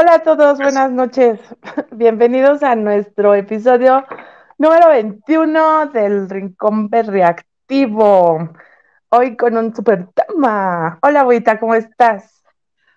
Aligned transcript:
Hola 0.00 0.14
a 0.14 0.22
todos, 0.22 0.56
buenas 0.56 0.90
noches. 0.90 1.38
Bienvenidos 1.92 2.62
a 2.62 2.74
nuestro 2.74 3.34
episodio 3.34 4.06
número 4.56 4.88
21 4.88 5.88
del 5.88 6.30
Rincón 6.30 6.90
Reactivo. 6.90 8.48
Hoy 9.10 9.36
con 9.36 9.58
un 9.58 9.76
super 9.76 10.08
tema. 10.14 10.98
Hola, 11.02 11.24
Buita, 11.24 11.60
¿cómo 11.60 11.74
estás? 11.74 12.42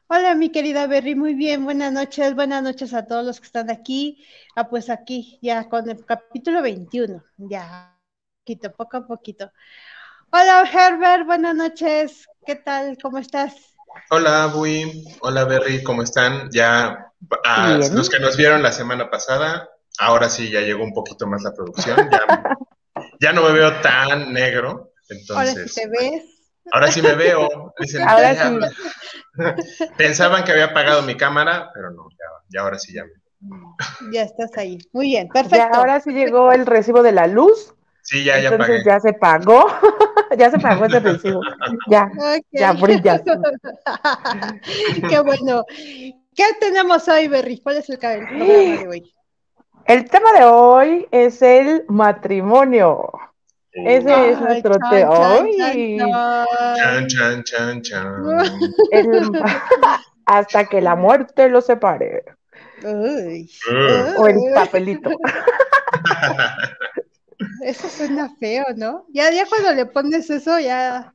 Hola, 0.08 0.34
mi 0.34 0.50
querida 0.50 0.88
Berry, 0.88 1.14
muy 1.14 1.34
bien, 1.34 1.66
buenas 1.66 1.92
noches, 1.92 2.36
buenas 2.36 2.64
noches 2.64 2.94
a 2.94 3.06
todos 3.06 3.26
los 3.26 3.42
que 3.42 3.48
están 3.48 3.70
aquí. 3.70 4.26
Ah, 4.56 4.70
pues 4.70 4.90
aquí, 4.90 5.40
ya 5.42 5.68
con 5.68 5.90
el 5.90 6.06
capítulo 6.06 6.62
21, 6.62 7.22
ya, 7.36 8.00
poquito, 8.46 8.72
poco 8.72 8.96
a 8.96 9.06
poquito. 9.06 9.52
Hola, 10.32 10.64
Herbert, 10.72 11.26
buenas 11.26 11.54
noches, 11.54 12.30
¿qué 12.46 12.56
tal? 12.56 12.98
¿Cómo 12.98 13.18
estás? 13.18 13.73
Hola, 14.10 14.48
Bui. 14.48 15.06
Hola, 15.22 15.46
Berry. 15.46 15.84
¿Cómo 15.84 16.04
están? 16.04 16.50
Ya, 16.52 17.12
a 17.44 17.78
los 17.92 18.10
que 18.10 18.20
nos 18.20 18.38
vieron 18.38 18.62
la 18.62 18.72
semana 18.72 19.10
pasada, 19.10 19.70
ahora 20.00 20.30
sí 20.30 20.50
ya 20.50 20.62
llegó 20.62 20.84
un 20.84 20.94
poquito 20.94 21.28
más 21.28 21.44
la 21.44 21.54
producción. 21.54 22.10
Ya, 23.20 23.34
no 23.34 23.44
me 23.44 23.52
veo 23.52 23.82
tan 23.82 24.34
negro. 24.34 24.92
Entonces, 25.10 25.56
ahora 25.56 25.68
sí 25.68 25.76
te 25.76 25.88
ves. 25.88 26.24
Ahora 26.72 26.92
sí 26.92 27.02
me 27.02 27.16
veo. 27.16 27.74
ahora 28.08 28.36
sí. 28.36 28.60
Pensaban 29.98 30.44
que 30.44 30.52
había 30.52 30.66
apagado 30.66 31.02
mi 31.02 31.16
cámara, 31.16 31.72
pero 31.74 31.92
no, 31.92 32.08
ya, 32.12 32.26
ya 32.50 32.62
ahora 32.62 32.80
sí 32.80 32.94
ya. 32.94 33.04
Ya 34.12 34.24
estás 34.24 34.52
ahí. 34.58 34.78
Muy 34.94 35.08
bien, 35.08 35.28
perfecto. 35.28 35.58
Ya 35.58 35.68
ahora 35.68 36.00
sí 36.00 36.12
llegó 36.12 36.52
el 36.52 36.66
recibo 36.66 37.04
de 37.04 37.12
la 37.12 37.28
luz. 37.28 37.74
Sí, 38.04 38.24
ya, 38.26 38.38
ya 38.40 38.50
Entonces 38.50 38.84
ya 38.86 39.00
se 39.00 39.14
pagó, 39.14 39.66
ya 40.38 40.52
se 40.52 40.60
pagó 40.60 40.86
ese 40.86 41.00
recibo. 41.00 41.42
Ya, 41.90 42.12
ya 42.52 42.74
brilla. 42.74 43.22
Qué 45.10 45.20
bueno. 45.20 45.64
¿Qué 46.36 46.44
tenemos 46.60 47.08
hoy, 47.08 47.28
Berry? 47.30 47.62
¿Cuál 47.62 47.78
es 47.78 47.90
el 47.90 47.98
programa 47.98 48.46
de 48.46 48.88
hoy? 48.88 49.14
El 49.86 50.10
tema 50.10 50.34
de 50.34 50.44
hoy 50.44 51.08
es 51.12 51.42
el 51.42 51.86
matrimonio. 51.88 53.10
Ese 53.72 54.32
es 54.32 54.40
nuestro 54.40 54.78
tema 54.90 55.10
hoy. 55.10 55.98
Chan, 56.76 57.08
chan, 57.08 57.44
chan, 57.44 57.82
chan. 57.82 58.24
hasta 60.26 60.66
que 60.66 60.82
la 60.82 60.96
muerte 60.96 61.48
lo 61.50 61.62
separe. 61.62 62.24
Uy. 62.84 63.50
O 64.18 64.28
el 64.28 64.38
papelito. 64.54 65.10
Eso 67.62 67.90
suena 67.90 68.36
feo, 68.40 68.66
¿no? 68.76 69.06
Ya, 69.10 69.32
ya 69.32 69.46
cuando 69.48 69.74
le 69.74 69.86
pones 69.86 70.30
eso, 70.30 70.60
ya. 70.60 71.14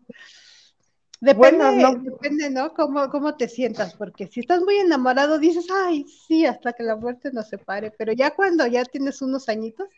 Depende, 1.21 1.77
no. 1.77 1.95
depende, 1.97 2.51
¿no? 2.51 2.73
Cómo, 2.75 3.09
cómo 3.11 3.37
te 3.37 3.49
sientas, 3.49 3.95
porque 3.95 4.29
si 4.29 4.41
estás 4.41 4.61
muy 4.63 4.77
enamorado, 4.77 5.39
dices, 5.39 5.67
ay, 5.85 6.05
sí, 6.05 6.47
hasta 6.47 6.73
que 6.73 6.85
la 6.85 6.95
muerte 6.95 7.31
nos 7.33 7.49
separe, 7.49 7.91
pero 7.91 8.13
ya 8.13 8.31
cuando 8.31 8.67
ya 8.67 8.85
tienes 8.85 9.21
unos 9.21 9.49
añitos, 9.49 9.89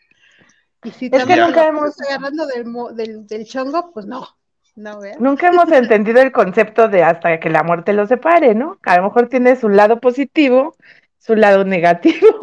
y 0.83 0.89
si 0.89 1.09
es 1.11 1.25
que 1.25 1.35
nunca 1.35 1.67
hemos 1.67 1.93
agarrando 2.01 2.47
del, 2.47 2.65
del, 2.95 3.27
del 3.27 3.45
chongo, 3.45 3.91
pues 3.93 4.07
no, 4.07 4.27
no, 4.75 4.99
Nunca 5.19 5.49
hemos 5.49 5.71
entendido 5.71 6.21
el 6.21 6.31
concepto 6.31 6.87
de 6.87 7.03
hasta 7.03 7.39
que 7.39 7.49
la 7.49 7.63
muerte 7.63 7.93
los 7.93 8.09
separe, 8.09 8.55
¿no? 8.55 8.79
A 8.83 8.97
lo 8.97 9.03
mejor 9.03 9.27
tiene 9.27 9.55
su 9.55 9.69
lado 9.69 9.99
positivo 9.99 10.75
su 11.21 11.35
lado 11.35 11.63
negativo. 11.63 12.39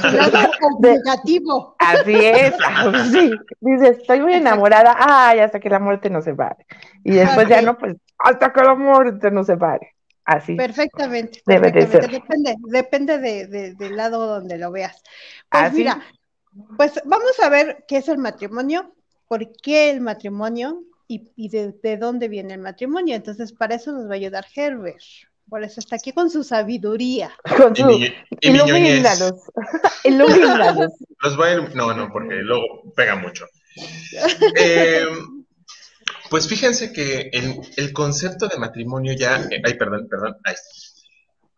su 0.00 0.16
lado 0.16 0.50
negativo. 0.80 1.74
Así 1.78 2.14
es, 2.14 2.54
sí. 3.12 3.32
Dice, 3.60 3.88
estoy 3.88 4.20
muy 4.20 4.34
enamorada, 4.34 4.94
ay, 4.96 5.40
hasta 5.40 5.58
que 5.58 5.68
la 5.68 5.80
muerte 5.80 6.10
nos 6.10 6.24
separe. 6.24 6.64
Y 7.02 7.12
después 7.12 7.48
ya 7.48 7.60
no, 7.60 7.76
pues, 7.76 7.96
hasta 8.18 8.52
que 8.52 8.62
la 8.62 8.76
muerte 8.76 9.32
nos 9.32 9.46
separe. 9.46 9.96
Así. 10.24 10.54
Perfectamente. 10.54 11.42
Debe 11.44 11.72
De 11.72 11.88
ser. 11.88 12.08
Depende, 12.08 12.54
depende 12.68 13.18
de, 13.18 13.74
del 13.74 13.96
lado 13.96 14.28
donde 14.28 14.56
lo 14.56 14.70
veas. 14.70 15.02
Pues 15.50 15.72
mira, 15.72 16.00
pues 16.76 17.00
vamos 17.04 17.40
a 17.42 17.48
ver 17.48 17.84
qué 17.88 17.96
es 17.96 18.08
el 18.08 18.18
matrimonio, 18.18 18.94
por 19.26 19.50
qué 19.60 19.90
el 19.90 20.00
matrimonio 20.00 20.84
y, 21.08 21.32
y 21.34 21.48
de, 21.48 21.72
de 21.82 21.96
dónde 21.96 22.28
viene 22.28 22.54
el 22.54 22.60
matrimonio. 22.60 23.16
Entonces, 23.16 23.52
para 23.52 23.74
eso 23.74 23.90
nos 23.90 24.06
va 24.06 24.12
a 24.12 24.16
ayudar 24.16 24.46
Herbert. 24.54 25.00
Por 25.50 25.64
eso 25.64 25.80
está 25.80 25.96
aquí 25.96 26.12
con 26.12 26.30
su 26.30 26.44
sabiduría. 26.44 27.32
Con 27.56 27.74
su... 27.74 28.00
Ilumínalos. 28.40 29.34
ilumínalos. 30.04 30.92
Los 31.22 31.36
voy 31.36 31.48
a 31.48 31.56
No, 31.74 31.92
no, 31.92 32.10
porque 32.12 32.36
luego 32.36 32.92
pega 32.94 33.16
mucho. 33.16 33.46
Eh, 34.56 35.04
pues 36.30 36.46
fíjense 36.46 36.92
que 36.92 37.30
el, 37.76 37.92
concepto 37.92 38.46
de 38.46 38.58
matrimonio 38.58 39.12
ya... 39.12 39.42
Eh, 39.50 39.60
ay, 39.64 39.74
perdón, 39.74 40.06
perdón. 40.08 40.36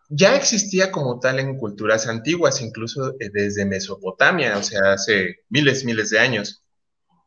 ya 0.09 0.36
existía 0.36 0.91
como 0.91 1.20
tal 1.20 1.38
en 1.38 1.59
culturas 1.59 2.06
antiguas, 2.09 2.62
incluso 2.62 3.14
eh, 3.20 3.30
desde 3.30 3.66
Mesopotamia, 3.66 4.56
o 4.56 4.62
sea, 4.62 4.94
hace 4.94 5.41
miles, 5.50 5.84
miles 5.84 6.09
de 6.10 6.19
años. 6.19 6.62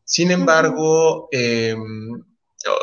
Sin 0.04 0.32
embargo, 0.32 1.30
em, 1.32 2.24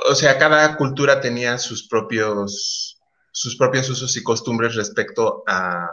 o 0.09 0.14
sea, 0.14 0.38
cada 0.38 0.76
cultura 0.76 1.20
tenía 1.20 1.59
sus 1.59 1.88
propios 1.88 2.92
sus 3.32 3.56
propios 3.56 3.88
usos 3.91 4.16
y 4.16 4.22
costumbres 4.22 4.76
respecto 4.76 5.43
a 5.47 5.88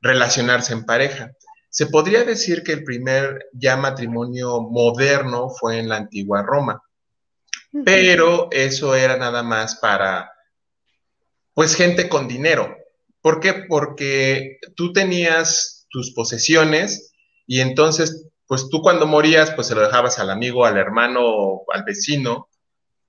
relacionarse 0.00 0.72
en 0.72 0.84
pareja. 0.84 1.32
Se 1.68 1.86
podría 1.86 2.24
decir 2.24 2.62
que 2.62 2.72
el 2.72 2.84
primer 2.84 3.46
ya 3.52 3.76
matrimonio 3.76 4.60
moderno 4.62 5.50
fue 5.50 5.78
en 5.78 5.88
la 5.88 5.96
antigua 5.96 6.42
Roma, 6.42 6.82
pero 7.84 8.48
eso 8.50 8.94
era 8.94 9.16
nada 9.16 9.42
más 9.42 9.76
para, 9.76 10.30
pues, 11.54 11.76
gente 11.76 12.08
con 12.08 12.26
dinero. 12.26 12.76
¿Por 13.20 13.38
qué? 13.40 13.66
Porque 13.68 14.58
tú 14.74 14.92
tenías 14.92 15.86
tus 15.90 16.12
posesiones 16.12 17.12
y 17.46 17.60
entonces, 17.60 18.26
pues 18.46 18.68
tú 18.68 18.80
cuando 18.80 19.06
morías, 19.06 19.52
pues 19.52 19.68
se 19.68 19.74
lo 19.74 19.82
dejabas 19.82 20.18
al 20.18 20.30
amigo, 20.30 20.64
al 20.64 20.76
hermano 20.76 21.62
al 21.72 21.84
vecino, 21.84 22.48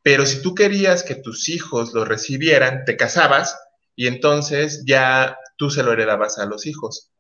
pero 0.03 0.25
si 0.25 0.41
tú 0.41 0.55
querías 0.55 1.03
que 1.03 1.15
tus 1.15 1.49
hijos 1.49 1.93
lo 1.93 2.05
recibieran, 2.05 2.85
te 2.85 2.97
casabas 2.97 3.57
y 3.95 4.07
entonces 4.07 4.83
ya 4.85 5.37
tú 5.57 5.69
se 5.69 5.83
lo 5.83 5.93
heredabas 5.93 6.39
a 6.39 6.45
los 6.45 6.65
hijos. 6.65 7.11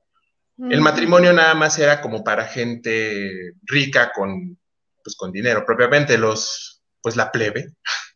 El 0.69 0.81
matrimonio 0.81 1.33
nada 1.33 1.55
más 1.55 1.79
era 1.79 2.01
como 2.01 2.23
para 2.23 2.45
gente 2.45 3.53
rica 3.63 4.11
con, 4.13 4.59
pues, 5.03 5.15
con 5.15 5.31
dinero, 5.31 5.65
propiamente 5.65 6.17
los, 6.19 6.81
pues 7.01 7.15
la 7.15 7.31
plebe. 7.31 7.73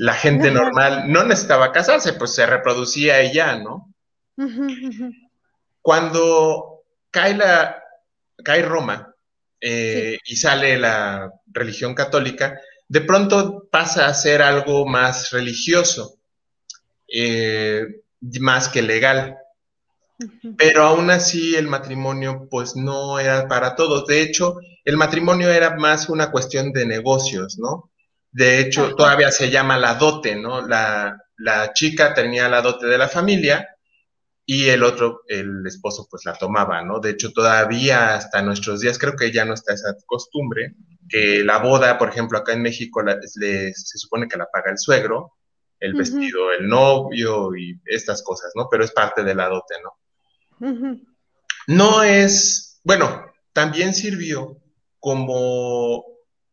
La 0.00 0.14
gente 0.14 0.52
normal 0.52 1.10
no 1.10 1.24
necesitaba 1.24 1.72
casarse, 1.72 2.12
pues 2.12 2.32
se 2.32 2.46
reproducía 2.46 3.20
y 3.24 3.34
ya, 3.34 3.56
¿no? 3.56 3.92
Cuando 5.82 6.84
cae, 7.10 7.34
la, 7.34 7.82
cae 8.44 8.62
Roma 8.62 9.12
eh, 9.60 10.18
y 10.24 10.36
sale 10.36 10.78
la 10.78 11.32
religión 11.48 11.96
católica, 11.96 12.60
de 12.88 13.00
pronto 13.02 13.68
pasa 13.70 14.06
a 14.06 14.14
ser 14.14 14.42
algo 14.42 14.86
más 14.86 15.30
religioso, 15.30 16.16
eh, 17.06 17.86
más 18.40 18.68
que 18.68 18.82
legal. 18.82 19.36
Pero 20.56 20.82
aún 20.82 21.10
así 21.10 21.54
el 21.54 21.68
matrimonio 21.68 22.48
pues 22.50 22.74
no 22.74 23.20
era 23.20 23.46
para 23.46 23.76
todos. 23.76 24.06
De 24.06 24.20
hecho, 24.20 24.56
el 24.84 24.96
matrimonio 24.96 25.50
era 25.50 25.76
más 25.76 26.08
una 26.08 26.30
cuestión 26.30 26.72
de 26.72 26.86
negocios, 26.86 27.56
¿no? 27.58 27.90
De 28.32 28.58
hecho, 28.60 28.94
todavía 28.96 29.30
se 29.30 29.50
llama 29.50 29.78
la 29.78 29.94
dote, 29.94 30.34
¿no? 30.34 30.66
La, 30.66 31.16
la 31.36 31.72
chica 31.72 32.14
tenía 32.14 32.48
la 32.48 32.62
dote 32.62 32.86
de 32.86 32.98
la 32.98 33.08
familia 33.08 33.68
y 34.44 34.68
el 34.68 34.82
otro, 34.82 35.22
el 35.28 35.64
esposo, 35.66 36.08
pues 36.10 36.24
la 36.24 36.34
tomaba, 36.34 36.82
¿no? 36.82 37.00
De 37.00 37.10
hecho, 37.10 37.32
todavía 37.32 38.14
hasta 38.16 38.42
nuestros 38.42 38.80
días 38.80 38.98
creo 38.98 39.14
que 39.14 39.30
ya 39.30 39.44
no 39.44 39.54
está 39.54 39.74
esa 39.74 39.94
costumbre, 40.06 40.74
que 41.08 41.42
la 41.44 41.58
boda, 41.58 41.98
por 41.98 42.08
ejemplo, 42.08 42.38
acá 42.38 42.52
en 42.52 42.62
México 42.62 43.02
se 43.22 43.98
supone 43.98 44.28
que 44.28 44.36
la 44.36 44.46
paga 44.46 44.70
el 44.70 44.78
suegro, 44.78 45.32
el 45.80 45.94
vestido, 45.94 46.52
el 46.52 46.68
novio 46.68 47.56
y 47.56 47.80
estas 47.86 48.22
cosas, 48.22 48.52
¿no? 48.54 48.68
Pero 48.70 48.84
es 48.84 48.92
parte 48.92 49.22
de 49.22 49.34
la 49.34 49.48
dote, 49.48 49.74
¿no? 49.82 51.00
No 51.66 52.02
es, 52.02 52.80
bueno, 52.84 53.26
también 53.52 53.94
sirvió 53.94 54.56
como 54.98 56.04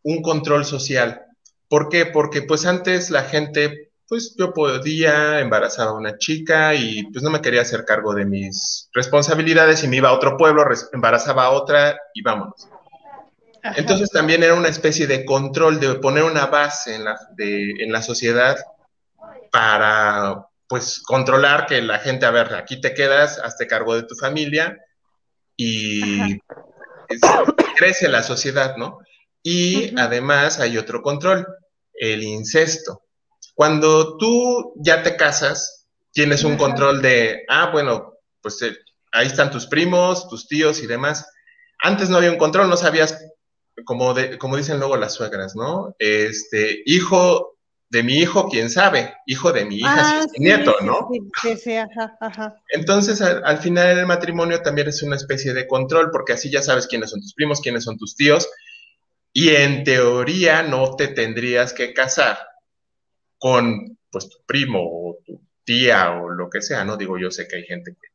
un 0.04 0.22
control 0.22 0.66
social. 0.66 1.22
¿Por 1.68 1.90
qué? 1.90 2.06
Porque 2.06 2.44
pues 2.44 2.66
antes 2.66 3.10
la 3.10 3.24
gente, 3.24 3.92
pues 4.08 4.36
yo 4.38 4.54
podía, 4.54 5.40
embarazar 5.40 5.88
a 5.88 5.94
una 5.94 6.18
chica 6.18 6.75
y 6.75 7.04
pues 7.12 7.24
no 7.24 7.31
me 7.31 7.42
quería 7.42 7.62
hacer 7.62 7.86
cargo 7.86 8.13
de 8.13 8.25
mis 8.25 8.90
responsabilidades 8.94 9.84
y 9.84 9.88
me 9.88 9.98
iba 9.98 10.10
a 10.10 10.13
otro 10.13 10.38
pueblo, 10.38 10.63
embarazaba 10.94 11.46
a 11.46 11.51
otra 11.51 11.98
y 12.13 12.22
vámonos. 12.22 12.69
Entonces 13.75 14.09
también 14.12 14.44
era 14.44 14.53
una 14.53 14.69
especie 14.69 15.07
de 15.07 15.25
control, 15.25 15.79
de 15.79 15.95
poner 15.95 16.23
una 16.23 16.45
base 16.45 16.95
en 16.95 17.03
la, 17.03 17.17
en 17.38 17.91
la 17.91 18.01
sociedad 18.01 18.57
para 19.51 20.47
pues 20.67 21.01
controlar 21.01 21.65
que 21.65 21.81
la 21.81 22.00
gente, 22.00 22.25
a 22.25 22.31
ver, 22.31 22.53
aquí 22.56 22.81
te 22.81 22.94
quedas, 22.94 23.39
hazte 23.39 23.67
cargo 23.67 23.95
de 23.95 24.03
tu 24.03 24.15
familia 24.15 24.77
y 25.56 26.39
crece 27.77 28.07
la 28.07 28.23
sociedad, 28.23 28.75
¿no? 28.77 29.00
Y 29.44 29.97
además 30.00 30.59
hay 30.59 30.77
otro 30.77 31.01
control, 31.01 31.47
el 31.94 32.23
incesto. 32.23 33.03
Cuando 33.53 34.17
tú 34.17 34.73
ya 34.77 35.03
te 35.03 35.15
casas, 35.15 35.88
tienes 36.12 36.44
un 36.44 36.57
control 36.57 37.01
de, 37.01 37.44
ah, 37.47 37.69
bueno, 37.71 38.13
pues 38.41 38.62
eh, 38.63 38.75
ahí 39.12 39.27
están 39.27 39.51
tus 39.51 39.67
primos, 39.67 40.27
tus 40.29 40.47
tíos 40.47 40.81
y 40.81 40.88
demás. 40.88 41.29
Antes 41.81 42.09
no 42.09 42.17
había 42.17 42.31
un 42.31 42.38
control, 42.38 42.69
no 42.69 42.77
sabías, 42.77 43.17
como, 43.83 44.13
de, 44.13 44.38
como 44.38 44.57
dicen 44.57 44.80
luego 44.80 44.98
las 44.98 45.13
suegras, 45.13 45.56
¿no? 45.56 45.95
Este, 46.00 46.81
hijo 46.86 47.57
de 47.89 48.04
mi 48.04 48.18
hijo, 48.18 48.50
quién 48.50 48.69
sabe, 48.69 49.13
hijo 49.25 49.51
de 49.51 49.66
mi 49.66 49.77
hija, 49.77 50.19
Ah, 50.19 50.22
si 50.22 50.36
es 50.36 50.39
nieto, 50.39 50.75
¿no? 50.81 51.07
Sí, 51.12 51.19
sí, 51.42 51.57
sí, 51.57 51.74
ajá, 51.75 52.18
ajá. 52.19 52.56
Entonces, 52.69 53.22
al, 53.22 53.44
al 53.45 53.57
final 53.60 54.00
el 54.00 54.06
matrimonio 54.06 54.62
también 54.62 54.88
es 54.88 55.04
una 55.04 55.16
especie 55.16 55.54
de 55.54 55.68
control, 55.68 56.10
porque 56.12 56.33
así 56.33 56.50
ya 56.50 56.62
sabes 56.62 56.88
quiénes 56.88 57.12
son 57.12 57.22
tus 57.22 57.33
primos, 57.33 57.62
quiénes 57.62 57.83
son 57.83 57.98
tus 57.98 58.16
tíos, 58.16 58.50
y 59.31 59.50
en 59.50 59.83
teoría 59.83 60.63
no 60.63 60.95
te 60.95 61.10
tendrías 61.10 61.74
que 61.74 61.94
casar 61.94 62.38
con, 63.38 63.98
pues, 64.10 64.30
tu 64.30 64.38
primo 64.45 64.80
o 64.81 65.18
tu 65.25 65.42
tía 65.63 66.12
o 66.12 66.30
lo 66.30 66.50
que 66.50 66.62
sea, 66.62 66.86
¿no? 66.86 66.98
Digo, 66.98 67.18
yo 67.18 67.31
sé 67.31 67.48
que 67.48 67.57
hay 67.57 67.63
gente 67.63 67.92
que, 67.92 68.07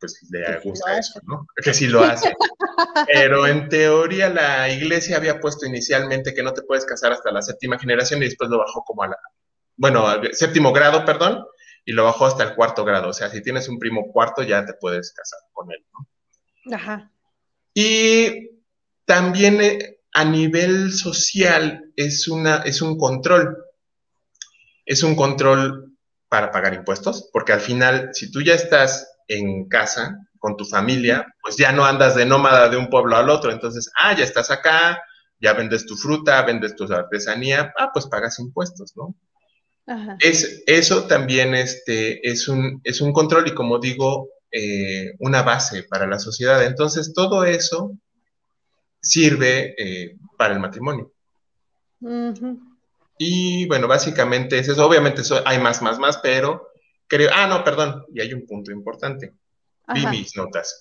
pues, 0.00 0.26
le 0.30 0.44
Que 0.44 0.68
gusta 0.68 0.98
eso, 0.98 1.20
¿no? 1.24 1.46
Que 1.62 1.74
sí 1.74 1.86
lo 1.86 2.02
hace. 2.02 2.34
Pero 3.06 3.46
en 3.46 3.68
teoría 3.68 4.28
la 4.30 4.68
iglesia 4.70 5.16
había 5.16 5.38
puesto 5.38 5.66
inicialmente 5.66 6.34
que 6.34 6.42
no 6.42 6.52
te 6.52 6.62
puedes 6.62 6.84
casar 6.84 7.12
hasta 7.12 7.30
la 7.30 7.42
séptima 7.42 7.78
generación 7.78 8.22
y 8.22 8.26
después 8.26 8.50
lo 8.50 8.58
bajó 8.58 8.82
como 8.84 9.02
a 9.02 9.08
la, 9.08 9.16
bueno, 9.76 10.06
al 10.08 10.34
séptimo 10.34 10.72
grado, 10.72 11.04
perdón, 11.04 11.44
y 11.84 11.92
lo 11.92 12.04
bajó 12.04 12.26
hasta 12.26 12.44
el 12.44 12.54
cuarto 12.54 12.84
grado. 12.84 13.08
O 13.08 13.12
sea, 13.12 13.30
si 13.30 13.42
tienes 13.42 13.68
un 13.68 13.78
primo 13.78 14.10
cuarto 14.12 14.42
ya 14.42 14.64
te 14.64 14.74
puedes 14.74 15.12
casar 15.12 15.40
con 15.52 15.70
él, 15.70 15.84
¿no? 15.92 16.74
Ajá. 16.74 17.10
Y 17.74 18.50
también 19.04 19.60
eh, 19.60 20.00
a 20.12 20.24
nivel 20.24 20.92
social 20.92 21.92
es, 21.96 22.28
una, 22.28 22.56
es 22.58 22.82
un 22.82 22.98
control. 22.98 23.56
Es 24.84 25.02
un 25.02 25.14
control 25.14 25.96
para 26.28 26.52
pagar 26.52 26.74
impuestos, 26.74 27.28
porque 27.32 27.52
al 27.52 27.60
final, 27.60 28.10
si 28.12 28.30
tú 28.30 28.40
ya 28.40 28.54
estás 28.54 29.18
en 29.30 29.68
casa 29.68 30.18
con 30.38 30.56
tu 30.56 30.64
familia, 30.64 31.26
pues 31.42 31.56
ya 31.56 31.70
no 31.72 31.84
andas 31.84 32.16
de 32.16 32.26
nómada 32.26 32.68
de 32.68 32.76
un 32.76 32.88
pueblo 32.88 33.16
al 33.16 33.30
otro. 33.30 33.52
Entonces, 33.52 33.90
ah, 33.96 34.14
ya 34.16 34.24
estás 34.24 34.50
acá, 34.50 35.00
ya 35.38 35.52
vendes 35.52 35.86
tu 35.86 35.96
fruta, 35.96 36.42
vendes 36.42 36.74
tu 36.74 36.84
artesanía, 36.92 37.72
ah, 37.78 37.90
pues 37.92 38.06
pagas 38.06 38.38
impuestos, 38.38 38.92
¿no? 38.96 39.14
Ajá. 39.86 40.16
Es, 40.20 40.62
eso 40.66 41.04
también 41.04 41.54
este, 41.54 42.28
es, 42.28 42.48
un, 42.48 42.80
es 42.84 43.00
un 43.00 43.12
control 43.12 43.48
y 43.48 43.54
como 43.54 43.78
digo, 43.78 44.28
eh, 44.50 45.12
una 45.20 45.42
base 45.42 45.84
para 45.84 46.06
la 46.06 46.18
sociedad. 46.18 46.64
Entonces, 46.64 47.12
todo 47.14 47.44
eso 47.44 47.92
sirve 49.00 49.74
eh, 49.78 50.16
para 50.36 50.54
el 50.54 50.60
matrimonio. 50.60 51.12
Y 53.18 53.66
bueno, 53.68 53.86
básicamente 53.86 54.58
es 54.58 54.68
eso. 54.68 54.86
Obviamente 54.86 55.20
eso, 55.20 55.42
hay 55.44 55.58
más, 55.58 55.82
más, 55.82 55.98
más, 55.98 56.18
pero 56.18 56.69
creo, 57.10 57.28
ah, 57.34 57.46
no, 57.48 57.64
perdón, 57.64 58.06
y 58.14 58.20
hay 58.20 58.32
un 58.32 58.46
punto 58.46 58.70
importante. 58.70 59.34
Vi 59.92 60.00
Ajá. 60.02 60.10
mis 60.10 60.36
notas. 60.36 60.80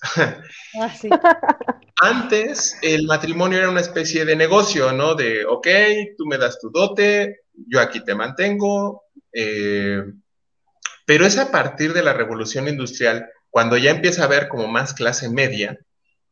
Ah, 0.79 0.95
sí. 0.95 1.09
Antes 2.01 2.77
el 2.81 3.05
matrimonio 3.07 3.57
era 3.57 3.69
una 3.69 3.81
especie 3.81 4.23
de 4.23 4.35
negocio, 4.35 4.93
¿no? 4.93 5.15
De, 5.15 5.43
ok, 5.45 5.67
tú 6.17 6.25
me 6.27 6.37
das 6.37 6.59
tu 6.59 6.69
dote, 6.69 7.41
yo 7.67 7.81
aquí 7.81 8.03
te 8.05 8.15
mantengo, 8.15 9.03
eh, 9.33 10.03
pero 11.05 11.25
es 11.25 11.37
a 11.39 11.51
partir 11.51 11.91
de 11.91 12.03
la 12.03 12.13
revolución 12.13 12.67
industrial 12.67 13.27
cuando 13.49 13.75
ya 13.75 13.89
empieza 13.89 14.21
a 14.21 14.25
haber 14.25 14.47
como 14.47 14.67
más 14.67 14.93
clase 14.93 15.27
media 15.29 15.77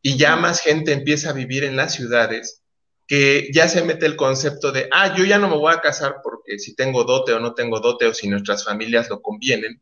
y 0.01 0.15
ya 0.15 0.35
más 0.35 0.61
gente 0.61 0.93
empieza 0.93 1.31
a 1.31 1.33
vivir 1.33 1.63
en 1.63 1.75
las 1.75 1.95
ciudades, 1.95 2.61
que 3.07 3.49
ya 3.51 3.67
se 3.67 3.83
mete 3.83 4.05
el 4.05 4.15
concepto 4.15 4.71
de, 4.71 4.87
ah, 4.91 5.15
yo 5.17 5.25
ya 5.25 5.39
no 5.39 5.49
me 5.49 5.57
voy 5.57 5.73
a 5.73 5.81
casar 5.81 6.17
porque 6.23 6.59
si 6.59 6.75
tengo 6.75 7.03
dote 7.03 7.33
o 7.33 7.39
no 7.39 7.55
tengo 7.55 7.79
dote 7.79 8.05
o 8.05 8.13
si 8.13 8.29
nuestras 8.29 8.63
familias 8.63 9.09
lo 9.09 9.21
convienen, 9.21 9.81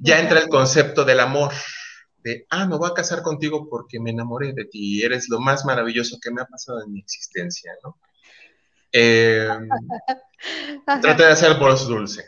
ya 0.00 0.18
entra 0.18 0.40
el 0.40 0.48
concepto 0.48 1.04
del 1.04 1.20
amor, 1.20 1.52
de, 2.22 2.46
ah, 2.50 2.66
me 2.66 2.76
voy 2.76 2.90
a 2.90 2.94
casar 2.94 3.22
contigo 3.22 3.68
porque 3.68 4.00
me 4.00 4.10
enamoré 4.10 4.52
de 4.52 4.64
ti, 4.64 5.02
eres 5.02 5.28
lo 5.28 5.40
más 5.40 5.64
maravilloso 5.64 6.18
que 6.20 6.30
me 6.30 6.42
ha 6.42 6.46
pasado 6.46 6.82
en 6.82 6.92
mi 6.92 7.00
existencia, 7.00 7.72
¿no? 7.82 7.98
Eh, 8.92 9.48
Ajá. 9.48 11.00
traté 11.00 11.24
de 11.24 11.30
hacer 11.30 11.58
voz 11.58 11.86
dulce. 11.86 12.24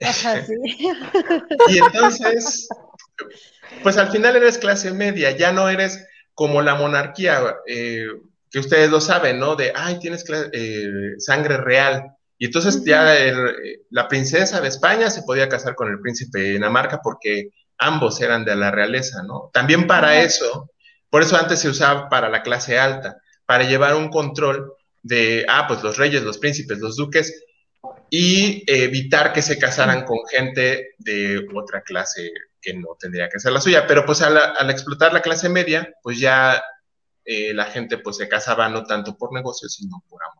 Ajá, 0.00 0.44
sí. 0.44 0.54
Y 1.68 1.78
entonces, 1.78 2.68
pues 3.82 3.96
al 3.96 4.10
final 4.10 4.36
eres 4.36 4.58
clase 4.58 4.92
media, 4.92 5.36
ya 5.36 5.52
no 5.52 5.68
eres 5.68 6.06
como 6.34 6.62
la 6.62 6.76
monarquía, 6.76 7.56
eh, 7.66 8.06
que 8.50 8.58
ustedes 8.60 8.90
lo 8.90 9.00
saben, 9.00 9.38
¿no? 9.38 9.56
De, 9.56 9.72
ay, 9.74 9.98
tienes 9.98 10.24
eh, 10.52 11.14
sangre 11.18 11.56
real. 11.58 12.16
Y 12.38 12.46
entonces 12.46 12.84
ya 12.84 13.16
el- 13.16 13.82
la 13.90 14.08
princesa 14.08 14.60
de 14.60 14.68
España 14.68 15.10
se 15.10 15.22
podía 15.22 15.48
casar 15.48 15.74
con 15.74 15.88
el 15.88 16.00
príncipe 16.00 16.38
de 16.40 16.50
Dinamarca 16.52 17.00
porque 17.02 17.50
ambos 17.78 18.20
eran 18.20 18.44
de 18.44 18.56
la 18.56 18.70
realeza, 18.70 19.22
¿no? 19.22 19.50
También 19.52 19.86
para 19.86 20.22
eso, 20.22 20.70
por 21.10 21.22
eso 21.22 21.36
antes 21.36 21.58
se 21.60 21.68
usaba 21.68 22.08
para 22.08 22.28
la 22.28 22.42
clase 22.42 22.78
alta, 22.78 23.16
para 23.46 23.64
llevar 23.64 23.94
un 23.96 24.08
control 24.10 24.72
de, 25.02 25.46
ah, 25.48 25.66
pues 25.66 25.82
los 25.82 25.96
reyes, 25.96 26.22
los 26.22 26.38
príncipes, 26.38 26.78
los 26.78 26.96
duques, 26.96 27.44
y 28.10 28.64
evitar 28.66 29.32
que 29.32 29.42
se 29.42 29.58
casaran 29.58 30.04
con 30.04 30.18
gente 30.30 30.90
de 30.98 31.46
otra 31.54 31.82
clase 31.82 32.30
que 32.60 32.74
no 32.74 32.96
tendría 32.98 33.28
que 33.28 33.38
ser 33.38 33.52
la 33.52 33.60
suya. 33.60 33.86
Pero 33.86 34.04
pues 34.06 34.22
al, 34.22 34.36
al 34.36 34.70
explotar 34.70 35.12
la 35.12 35.22
clase 35.22 35.48
media, 35.48 35.92
pues 36.02 36.18
ya 36.18 36.62
eh, 37.24 37.52
la 37.54 37.66
gente 37.66 37.98
pues 37.98 38.16
se 38.16 38.28
casaba 38.28 38.68
no 38.68 38.84
tanto 38.84 39.16
por 39.16 39.32
negocio, 39.32 39.68
sino 39.68 40.02
por 40.08 40.22
amor. 40.24 40.37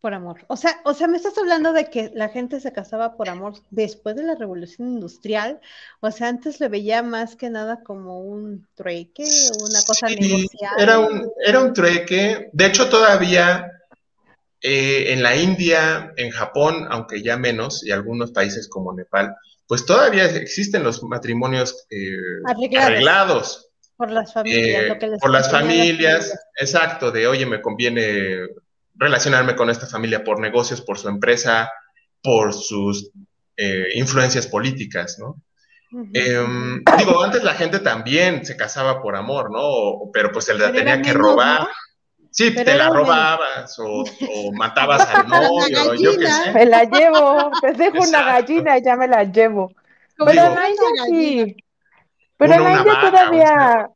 Por 0.00 0.14
amor. 0.14 0.44
O 0.48 0.56
sea, 0.56 0.80
o 0.84 0.94
sea, 0.94 1.08
me 1.08 1.18
estás 1.18 1.36
hablando 1.36 1.74
de 1.74 1.90
que 1.90 2.10
la 2.14 2.30
gente 2.30 2.58
se 2.60 2.72
casaba 2.72 3.16
por 3.16 3.28
amor 3.28 3.54
después 3.70 4.16
de 4.16 4.22
la 4.22 4.34
revolución 4.34 4.88
industrial. 4.88 5.60
O 6.00 6.10
sea, 6.10 6.28
antes 6.28 6.58
le 6.58 6.68
veía 6.68 7.02
más 7.02 7.36
que 7.36 7.50
nada 7.50 7.82
como 7.82 8.20
un 8.20 8.66
trueque, 8.74 9.24
una 9.24 9.82
cosa 9.86 10.08
Sí, 10.08 10.16
negociada. 10.16 10.76
Era 10.78 10.98
un, 11.00 11.30
era 11.44 11.60
un 11.60 11.74
trueque. 11.74 12.48
De 12.54 12.66
hecho, 12.66 12.88
todavía 12.88 13.70
eh, 14.62 15.12
en 15.12 15.22
la 15.22 15.36
India, 15.36 16.12
en 16.16 16.30
Japón, 16.30 16.86
aunque 16.90 17.22
ya 17.22 17.36
menos, 17.36 17.84
y 17.84 17.90
algunos 17.90 18.32
países 18.32 18.68
como 18.68 18.94
Nepal, 18.94 19.34
pues 19.66 19.84
todavía 19.84 20.24
existen 20.24 20.82
los 20.82 21.02
matrimonios 21.02 21.86
eh, 21.90 22.16
Arreglados. 22.46 22.86
arreglados. 22.86 23.66
Por 23.96 24.10
las 24.10 24.32
familias, 24.32 24.82
Eh, 24.84 24.88
lo 24.88 24.98
que 24.98 25.08
les 25.08 25.20
por 25.20 25.30
las 25.30 25.50
familias, 25.50 26.34
exacto, 26.58 27.10
de 27.10 27.26
oye, 27.26 27.44
me 27.44 27.60
conviene 27.60 28.46
relacionarme 29.00 29.56
con 29.56 29.70
esta 29.70 29.86
familia 29.86 30.22
por 30.22 30.38
negocios, 30.38 30.80
por 30.82 30.98
su 30.98 31.08
empresa, 31.08 31.70
por 32.22 32.52
sus 32.52 33.10
eh, 33.56 33.88
influencias 33.94 34.46
políticas, 34.46 35.16
¿no? 35.18 35.36
Em, 36.14 36.84
digo, 36.98 37.20
antes 37.24 37.42
la 37.42 37.54
gente 37.54 37.80
también 37.80 38.44
se 38.44 38.56
casaba 38.56 39.02
por 39.02 39.16
amor, 39.16 39.50
¿no? 39.50 39.58
O- 39.60 40.12
pero 40.12 40.30
pues 40.30 40.44
se 40.44 40.54
la 40.54 40.66
Pero 40.66 40.72
tenía 40.78 41.02
que 41.02 41.12
menos, 41.12 41.22
robar. 41.28 41.60
¿no? 41.62 41.68
Sí, 42.30 42.52
Pero 42.52 42.64
te 42.70 42.76
la 42.78 42.88
robabas 42.90 43.76
o, 43.80 44.04
o 44.04 44.52
matabas 44.52 45.08
al 45.12 45.28
La 45.28 45.40
novio, 45.40 45.94
yo 45.96 46.12
qué 46.12 46.16
gallina. 46.18 46.44
sé. 46.44 46.52
Me 46.52 46.66
la 46.66 46.84
llevo, 46.84 47.50
te 47.60 47.72
dejo 47.72 47.98
una 48.08 48.22
gallina 48.22 48.78
y 48.78 48.82
ya 48.84 48.94
me 48.96 49.08
la 49.08 49.24
llevo. 49.24 49.72
Pero 50.16 50.30
Digo- 50.30 50.46
en 50.46 50.54
la 50.54 50.68
India 50.70 50.86
sí. 51.06 51.56
Pero 52.36 52.54
en 52.54 52.62
la 52.64 52.70
India 52.76 52.92
vaca, 52.94 53.10
todavía, 53.10 53.88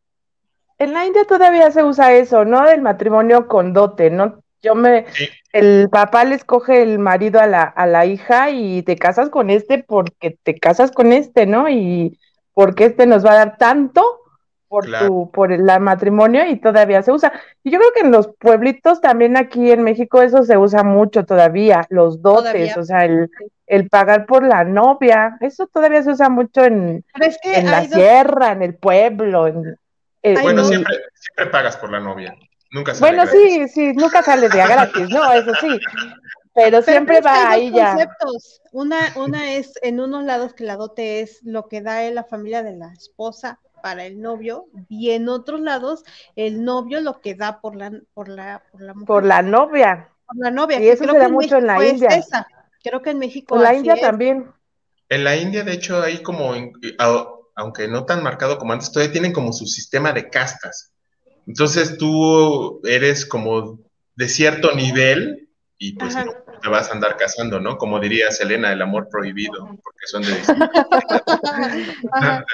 en 0.78 0.92
la 0.94 1.06
India 1.06 1.24
todavía 1.26 1.70
se 1.70 1.84
usa 1.84 2.12
eso, 2.14 2.44
¿no? 2.44 2.66
Del 2.66 2.82
matrimonio 2.82 3.46
con 3.46 3.72
dote, 3.72 4.10
¿no? 4.10 4.42
Yo 4.64 4.74
me, 4.74 5.04
Sí. 5.12 5.28
el 5.52 5.88
papá 5.90 6.24
le 6.24 6.34
escoge 6.34 6.82
el 6.82 6.98
marido 6.98 7.38
a 7.40 7.46
la, 7.46 7.62
a 7.62 7.86
la 7.86 8.06
hija 8.06 8.50
y 8.50 8.82
te 8.82 8.96
casas 8.96 9.28
con 9.30 9.50
este 9.50 9.84
porque 9.84 10.36
te 10.42 10.54
casas 10.58 10.90
con 10.90 11.12
este, 11.12 11.46
¿no? 11.46 11.68
Y 11.68 12.18
porque 12.54 12.86
este 12.86 13.06
nos 13.06 13.24
va 13.24 13.32
a 13.32 13.36
dar 13.36 13.56
tanto 13.58 14.02
por 14.68 14.86
Claro. 14.86 15.06
tu, 15.06 15.30
por 15.30 15.52
el 15.52 15.66
la 15.66 15.78
matrimonio 15.78 16.46
y 16.46 16.56
todavía 16.56 17.02
se 17.02 17.12
usa. 17.12 17.32
Y 17.62 17.70
yo 17.70 17.78
creo 17.78 17.92
que 17.92 18.00
en 18.00 18.10
los 18.10 18.28
pueblitos 18.38 19.00
también 19.00 19.36
aquí 19.36 19.70
en 19.70 19.82
México 19.84 20.20
eso 20.22 20.42
se 20.42 20.56
usa 20.56 20.82
mucho 20.82 21.24
todavía, 21.24 21.86
los 21.90 22.22
dotes, 22.22 22.52
Todavía. 22.52 22.74
o 22.78 22.82
sea, 22.82 23.04
el, 23.04 23.30
el 23.66 23.88
pagar 23.88 24.26
por 24.26 24.42
la 24.42 24.64
novia, 24.64 25.36
eso 25.40 25.68
todavía 25.68 26.02
se 26.02 26.10
usa 26.10 26.28
mucho 26.28 26.64
en, 26.64 27.04
Pero 27.12 27.26
es 27.26 27.38
que 27.42 27.58
en 27.58 27.66
la 27.70 27.82
dos, 27.82 27.90
sierra, 27.92 28.52
en 28.52 28.62
el 28.62 28.74
pueblo, 28.74 29.46
en, 29.46 29.76
Bueno, 30.42 30.64
siempre, 30.64 30.94
siempre 31.14 31.46
pagas 31.52 31.76
por 31.76 31.92
la 31.92 32.00
novia. 32.00 32.34
Nunca 32.74 32.94
sale 32.94 33.16
bueno, 33.16 33.22
gratis. 33.22 33.52
sí, 33.54 33.68
sí, 33.68 33.92
nunca 33.94 34.22
sale 34.22 34.48
de 34.48 34.60
a 34.60 34.66
gratis, 34.66 35.08
¿no? 35.10 35.32
Eso 35.32 35.52
sí, 35.60 35.80
pero 36.54 36.82
siempre 36.82 37.20
va 37.20 37.34
dos 37.44 37.50
ahí 37.52 37.72
ya. 37.72 37.92
conceptos. 37.92 38.60
Una, 38.72 39.12
una 39.16 39.52
es 39.54 39.72
en 39.82 40.00
unos 40.00 40.24
lados 40.24 40.54
que 40.54 40.64
la 40.64 40.76
dote 40.76 41.20
es 41.20 41.40
lo 41.44 41.68
que 41.68 41.82
da 41.82 42.02
la 42.10 42.24
familia 42.24 42.64
de 42.64 42.76
la 42.76 42.92
esposa 42.92 43.60
para 43.80 44.06
el 44.06 44.20
novio, 44.20 44.66
y 44.88 45.10
en 45.10 45.28
otros 45.28 45.60
lados 45.60 46.04
el 46.36 46.64
novio 46.64 47.00
lo 47.00 47.20
que 47.20 47.34
da 47.34 47.60
por 47.60 47.76
la, 47.76 47.92
por 48.14 48.28
la, 48.28 48.62
por 48.72 48.80
la 48.80 48.92
mujer, 48.94 49.06
Por 49.06 49.24
la 49.24 49.42
novia, 49.42 50.08
por 50.26 50.36
la 50.38 50.50
novia. 50.50 50.78
y 50.78 50.80
que 50.80 50.92
eso 50.92 51.04
creo 51.04 51.12
se 51.14 51.18
da 51.18 51.26
que 51.28 51.32
mucho 51.32 51.56
en 51.58 51.66
la 51.66 51.84
es 51.84 51.92
India. 51.92 52.08
esa. 52.08 52.46
Creo 52.82 53.02
que 53.02 53.10
en 53.10 53.18
México 53.18 53.46
por 53.54 53.60
la 53.60 53.74
India 53.74 53.94
es. 53.94 54.00
también. 54.00 54.50
En 55.10 55.22
la 55.22 55.36
India, 55.36 55.62
de 55.64 55.72
hecho, 55.74 56.02
hay 56.02 56.22
como, 56.22 56.54
en- 56.54 56.72
aunque 57.56 57.88
no 57.88 58.04
tan 58.04 58.22
marcado 58.22 58.58
como 58.58 58.72
antes, 58.72 58.90
todavía 58.90 59.12
tienen 59.12 59.32
como 59.32 59.52
su 59.52 59.66
sistema 59.66 60.12
de 60.12 60.28
castas. 60.30 60.93
Entonces 61.46 61.98
tú 61.98 62.80
eres 62.84 63.26
como 63.26 63.78
de 64.16 64.28
cierto 64.28 64.74
nivel 64.74 65.48
y 65.78 65.96
pues 65.96 66.16
te 66.62 66.68
vas 66.68 66.88
a 66.88 66.92
andar 66.92 67.16
casando, 67.16 67.60
¿no? 67.60 67.76
Como 67.76 68.00
diría 68.00 68.30
Selena, 68.30 68.72
el 68.72 68.80
amor 68.80 69.08
prohibido, 69.10 69.66
porque 69.82 70.06
son 70.06 70.22
de 70.22 70.30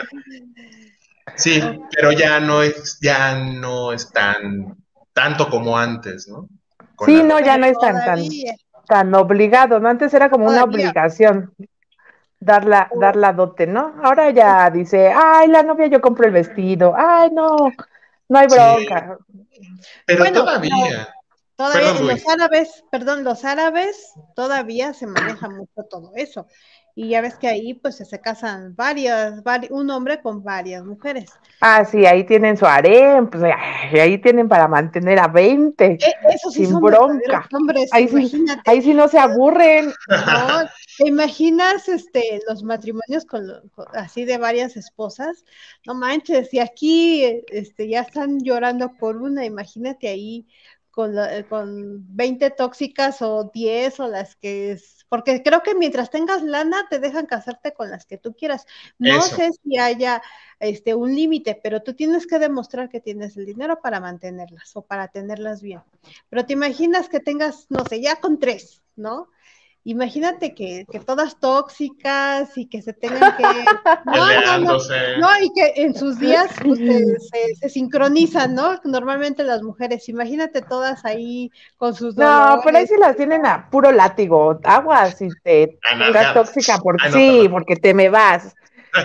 Sí, 1.36 1.62
pero 1.94 2.12
ya 2.12 2.40
no 2.40 2.62
es, 2.62 2.98
ya 3.00 3.36
no 3.36 3.92
es 3.92 4.10
tan 4.10 4.76
tanto 5.12 5.48
como 5.48 5.78
antes, 5.78 6.28
¿no? 6.28 6.48
sí, 7.04 7.22
no, 7.22 7.40
ya 7.40 7.56
no 7.56 7.66
es 7.66 7.78
tan, 7.78 7.96
tan, 8.86 9.14
obligado, 9.14 9.80
¿no? 9.80 9.88
Antes 9.88 10.12
era 10.14 10.28
como 10.28 10.46
una 10.46 10.64
obligación 10.64 11.54
dar 12.38 12.64
la, 12.64 12.90
dar 12.98 13.16
la 13.16 13.32
dote, 13.32 13.66
¿no? 13.66 13.94
Ahora 14.02 14.30
ya 14.30 14.70
dice, 14.70 15.12
ay, 15.14 15.48
la 15.48 15.62
novia 15.62 15.86
yo 15.86 16.00
compro 16.00 16.26
el 16.26 16.32
vestido, 16.32 16.94
ay, 16.96 17.30
no, 17.32 17.56
no 18.30 18.38
hay 18.38 18.46
bronca. 18.46 19.18
Pero 20.06 20.32
todavía. 20.32 21.14
Todavía 21.56 21.92
los 22.00 22.26
árabes, 22.26 22.84
perdón, 22.90 23.22
los 23.22 23.44
árabes 23.44 24.12
todavía 24.34 24.94
se 24.94 25.06
maneja 25.06 25.50
mucho 25.50 25.82
todo 25.90 26.12
eso. 26.14 26.46
Y 26.94 27.08
ya 27.08 27.20
ves 27.20 27.36
que 27.36 27.48
ahí 27.48 27.74
pues 27.74 27.96
se 27.96 28.20
casan 28.20 28.74
varias, 28.74 29.42
un 29.70 29.90
hombre 29.90 30.20
con 30.20 30.42
varias 30.42 30.84
mujeres. 30.84 31.30
Ah, 31.60 31.84
sí, 31.84 32.06
ahí 32.06 32.24
tienen 32.24 32.56
su 32.56 32.66
harem, 32.66 33.28
pues 33.28 33.42
ahí 33.92 34.18
tienen 34.18 34.48
para 34.48 34.68
mantener 34.68 35.18
a 35.18 35.28
20. 35.28 35.84
E, 35.84 35.98
eso 36.34 36.50
sí 36.50 36.66
sin 36.66 36.80
bronca. 36.80 37.48
Hombres, 37.52 37.90
ahí, 37.92 38.08
sí, 38.08 38.44
ahí 38.66 38.82
sí 38.82 38.94
no 38.94 39.08
se 39.08 39.18
aburren. 39.18 39.92
No, 40.08 40.68
¿Te 41.00 41.08
imaginas 41.08 41.88
este, 41.88 42.40
los 42.46 42.62
matrimonios 42.62 43.24
con, 43.24 43.46
así 43.94 44.26
de 44.26 44.36
varias 44.36 44.76
esposas? 44.76 45.46
No 45.86 45.94
manches, 45.94 46.52
y 46.52 46.58
aquí 46.58 47.24
este, 47.48 47.88
ya 47.88 48.02
están 48.02 48.40
llorando 48.40 48.92
por 48.98 49.16
una, 49.16 49.46
imagínate 49.46 50.08
ahí 50.08 50.46
con, 50.90 51.14
con 51.48 52.04
20 52.14 52.50
tóxicas 52.50 53.22
o 53.22 53.50
10 53.54 54.00
o 54.00 54.08
las 54.08 54.36
que 54.36 54.72
es, 54.72 54.99
porque 55.10 55.42
creo 55.42 55.62
que 55.62 55.74
mientras 55.74 56.08
tengas 56.08 56.42
lana 56.42 56.86
te 56.88 57.00
dejan 57.00 57.26
casarte 57.26 57.74
con 57.74 57.90
las 57.90 58.06
que 58.06 58.16
tú 58.16 58.32
quieras. 58.32 58.64
No 58.96 59.20
sé 59.20 59.50
si 59.62 59.76
haya 59.76 60.22
este 60.60 60.94
un 60.94 61.14
límite, 61.14 61.58
pero 61.60 61.82
tú 61.82 61.94
tienes 61.94 62.28
que 62.28 62.38
demostrar 62.38 62.88
que 62.88 63.00
tienes 63.00 63.36
el 63.36 63.44
dinero 63.44 63.80
para 63.82 63.98
mantenerlas 63.98 64.70
o 64.76 64.82
para 64.82 65.08
tenerlas 65.08 65.62
bien. 65.62 65.82
Pero 66.28 66.46
te 66.46 66.52
imaginas 66.52 67.08
que 67.08 67.18
tengas, 67.18 67.66
no 67.70 67.84
sé, 67.84 68.00
ya 68.00 68.20
con 68.20 68.38
tres, 68.38 68.82
¿no? 68.94 69.28
Imagínate 69.84 70.54
que, 70.54 70.84
que, 70.90 71.00
todas 71.00 71.38
tóxicas 71.38 72.56
y 72.56 72.66
que 72.66 72.82
se 72.82 72.92
tengan 72.92 73.36
que 73.36 73.42
no, 74.04 74.58
no, 74.58 74.78
no, 75.18 75.28
y 75.40 75.50
que 75.54 75.72
en 75.76 75.94
sus 75.94 76.18
días 76.18 76.50
pues, 76.64 76.78
se, 77.58 77.68
sincronizan, 77.68 78.54
¿no? 78.54 78.78
Normalmente 78.84 79.42
las 79.42 79.62
mujeres, 79.62 80.08
imagínate 80.08 80.62
todas 80.62 81.04
ahí 81.04 81.50
con 81.76 81.94
sus 81.94 82.16
No, 82.16 82.60
pero 82.64 82.78
ahí 82.78 82.86
sí 82.86 82.94
las 82.98 83.16
tienen 83.16 83.46
a 83.46 83.70
puro 83.70 83.90
látigo, 83.92 84.58
aguas 84.64 85.20
y 85.22 85.28
te 85.42 85.78
pongas 85.98 86.34
tóxica 86.34 86.78
porque 86.78 87.10
sí, 87.10 87.48
porque 87.50 87.76
te 87.76 87.94
me 87.94 88.08
vas. 88.08 88.54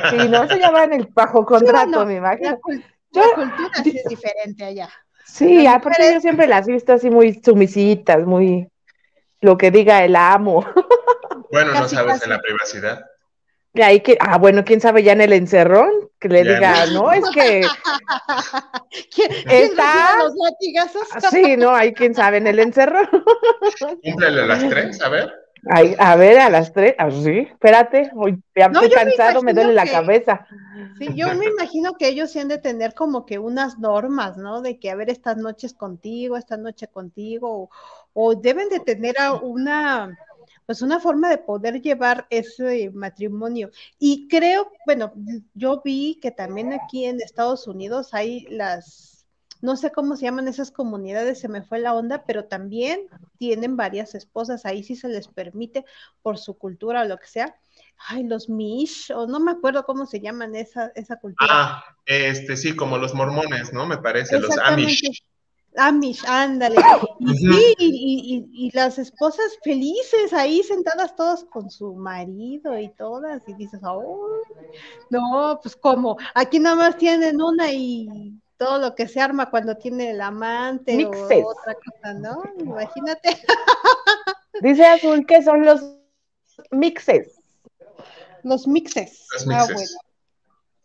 Sí, 0.10 0.28
no 0.30 0.48
se 0.48 0.60
llaman 0.60 0.94
el 0.94 1.08
bajo 1.14 1.46
contrato, 1.46 2.06
me 2.06 2.16
imagino. 2.16 2.60
La, 3.12 3.24
cultura 3.34 3.70
sí 3.84 3.98
es 3.98 4.04
diferente 4.10 4.66
allá. 4.66 4.90
Sí, 5.26 5.66
aparte 5.66 6.14
yo 6.14 6.22
siempre 6.22 6.48
las 6.48 6.68
he 6.68 6.74
visto 6.74 6.94
así 6.94 7.10
muy 7.10 7.34
sumisitas, 7.34 8.26
muy 8.26 8.68
lo 9.46 9.58
que 9.58 9.72
diga 9.72 10.04
el 10.04 10.16
amo. 10.16 10.66
Bueno, 11.52 11.74
no 11.74 11.88
sabes 11.88 12.22
en 12.24 12.32
la 12.32 12.42
privacidad. 12.42 13.06
Y 13.74 13.82
ahí 13.82 14.00
que, 14.00 14.18
ah, 14.20 14.38
bueno, 14.38 14.64
quién 14.66 14.82
sabe 14.82 15.04
ya 15.04 15.12
en 15.12 15.22
el 15.22 15.34
encerrón, 15.34 16.10
que 16.20 16.30
le 16.30 16.44
diga, 16.44 16.86
no, 16.88 17.12
es 17.12 17.30
que 17.30 17.62
¿Quién, 19.14 19.32
está 19.46 20.18
los 20.24 20.34
latigazos? 20.36 21.08
Sí, 21.30 21.56
no, 21.58 21.76
hay 21.76 21.94
quién 21.94 22.16
sabe 22.16 22.38
en 22.38 22.48
el 22.48 22.60
encerrón. 22.60 23.08
Cúmplele 24.04 24.42
a 24.42 24.46
las 24.46 24.68
tres, 24.68 25.02
a 25.02 25.10
ver. 25.10 25.34
Ay, 25.68 25.96
a 25.98 26.16
ver, 26.16 26.40
a 26.40 26.50
las 26.50 26.72
tres, 26.74 26.96
ah, 26.98 27.10
sí, 27.10 27.40
espérate, 27.40 28.12
hoy 28.16 28.42
ya 28.56 28.68
estoy 28.68 28.90
cansado, 28.90 29.42
me, 29.42 29.54
duele 29.54 29.74
la 29.74 29.88
cabeza. 29.88 30.46
Sí, 31.00 31.10
yo 31.16 31.34
me 31.34 31.48
imagino 31.48 31.96
que 31.98 32.08
ellos 32.08 32.32
sí 32.32 32.40
han 32.40 32.48
de 32.48 32.60
tener 32.60 32.94
como 32.94 33.26
que 33.26 33.40
unas 33.40 33.80
normas, 33.80 34.38
¿no? 34.38 34.62
De 34.62 34.80
que, 34.80 34.92
a 34.92 34.96
ver, 34.96 35.10
estas 35.10 35.38
noches 35.38 35.74
contigo, 35.74 36.38
esta 36.38 36.56
noche 36.56 36.88
contigo, 36.88 37.64
o 37.64 37.70
deben 38.42 38.70
de 38.70 38.80
tener 38.80 39.16
una, 39.42 40.18
pues 40.66 40.82
una 40.82 41.00
forma 41.00 41.30
de 41.30 41.38
poder 41.38 41.82
llevar 41.82 42.26
ese 42.30 42.90
matrimonio. 42.92 43.70
Y 44.00 44.28
creo, 44.28 44.72
bueno, 44.86 45.14
yo 45.54 45.82
vi 45.84 46.20
que 46.22 46.32
también 46.32 46.74
aquí 46.74 47.06
en 47.06 47.22
Estados 47.22 47.68
Unidos 47.68 48.14
hay 48.14 48.46
las, 48.50 49.26
no 49.62 49.76
sé 49.76 49.92
cómo 49.92 50.16
se 50.16 50.26
llaman 50.26 50.48
esas 50.48 50.72
comunidades, 50.72 51.40
se 51.40 51.50
me 51.50 51.62
fue 51.62 51.80
la 51.80 51.94
onda, 51.94 52.24
pero 52.26 52.46
también 52.46 53.08
tienen 53.38 53.76
varias 53.76 54.16
esposas, 54.16 54.66
ahí 54.66 54.84
sí 54.84 54.96
se 54.96 55.10
les 55.10 55.28
permite 55.28 55.86
por 56.22 56.38
su 56.38 56.58
cultura 56.58 57.02
o 57.02 57.06
lo 57.06 57.18
que 57.18 57.28
sea. 57.28 57.58
Ay, 58.08 58.24
los 58.24 58.50
Mish, 58.50 59.12
o 59.12 59.28
no 59.28 59.40
me 59.40 59.52
acuerdo 59.52 59.86
cómo 59.86 60.06
se 60.06 60.20
llaman 60.20 60.56
esa, 60.56 60.92
esa 60.96 61.18
cultura. 61.18 61.50
Ah, 61.52 61.84
este 62.06 62.56
sí, 62.58 62.76
como 62.76 62.98
los 62.98 63.14
mormones, 63.14 63.74
¿no? 63.74 63.86
Me 63.86 63.98
parece, 63.98 64.40
los 64.40 64.58
Amish. 64.58 65.02
Amish, 65.78 66.24
ándale. 66.28 66.78
Y 67.20 67.36
sí, 67.36 67.76
y, 67.78 68.72
las 68.74 68.98
esposas 68.98 69.58
felices 69.64 70.34
ahí 70.34 70.64
sentadas 70.64 71.16
todas 71.16 71.44
con 71.46 71.70
su 71.70 71.94
marido 71.96 72.78
y 72.80 72.90
todas, 72.90 73.48
y 73.48 73.54
dices, 73.54 73.80
oh, 73.84 74.42
no, 75.10 75.60
pues 75.62 75.76
como, 75.76 76.18
aquí 76.34 76.60
nada 76.60 76.76
más 76.76 76.98
tienen 76.98 77.42
una 77.42 77.72
y 77.72 78.34
todo 78.58 78.80
lo 78.80 78.96
que 78.96 79.08
se 79.08 79.20
arma 79.20 79.50
cuando 79.50 79.76
tiene 79.76 80.12
el 80.12 80.22
amante 80.22 81.06
o 81.06 81.48
otra 81.48 81.76
cosa, 81.76 82.14
¿no? 82.14 82.44
Imagínate. 82.60 83.38
Dice 84.62 84.86
Azul 84.86 85.26
que 85.26 85.42
son 85.44 85.66
los 85.66 85.82
mixes. 86.72 87.34
Los 88.44 88.68
mixes. 88.68 89.28
Ah, 89.52 89.66
bueno. 89.66 89.90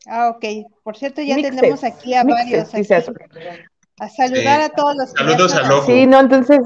Ah, 0.06 0.28
ok. 0.30 0.44
Por 0.82 0.96
cierto, 0.96 1.22
ya 1.22 1.36
tenemos 1.36 1.84
aquí 1.84 2.14
a 2.14 2.24
varios. 2.24 2.72
Dice 2.72 2.96
Azul. 2.96 3.16
A 4.00 4.08
saludar 4.08 4.62
a 4.62 4.70
todos 4.70 4.96
los 4.96 5.10
Saludos 5.10 5.54
a 5.54 5.62
Loco. 5.62 5.84
Sí, 5.84 6.06
no, 6.06 6.20
entonces. 6.20 6.60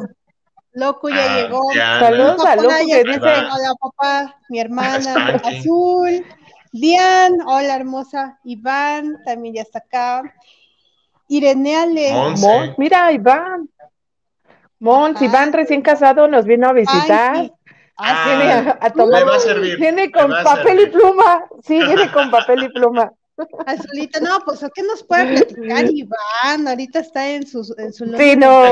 Loco 0.73 1.09
ya 1.09 1.35
ah, 1.35 1.37
llegó. 1.37 1.61
Saludos 1.75 2.47
a 2.47 2.57
Loco 2.57 2.69
que 2.69 3.05
dice. 3.05 3.19
Hola, 3.19 3.75
papá, 3.81 4.37
mi 4.49 4.61
hermana 4.61 5.41
Azul. 5.45 6.25
Dian, 6.71 7.33
hola 7.45 7.75
hermosa. 7.75 8.39
Iván 8.45 9.19
también 9.25 9.57
ya 9.57 9.63
está 9.63 9.81
acá. 9.81 10.23
Irene 11.27 11.77
Ale. 11.77 12.13
mira, 12.77 13.11
Iván. 13.11 13.69
Mons, 14.79 15.21
Iván 15.21 15.53
recién 15.53 15.83
casado 15.83 16.29
nos 16.29 16.45
vino 16.45 16.69
a 16.69 16.73
visitar. 16.73 17.51
Ah, 17.97 18.25
viene 18.27 18.75
a, 18.81 18.91
tomar. 18.91 19.29
va 19.29 19.37
a 19.37 19.41
servir. 19.41 19.79
Viene 19.79 20.13
con 20.13 20.31
papel 20.31 20.81
y 20.81 20.87
pluma. 20.87 21.47
Sí, 21.65 21.79
viene 21.79 22.13
con 22.13 22.31
papel 22.31 22.63
y 22.63 22.69
pluma. 22.69 23.13
Azulita, 23.67 24.21
no, 24.21 24.41
pues 24.45 24.61
¿qué 24.75 24.83
nos 24.83 25.03
puede 25.03 25.37
platicar 25.37 25.85
Iván? 25.91 26.69
Ahorita 26.69 27.01
está 27.01 27.29
en 27.31 27.47
su, 27.47 27.75
en 27.79 27.93
su 27.93 28.05
Sí, 28.17 28.37
no. 28.37 28.65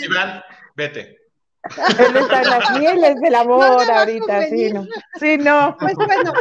Iván, 0.00 0.42
vete. 0.74 1.18
Él 1.64 2.16
está 2.16 2.42
en 2.42 2.50
las 2.50 2.78
mieles 2.78 3.20
del 3.20 3.34
amor 3.36 3.88
ahorita, 3.88 4.48
sí, 4.48 4.72
no. 4.72 4.84
Sí, 5.20 5.38
no. 5.38 5.76
Pues 5.78 5.94
bueno, 5.94 6.32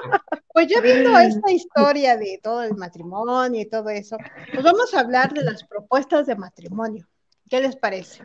pues 0.51 0.67
ya 0.67 0.81
viendo 0.81 1.17
esta 1.19 1.51
historia 1.51 2.17
de 2.17 2.39
todo 2.41 2.63
el 2.63 2.75
matrimonio 2.75 3.61
y 3.61 3.69
todo 3.69 3.89
eso, 3.89 4.17
pues 4.51 4.63
vamos 4.63 4.93
a 4.93 5.01
hablar 5.01 5.31
de 5.33 5.43
las 5.43 5.63
propuestas 5.63 6.25
de 6.25 6.35
matrimonio. 6.35 7.07
¿Qué 7.49 7.61
les 7.61 7.75
parece? 7.75 8.23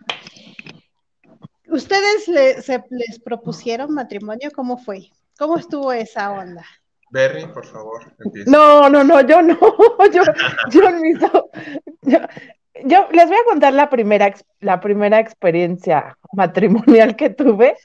¿Ustedes 1.69 2.29
les 2.29 3.19
propusieron 3.21 3.93
matrimonio? 3.93 4.51
¿Cómo 4.55 4.79
fue? 4.79 5.11
¿Cómo 5.37 5.59
estuvo 5.59 5.93
esa 5.93 6.31
onda? 6.31 6.65
Berry, 7.11 7.47
por 7.47 7.65
favor, 7.65 8.01
No, 8.47 8.91
no, 8.91 9.05
no, 9.05 9.21
yo 9.21 9.43
no, 9.43 9.57
yo, 10.13 10.23
yo, 10.71 12.19
yo, 12.85 13.09
les 13.13 13.29
voy 13.29 13.37
a 13.37 13.45
contar 13.49 13.73
la 13.73 13.89
primera, 13.89 14.35
la 14.61 14.81
primera 14.81 15.21
experiencia 15.21 16.17
matrimonial 16.33 17.17
que 17.17 17.31
tuve. 17.31 17.77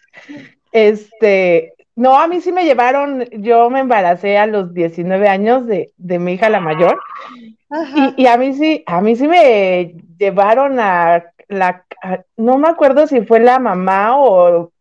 Este, 0.71 1.73
no, 1.95 2.19
a 2.19 2.27
mí 2.27 2.41
sí 2.41 2.51
me 2.51 2.65
llevaron, 2.65 3.25
yo 3.31 3.69
me 3.69 3.81
embaracé 3.81 4.37
a 4.37 4.47
los 4.47 4.73
19 4.73 5.27
años 5.27 5.67
de, 5.67 5.91
de 5.97 6.19
mi 6.19 6.33
hija 6.33 6.49
la 6.49 6.59
mayor, 6.59 6.99
y, 7.95 8.23
y, 8.23 8.27
a 8.27 8.37
mí 8.37 8.53
sí, 8.53 8.83
a 8.85 9.01
mí 9.01 9.15
sí 9.15 9.27
me 9.27 9.95
llevaron 10.17 10.79
a 10.79 11.23
la, 11.47 11.85
no 12.37 12.57
me 12.57 12.69
acuerdo 12.69 13.07
si 13.07 13.21
fue 13.21 13.39
la 13.39 13.59
mamá 13.59 14.17
o 14.17 14.71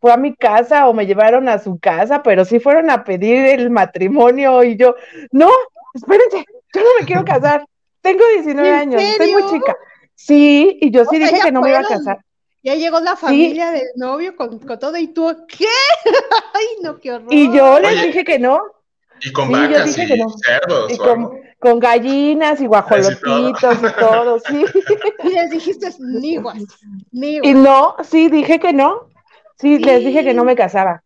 fue 0.00 0.12
a 0.12 0.16
mi 0.16 0.34
casa 0.34 0.88
o 0.88 0.94
me 0.94 1.06
llevaron 1.06 1.48
a 1.48 1.58
su 1.58 1.78
casa, 1.78 2.22
pero 2.22 2.44
sí 2.44 2.60
fueron 2.60 2.90
a 2.90 3.04
pedir 3.04 3.46
el 3.46 3.70
matrimonio 3.70 4.62
y 4.64 4.76
yo, 4.76 4.94
no, 5.32 5.50
espérense, 5.94 6.44
yo 6.74 6.80
no 6.80 6.88
me 7.00 7.06
quiero 7.06 7.24
casar, 7.24 7.64
tengo 8.00 8.24
19 8.34 8.70
años, 8.70 9.02
soy 9.16 9.32
muy 9.32 9.46
chica. 9.50 9.76
Sí, 10.14 10.78
y 10.80 10.90
yo 10.90 11.04
sí 11.04 11.18
dije 11.18 11.38
que 11.42 11.52
no 11.52 11.60
me 11.60 11.70
iba 11.70 11.78
a 11.80 11.84
casar. 11.84 12.18
Ya 12.62 12.74
llegó 12.74 12.98
la 13.00 13.16
familia 13.16 13.70
del 13.70 13.86
novio 13.96 14.34
con, 14.36 14.58
todo 14.58 14.96
y 14.96 15.08
tú, 15.08 15.34
¿qué? 15.46 15.66
Ay, 16.54 16.66
no, 16.82 16.98
qué 16.98 17.12
horror. 17.12 17.32
Y 17.32 17.52
yo 17.56 17.78
les 17.78 18.02
dije 18.02 18.24
que 18.24 18.38
no. 18.38 18.60
Y 19.20 19.32
con 19.32 19.50
vacas 19.50 19.96
y 19.96 20.06
cerdos. 20.06 20.92
Y 20.92 20.98
con, 20.98 21.80
gallinas 21.80 22.60
y 22.60 22.66
guajolotitos 22.66 23.78
y 23.78 24.00
todo, 24.00 24.38
sí. 24.40 24.64
Y 25.24 25.28
les 25.28 25.50
dijiste, 25.50 25.88
ni 25.98 26.36
guas, 26.36 26.62
ni 27.12 27.36
Y 27.36 27.54
no, 27.54 27.96
sí, 28.02 28.28
dije 28.28 28.58
que 28.58 28.72
no. 28.72 29.08
Sí, 29.58 29.78
les 29.78 30.04
dije 30.04 30.24
que 30.24 30.34
no 30.34 30.44
me 30.44 30.56
casaba. 30.56 31.02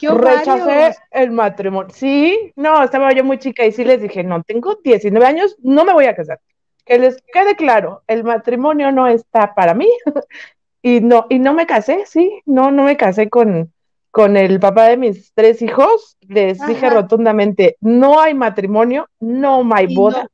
Rechacé 0.00 0.96
el 1.10 1.30
matrimonio. 1.30 1.92
Sí, 1.94 2.52
no, 2.56 2.82
estaba 2.82 3.12
yo 3.12 3.24
muy 3.24 3.38
chica 3.38 3.64
y 3.64 3.72
sí 3.72 3.84
les 3.84 4.00
dije, 4.00 4.22
no, 4.22 4.42
tengo 4.42 4.76
19 4.84 5.24
años, 5.26 5.56
no 5.62 5.84
me 5.84 5.92
voy 5.92 6.04
a 6.04 6.14
casar. 6.14 6.40
Que 6.84 6.98
les 6.98 7.22
quede 7.32 7.56
claro, 7.56 8.02
el 8.06 8.24
matrimonio 8.24 8.92
no 8.92 9.06
está 9.06 9.54
para 9.54 9.74
mí. 9.74 9.88
y 10.82 11.00
no, 11.00 11.26
y 11.28 11.38
no 11.38 11.54
me 11.54 11.66
casé, 11.66 12.04
sí, 12.06 12.40
no, 12.44 12.70
no 12.70 12.84
me 12.84 12.96
casé 12.96 13.28
con, 13.28 13.72
con 14.10 14.36
el 14.36 14.60
papá 14.60 14.84
de 14.84 14.96
mis 14.96 15.32
tres 15.32 15.62
hijos. 15.62 16.16
Les 16.20 16.64
dije 16.66 16.90
rotundamente, 16.90 17.76
no 17.80 18.20
hay 18.20 18.34
matrimonio, 18.34 19.08
no 19.20 19.68
hay 19.74 19.94
boda. 19.94 20.28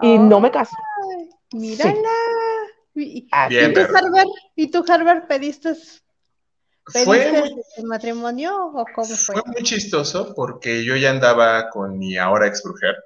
Y 0.00 0.18
no, 0.18 0.40
me 0.40 0.50
caso. 0.50 0.76
Mírala. 1.52 1.94
¿Y, 2.94 3.22
tú, 3.28 3.80
Harvard, 3.80 4.26
¿Y 4.54 4.70
tú, 4.70 4.84
Harvard, 4.86 5.26
pediste 5.26 5.74
fue 6.86 7.42
el 7.76 7.84
matrimonio 7.84 8.66
o 8.66 8.84
cómo 8.94 9.06
fue? 9.06 9.34
Fue 9.34 9.52
muy 9.52 9.62
chistoso 9.62 10.32
porque 10.34 10.84
yo 10.84 10.96
ya 10.96 11.10
andaba 11.10 11.70
con 11.70 11.98
mi 11.98 12.16
ahora 12.16 12.46
ex 12.46 12.64
mujer 12.64 12.96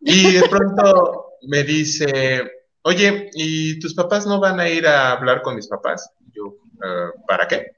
y 0.00 0.32
de 0.32 0.48
pronto 0.48 1.32
me 1.48 1.64
dice, 1.64 2.50
oye, 2.82 3.30
¿y 3.34 3.78
tus 3.78 3.94
papás 3.94 4.26
no 4.26 4.40
van 4.40 4.60
a 4.60 4.68
ir 4.68 4.86
a 4.86 5.12
hablar 5.12 5.42
con 5.42 5.56
mis 5.56 5.68
papás? 5.68 6.10
Yo, 6.32 6.56
eh, 6.84 7.10
¿para 7.26 7.48
qué? 7.48 7.72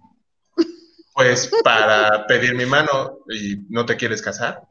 Pues 1.14 1.50
para 1.62 2.26
pedir 2.26 2.54
mi 2.54 2.66
mano 2.66 3.18
y 3.28 3.56
no 3.68 3.84
te 3.84 3.96
quieres 3.96 4.22
casar. 4.22 4.62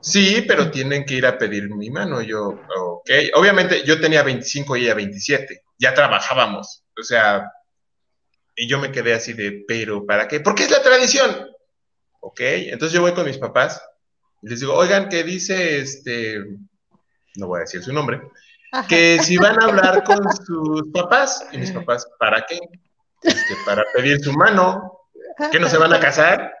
Sí, 0.00 0.44
pero 0.46 0.70
tienen 0.70 1.04
que 1.04 1.14
ir 1.14 1.26
a 1.26 1.38
pedir 1.38 1.70
mi 1.74 1.90
mano. 1.90 2.20
Yo, 2.20 2.48
ok. 2.48 3.10
Obviamente 3.34 3.82
yo 3.84 4.00
tenía 4.00 4.22
25 4.22 4.76
y 4.76 4.84
ella 4.84 4.94
27. 4.94 5.62
Ya 5.78 5.94
trabajábamos. 5.94 6.84
O 6.98 7.02
sea, 7.02 7.50
y 8.58 8.68
yo 8.68 8.78
me 8.80 8.90
quedé 8.90 9.14
así 9.14 9.32
de, 9.32 9.64
pero 9.66 10.04
¿para 10.04 10.26
qué? 10.26 10.40
Porque 10.40 10.64
es 10.64 10.70
la 10.70 10.82
tradición. 10.82 11.48
Ok, 12.20 12.40
entonces 12.40 12.92
yo 12.92 13.00
voy 13.00 13.14
con 13.14 13.24
mis 13.24 13.38
papás 13.38 13.80
y 14.42 14.48
les 14.48 14.60
digo, 14.60 14.74
oigan, 14.74 15.08
¿qué 15.08 15.22
dice 15.22 15.78
este, 15.78 16.44
no 17.36 17.46
voy 17.46 17.58
a 17.58 17.60
decir 17.60 17.82
su 17.82 17.92
nombre, 17.92 18.20
que 18.88 19.20
si 19.22 19.36
van 19.36 19.62
a 19.62 19.66
hablar 19.66 20.04
con 20.04 20.18
sus 20.44 20.90
papás, 20.92 21.46
y 21.52 21.58
mis 21.58 21.70
papás, 21.70 22.06
¿para 22.18 22.44
qué? 22.46 22.58
Este, 23.22 23.54
para 23.64 23.84
pedir 23.94 24.20
su 24.20 24.32
mano, 24.32 25.00
que 25.50 25.60
no 25.60 25.68
se 25.68 25.78
van 25.78 25.94
a 25.94 26.00
casar. 26.00 26.52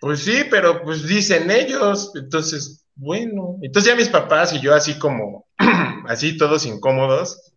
Pues 0.00 0.20
sí, 0.20 0.44
pero 0.50 0.82
pues 0.82 1.06
dicen 1.06 1.50
ellos, 1.50 2.12
entonces, 2.16 2.86
bueno, 2.94 3.58
entonces 3.62 3.92
ya 3.92 3.96
mis 3.96 4.08
papás 4.08 4.52
y 4.52 4.60
yo 4.60 4.74
así 4.74 4.98
como, 4.98 5.46
así 6.08 6.36
todos 6.36 6.66
incómodos. 6.66 7.52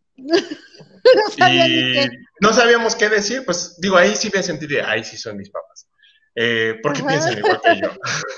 y 1.38 2.10
no 2.42 2.54
sabíamos 2.54 2.96
qué 2.96 3.10
decir, 3.10 3.44
pues 3.46 3.76
digo, 3.80 3.98
ahí 3.98 4.16
sí 4.16 4.32
me 4.34 4.44
sentí 4.44 4.68
de, 4.68 4.82
ahí 4.82 5.04
sí 5.04 5.18
son 5.18 5.38
mis 5.38 5.50
papás. 5.50 5.88
Eh, 6.38 6.80
porque 6.84 7.02
piensan 7.02 7.38
igual 7.38 7.62
que 7.64 7.82
yo. 7.82 7.90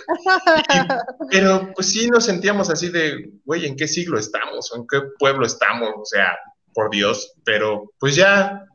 pero 1.32 1.72
pues 1.74 1.92
sí 1.92 2.08
nos 2.08 2.26
sentíamos 2.26 2.70
así 2.70 2.90
de, 2.90 3.32
güey, 3.44 3.66
¿en 3.66 3.76
qué 3.76 3.88
siglo 3.88 4.20
estamos? 4.20 4.72
¿O 4.72 4.78
en 4.78 4.88
qué 4.88 5.02
pueblo 5.18 5.48
estamos? 5.48 5.90
O 5.96 6.06
sea, 6.06 6.38
por 6.74 6.92
Dios, 6.92 7.34
pero 7.44 7.92
pues 8.00 8.16
ya 8.16 8.66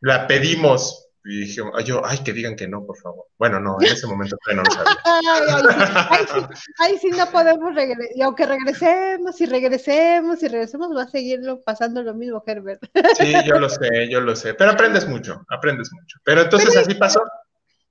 la 0.00 0.26
pedimos 0.26 1.05
y 1.28 1.40
dije, 1.40 1.60
yo, 1.84 2.06
ay, 2.06 2.18
que 2.18 2.32
digan 2.32 2.54
que 2.54 2.68
no, 2.68 2.86
por 2.86 2.96
favor. 2.98 3.24
Bueno, 3.36 3.58
no, 3.58 3.76
en 3.80 3.86
ese 3.86 4.06
momento 4.06 4.36
no 4.54 4.62
lo 4.62 4.70
sabía. 4.70 4.96
ay, 6.78 6.98
sí, 6.98 7.08
no 7.10 7.26
podemos 7.26 7.74
regresar. 7.74 8.06
Y 8.14 8.22
aunque 8.22 8.46
regresemos 8.46 9.40
y 9.40 9.46
regresemos 9.46 10.42
y 10.42 10.48
regresemos, 10.48 10.96
va 10.96 11.02
a 11.02 11.08
seguir 11.08 11.40
pasando 11.64 12.02
lo 12.02 12.14
mismo, 12.14 12.42
Herbert. 12.46 12.80
sí, 13.18 13.34
yo 13.44 13.58
lo 13.58 13.68
sé, 13.68 14.08
yo 14.08 14.20
lo 14.20 14.36
sé. 14.36 14.54
Pero 14.54 14.70
aprendes 14.70 15.08
mucho, 15.08 15.44
aprendes 15.50 15.90
mucho. 15.92 16.18
Pero 16.24 16.42
entonces 16.42 16.76
así 16.76 16.94
pasó. 16.94 17.20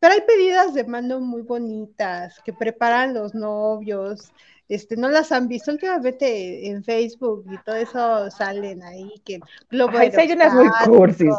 Pero 0.06 0.14
hay 0.14 0.22
pedidas 0.22 0.76
de 0.76 0.84
mando 0.84 1.20
muy 1.20 1.42
bonitas 1.42 2.40
que 2.46 2.54
preparan 2.54 3.16
los 3.16 3.34
novios 3.34 4.32
este, 4.70 4.96
no 4.98 5.10
las 5.10 5.32
han 5.32 5.48
visto 5.48 5.72
últimamente 5.72 6.68
en 6.68 6.84
Facebook 6.84 7.44
y 7.52 7.58
todo 7.64 7.76
eso 7.76 8.30
salen 8.30 8.84
ahí 8.84 9.20
que 9.26 9.40
Ay, 9.72 10.12
hay 10.16 10.32
unas 10.32 10.54
muy 10.54 10.70
cursis. 10.86 11.34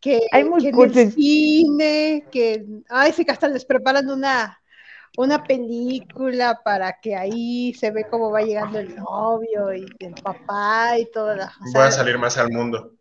Que, 0.00 0.18
hay 0.32 0.42
muy 0.42 0.72
cursis. 0.72 1.14
cine, 1.14 2.24
que 2.32 2.66
ay, 2.88 3.12
sí 3.12 3.24
que 3.24 3.30
hasta 3.30 3.46
les 3.46 3.64
preparan 3.64 4.10
una 4.10 4.60
una 5.16 5.44
película 5.44 6.60
para 6.64 6.98
que 7.00 7.14
ahí 7.14 7.72
se 7.74 7.90
ve 7.90 8.04
cómo 8.10 8.30
va 8.30 8.42
llegando 8.42 8.78
el 8.80 8.96
novio 8.96 9.72
y 9.72 9.86
el 10.00 10.14
papá 10.14 10.98
y 10.98 11.10
todo. 11.10 11.34
La, 11.34 11.52
Voy 11.72 11.82
a 11.82 11.90
salir 11.90 12.18
más 12.18 12.36
al 12.36 12.50
mundo. 12.50 12.92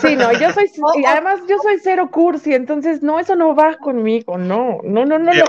Sí, 0.00 0.16
no, 0.16 0.32
yo 0.32 0.52
soy, 0.52 0.70
y 0.96 1.04
además 1.04 1.40
yo 1.48 1.58
soy 1.58 1.78
cero 1.82 2.10
cursi, 2.10 2.54
entonces 2.54 3.02
no, 3.02 3.20
eso 3.20 3.36
no 3.36 3.54
va 3.54 3.76
conmigo, 3.76 4.36
no, 4.36 4.80
no, 4.82 5.04
no, 5.04 5.18
no. 5.18 5.32
no. 5.32 5.44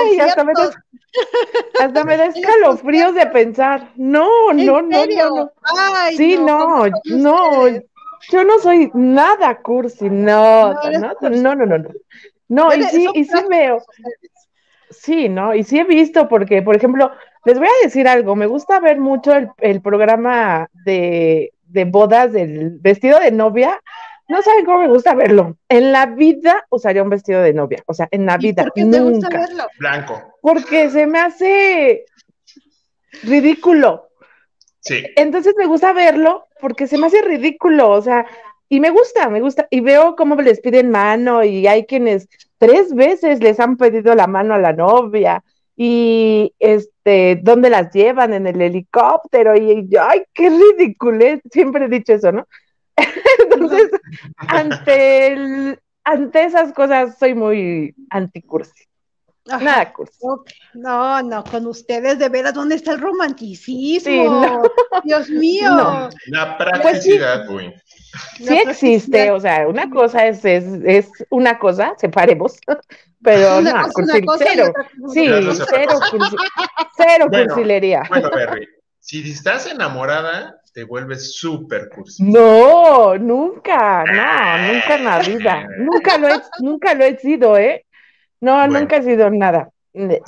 Ay, 0.00 0.20
hasta 0.20 0.44
me, 0.44 0.52
da, 0.52 0.70
hasta 1.80 2.04
me 2.04 2.16
da 2.16 2.26
escalofríos 2.34 3.14
de 3.14 3.26
pensar, 3.26 3.92
no, 3.94 4.52
no, 4.52 4.82
no, 4.82 5.06
no, 5.06 5.52
Ay, 5.62 6.16
sí, 6.16 6.36
no, 6.38 6.86
no, 7.04 7.68
yo 8.30 8.42
no 8.42 8.58
soy 8.58 8.90
nada 8.94 9.60
cursi, 9.60 10.08
no, 10.10 10.72
no, 10.72 11.14
no, 11.20 11.54
no, 11.54 11.66
no. 11.66 11.88
No, 12.48 12.74
y 12.74 12.82
sí, 12.84 13.08
y 13.14 13.24
sí 13.24 13.38
veo. 13.48 13.82
Sí, 14.90 15.28
¿no? 15.28 15.54
Y 15.54 15.64
sí 15.64 15.78
he 15.78 15.84
visto, 15.84 16.28
porque, 16.28 16.62
por 16.62 16.76
ejemplo, 16.76 17.10
les 17.44 17.58
voy 17.58 17.68
a 17.68 17.84
decir 17.84 18.08
algo, 18.08 18.36
me 18.36 18.46
gusta 18.46 18.80
ver 18.80 18.98
mucho 18.98 19.32
el, 19.58 19.80
programa 19.80 20.68
de, 20.84 21.52
bodas 21.86 22.32
del 22.32 22.78
vestido 22.80 23.18
de 23.18 23.30
novia. 23.30 23.80
No 24.28 24.40
saben 24.40 24.64
cómo 24.64 24.78
me 24.78 24.88
gusta 24.88 25.14
verlo. 25.14 25.56
En 25.68 25.92
la 25.92 26.06
vida 26.06 26.64
usaría 26.70 27.02
un 27.02 27.10
vestido 27.10 27.42
de 27.42 27.52
novia, 27.52 27.82
o 27.86 27.92
sea, 27.92 28.08
en 28.10 28.24
la 28.24 28.38
vida. 28.38 28.62
¿Por 28.62 28.72
qué 28.72 28.84
nunca. 28.84 29.02
gusta 29.02 29.28
verlo? 29.28 29.66
Blanco. 29.78 30.22
Porque 30.40 30.88
se 30.88 31.06
me 31.06 31.18
hace 31.18 32.06
ridículo. 33.22 34.08
Sí. 34.80 35.04
Entonces 35.16 35.54
me 35.58 35.66
gusta 35.66 35.92
verlo 35.92 36.46
porque 36.60 36.86
se 36.86 36.96
me 36.96 37.06
hace 37.06 37.20
ridículo, 37.20 37.90
o 37.90 38.00
sea, 38.00 38.26
y 38.74 38.80
me 38.80 38.90
gusta, 38.90 39.28
me 39.28 39.40
gusta. 39.40 39.68
Y 39.70 39.80
veo 39.80 40.16
cómo 40.16 40.34
les 40.34 40.60
piden 40.60 40.90
mano 40.90 41.44
y 41.44 41.68
hay 41.68 41.86
quienes 41.86 42.28
tres 42.58 42.92
veces 42.92 43.38
les 43.38 43.60
han 43.60 43.76
pedido 43.76 44.16
la 44.16 44.26
mano 44.26 44.52
a 44.52 44.58
la 44.58 44.72
novia 44.72 45.44
y 45.76 46.52
este, 46.58 47.38
¿dónde 47.40 47.70
las 47.70 47.92
llevan? 47.92 48.34
En 48.34 48.48
el 48.48 48.60
helicóptero 48.60 49.56
y, 49.56 49.88
ay, 50.00 50.24
qué 50.32 50.50
ridículo, 50.50 51.24
siempre 51.52 51.84
he 51.84 51.88
dicho 51.88 52.14
eso, 52.14 52.32
¿no? 52.32 52.48
Entonces, 53.48 53.90
ante, 54.38 55.28
el, 55.28 55.78
ante 56.02 56.42
esas 56.42 56.72
cosas 56.72 57.16
soy 57.16 57.34
muy 57.36 57.94
anticursi. 58.10 58.88
Nada 59.46 59.92
cursi. 59.92 60.18
No, 60.72 61.22
no, 61.22 61.44
con 61.44 61.66
ustedes 61.68 62.18
de 62.18 62.28
veras, 62.28 62.54
¿dónde 62.54 62.74
está 62.74 62.90
el 62.90 63.00
romanticismo? 63.00 64.62
Dios 65.04 65.30
mío. 65.30 66.08
La 66.26 66.58
practicidad, 66.58 67.46
pues 67.46 67.74
sí 67.83 67.83
existe, 68.38 69.30
o 69.30 69.40
sea, 69.40 69.66
una 69.68 69.90
cosa 69.90 70.26
es, 70.26 70.44
es, 70.44 70.64
es 70.84 71.10
una 71.30 71.58
cosa, 71.58 71.94
separemos, 71.98 72.58
pero 73.22 73.60
no, 73.60 73.70
cero, 74.38 74.72
sí, 75.12 75.26
cero, 75.70 76.00
cero 76.96 77.28
cursilería. 77.30 78.02
Bueno, 78.08 78.30
Berry, 78.30 78.68
si 78.98 79.30
estás 79.30 79.70
enamorada, 79.70 80.60
te 80.72 80.84
vuelves 80.84 81.36
súper 81.36 81.88
cursi. 81.88 82.22
No, 82.22 83.16
nunca, 83.16 84.04
no, 84.04 84.72
nunca 84.72 84.96
en 84.96 85.04
la 85.04 85.18
vida, 85.20 85.68
nunca 85.78 86.18
lo 86.18 86.28
he, 86.28 86.42
nunca 86.60 86.94
lo 86.94 87.04
he 87.04 87.16
sido, 87.18 87.56
¿eh? 87.56 87.84
No, 88.40 88.66
nunca 88.66 88.96
he 88.96 89.02
sido 89.02 89.30
nada. 89.30 89.70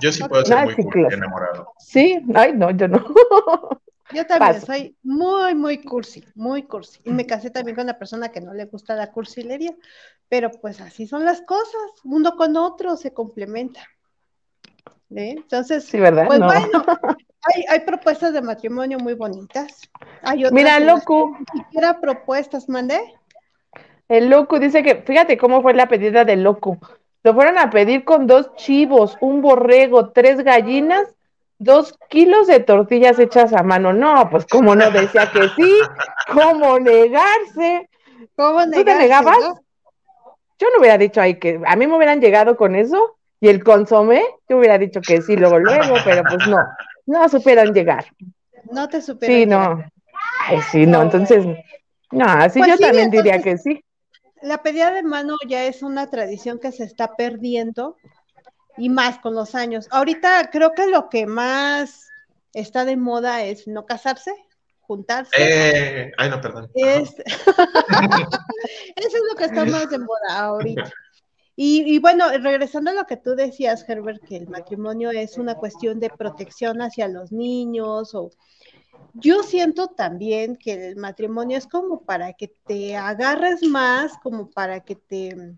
Yo 0.01 0.13
sí 0.13 0.23
puedo 0.29 0.45
ser 0.45 0.65
muy 0.67 1.13
enamorado. 1.13 1.73
Sí, 1.79 2.23
ay, 2.35 2.53
no, 2.55 2.71
yo 2.71 2.87
no. 2.89 3.05
Yo 4.13 4.25
también 4.27 4.61
soy 4.61 4.97
muy, 5.03 5.55
muy 5.55 5.83
cursi, 5.83 6.25
muy 6.35 6.63
cursi. 6.63 7.01
Y 7.05 7.11
me 7.11 7.27
casé 7.27 7.51
también 7.51 7.75
con 7.75 7.85
una 7.85 7.99
persona 7.99 8.31
que 8.31 8.41
no 8.41 8.55
le 8.55 8.67
gusta 8.67 8.95
la 8.95 9.11
cursilería, 9.11 9.75
pero 10.29 10.51
pues 10.51 10.81
así 10.81 11.07
son 11.07 11.25
las 11.25 11.43
cosas, 11.43 11.91
uno 12.05 12.37
con 12.37 12.57
otro 12.57 12.97
se 12.97 13.13
complementa. 13.13 13.81
¿Eh? 15.11 15.35
Entonces, 15.37 15.85
sí, 15.85 15.99
¿verdad? 15.99 16.27
pues 16.27 16.41
bueno, 16.41 16.85
hay, 17.55 17.65
hay, 17.69 17.81
propuestas 17.81 18.33
de 18.33 18.43
matrimonio 18.43 18.99
muy 18.99 19.15
bonitas. 19.15 19.81
Hay 20.23 20.45
otras 20.45 20.53
Mira, 20.53 20.81
loco. 20.81 21.37
Ni 21.55 21.61
siquiera 21.63 22.01
propuestas, 22.01 22.69
mandé. 22.69 23.01
El 24.09 24.29
loco 24.29 24.59
dice 24.59 24.83
que, 24.83 25.03
fíjate 25.03 25.37
cómo 25.37 25.63
fue 25.63 25.75
la 25.75 25.89
pedida 25.89 26.25
del 26.25 26.43
loco. 26.43 26.79
Lo 27.23 27.35
fueron 27.35 27.59
a 27.59 27.71
pedir 27.71 28.05
con 28.05 28.27
dos 28.27 28.55
chivos, 28.55 29.17
un 29.21 29.43
borrego, 29.43 30.11
tres 30.11 30.45
gallinas 30.45 31.16
dos 31.59 31.99
kilos 32.09 32.47
de 32.47 32.61
tortillas 32.61 33.19
hechas 33.19 33.53
a 33.53 33.63
mano. 33.63 33.93
No, 33.93 34.29
pues 34.31 34.47
cómo 34.47 34.75
no 34.75 34.91
decía 34.91 35.31
que 35.33 35.49
sí, 35.57 35.73
cómo 36.33 36.79
negarse. 36.79 37.89
¿Cómo 38.35 38.65
¿Tú 38.71 38.85
te 38.85 38.95
negabas? 38.95 39.39
Yo 40.59 40.69
no 40.73 40.81
hubiera 40.81 40.99
dicho 40.99 41.21
ahí 41.21 41.39
que 41.39 41.61
a 41.67 41.77
mí 41.77 41.87
me 41.87 41.97
hubieran 41.97 42.21
llegado 42.21 42.57
con 42.57 42.75
eso 42.75 43.17
y 43.41 43.49
el 43.49 43.63
consomé, 43.63 44.25
yo 44.49 44.57
hubiera 44.57 44.79
dicho 44.79 45.01
que 45.01 45.21
sí, 45.21 45.37
luego, 45.37 45.59
luego, 45.59 45.97
pero 46.05 46.23
pues 46.23 46.49
no, 46.49 46.59
no 47.07 47.29
supieron 47.29 47.75
llegar. 47.75 48.07
No 48.71 48.89
te 48.89 49.03
supieron. 49.03 49.37
Sí, 49.37 49.47
no. 49.47 49.85
Ay, 50.47 50.61
sí, 50.71 50.87
no, 50.87 51.03
entonces, 51.03 51.45
no, 52.11 52.25
así 52.25 52.59
pues 52.59 52.73
yo 52.73 52.79
también 52.79 53.11
diría 53.11 53.43
que 53.43 53.59
sí. 53.59 53.85
la 54.41 54.63
pedida 54.63 54.91
de 54.91 55.03
mano 55.03 55.37
ya 55.47 55.65
es 55.65 55.83
una 55.83 56.09
tradición 56.09 56.59
que 56.59 56.73
se 56.73 56.85
está 56.85 57.15
perdiendo 57.17 57.97
y 58.77 58.89
más 58.89 59.19
con 59.19 59.35
los 59.35 59.55
años. 59.55 59.89
Ahorita 59.91 60.51
creo 60.51 60.73
que 60.73 60.87
lo 60.87 61.09
que 61.09 61.27
más 61.27 62.09
está 62.53 62.85
de 62.85 62.97
moda 62.97 63.43
es 63.45 63.67
no 63.67 63.87
casarse, 63.87 64.33
juntarse. 64.81 65.31
Eh, 65.39 66.13
ay, 66.17 66.31
no, 66.31 66.41
perdón. 66.41 66.71
Es... 66.75 67.15
Eso 68.97 69.17
es 69.17 69.23
lo 69.31 69.37
que 69.37 69.45
está 69.45 69.65
más 69.65 69.91
de 69.91 69.99
moda 69.99 70.39
ahorita. 70.39 70.93
Y, 71.59 71.99
bueno, 72.01 72.29
regresando 72.39 72.91
a 72.91 72.95
lo 72.95 73.07
que 73.07 73.17
tú 73.17 73.35
decías, 73.35 73.89
Herbert, 73.89 74.23
que 74.23 74.37
el 74.37 74.47
matrimonio 74.47 75.11
es 75.11 75.39
una 75.39 75.55
cuestión 75.55 75.99
de 76.01 76.11
protección 76.11 76.83
hacia 76.83 77.09
los 77.09 77.33
niños, 77.33 78.15
o 78.15 78.31
yo 79.15 79.43
siento 79.43 79.89
también 79.89 80.57
que 80.57 80.89
el 80.89 80.97
matrimonio 80.97 81.57
es 81.57 81.67
como 81.67 82.03
para 82.03 82.35
que 82.35 82.49
te 82.67 82.95
agarres 82.99 83.63
más, 83.63 84.19
como 84.23 84.51
para 84.51 84.81
que 84.81 84.97
te 84.97 85.57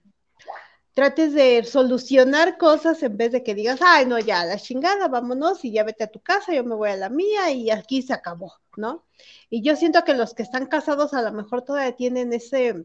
trates 0.99 1.33
de 1.33 1.63
solucionar 1.63 2.59
cosas 2.59 3.01
en 3.05 3.17
vez 3.17 3.31
de 3.31 3.45
que 3.45 3.55
digas, 3.55 3.79
ay, 3.87 4.05
no, 4.05 4.19
ya, 4.19 4.45
la 4.45 4.59
chingada, 4.59 5.07
vámonos 5.07 5.65
y 5.65 5.71
ya 5.71 5.85
vete 5.85 6.03
a 6.03 6.11
tu 6.11 6.19
casa, 6.19 6.53
yo 6.53 6.65
me 6.65 6.75
voy 6.75 6.91
a 6.91 6.97
la 6.97 7.09
mía 7.09 7.53
y 7.53 7.71
aquí 7.71 8.03
se 8.03 8.13
acabó, 8.13 8.55
¿no? 8.77 9.07
Y 9.49 9.63
yo 9.63 9.77
siento 9.77 10.03
que 10.03 10.15
los 10.15 10.35
que 10.35 10.43
están 10.43 10.67
casados 10.67 11.15
a 11.15 11.23
lo 11.23 11.31
mejor 11.31 11.63
todavía 11.63 11.95
tienen 11.95 12.33
ese 12.33 12.85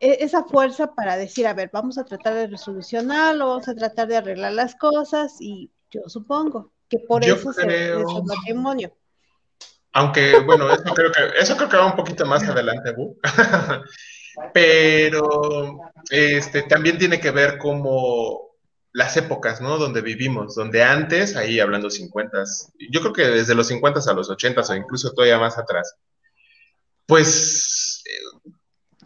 e, 0.00 0.24
esa 0.24 0.42
fuerza 0.42 0.92
para 0.96 1.16
decir, 1.16 1.46
a 1.46 1.54
ver, 1.54 1.70
vamos 1.72 1.96
a 1.96 2.04
tratar 2.04 2.34
de 2.34 2.48
resolucionarlo, 2.48 3.46
vamos 3.46 3.68
a 3.68 3.76
tratar 3.76 4.08
de 4.08 4.16
arreglar 4.16 4.52
las 4.54 4.74
cosas 4.74 5.36
y 5.38 5.70
yo 5.92 6.00
supongo 6.08 6.72
que 6.88 6.98
por 6.98 7.24
eso 7.24 7.52
se, 7.52 7.92
es 7.92 8.00
el 8.00 8.24
matrimonio. 8.24 8.92
Aunque, 9.92 10.40
bueno, 10.40 10.68
eso 10.72 10.92
creo 10.92 11.12
que, 11.12 11.38
eso 11.38 11.56
creo 11.56 11.68
que 11.68 11.76
va 11.76 11.86
un 11.86 11.94
poquito 11.94 12.26
más 12.26 12.42
adelante, 12.48 12.96
pero 14.52 15.80
este, 16.10 16.62
también 16.62 16.98
tiene 16.98 17.20
que 17.20 17.30
ver 17.30 17.58
como 17.58 18.50
las 18.92 19.16
épocas, 19.16 19.60
¿no? 19.60 19.78
Donde 19.78 20.00
vivimos, 20.00 20.54
donde 20.54 20.82
antes, 20.82 21.36
ahí 21.36 21.60
hablando 21.60 21.90
50, 21.90 22.44
yo 22.90 23.00
creo 23.00 23.12
que 23.12 23.22
desde 23.22 23.54
los 23.54 23.68
50 23.68 24.00
a 24.08 24.14
los 24.14 24.30
80 24.30 24.60
o 24.60 24.74
incluso 24.74 25.12
todavía 25.12 25.38
más 25.38 25.58
atrás, 25.58 25.94
pues 27.06 28.02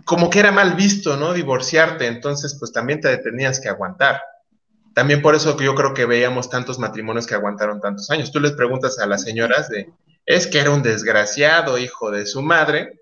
como 0.04 0.30
que 0.30 0.40
era 0.40 0.52
mal 0.52 0.74
visto, 0.74 1.16
¿no? 1.16 1.32
Divorciarte, 1.32 2.06
entonces 2.06 2.56
pues 2.58 2.72
también 2.72 3.00
te 3.00 3.16
tenías 3.18 3.60
que 3.60 3.68
aguantar. 3.68 4.20
También 4.94 5.22
por 5.22 5.34
eso 5.34 5.56
que 5.56 5.64
yo 5.64 5.74
creo 5.74 5.92
que 5.92 6.06
veíamos 6.06 6.48
tantos 6.48 6.78
matrimonios 6.78 7.26
que 7.26 7.34
aguantaron 7.34 7.80
tantos 7.80 8.10
años. 8.10 8.30
Tú 8.30 8.40
les 8.40 8.52
preguntas 8.52 8.98
a 8.98 9.06
las 9.06 9.22
señoras 9.22 9.68
de, 9.68 9.90
es 10.24 10.46
que 10.46 10.60
era 10.60 10.70
un 10.70 10.82
desgraciado 10.82 11.78
hijo 11.78 12.10
de 12.10 12.26
su 12.26 12.42
madre, 12.42 13.00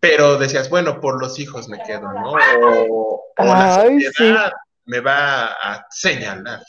pero 0.00 0.38
decías, 0.38 0.70
bueno, 0.70 1.00
por 1.00 1.20
los 1.20 1.38
hijos 1.38 1.68
me 1.68 1.78
quedo, 1.82 2.12
¿no? 2.12 2.32
O, 2.32 3.32
la 3.38 3.84
sociedad 3.84 4.52
me 4.86 5.00
va 5.00 5.46
a 5.46 5.86
señalar. 5.90 6.60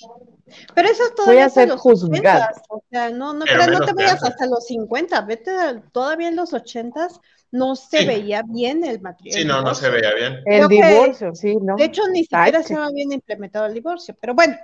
Pero 0.76 0.90
eso 0.90 1.04
todavía 1.16 1.48
Voy 1.48 1.64
a 1.64 1.66
los 1.68 1.82
juzgado. 1.82 2.46
o 2.70 2.84
sea, 2.92 3.10
no, 3.10 3.34
no, 3.34 3.46
pero, 3.46 3.68
no 3.68 3.86
te 3.86 3.94
vayas 3.94 4.24
hasta 4.24 4.46
los 4.46 4.68
50, 4.68 5.22
vete 5.22 5.52
todavía 5.92 6.28
en 6.28 6.36
los 6.36 6.54
80 6.54 7.08
no 7.52 7.76
se 7.76 8.06
veía 8.06 8.44
bien 8.48 8.84
el 8.84 9.02
matrimonio. 9.02 9.42
Sí, 9.42 9.46
no, 9.46 9.62
no 9.62 9.76
se 9.76 9.90
veía 9.90 10.14
bien. 10.14 10.42
El 10.46 10.68
divorcio, 10.68 11.36
sí, 11.36 11.58
¿no? 11.58 11.76
De 11.76 11.86
hecho, 11.86 12.08
ni 12.08 12.24
siquiera 12.24 12.64
se 12.64 12.76
había 12.76 12.92
bien 12.92 13.12
implementado 13.12 13.66
el 13.66 13.74
divorcio, 13.74 14.16
pero 14.20 14.34
bueno. 14.34 14.58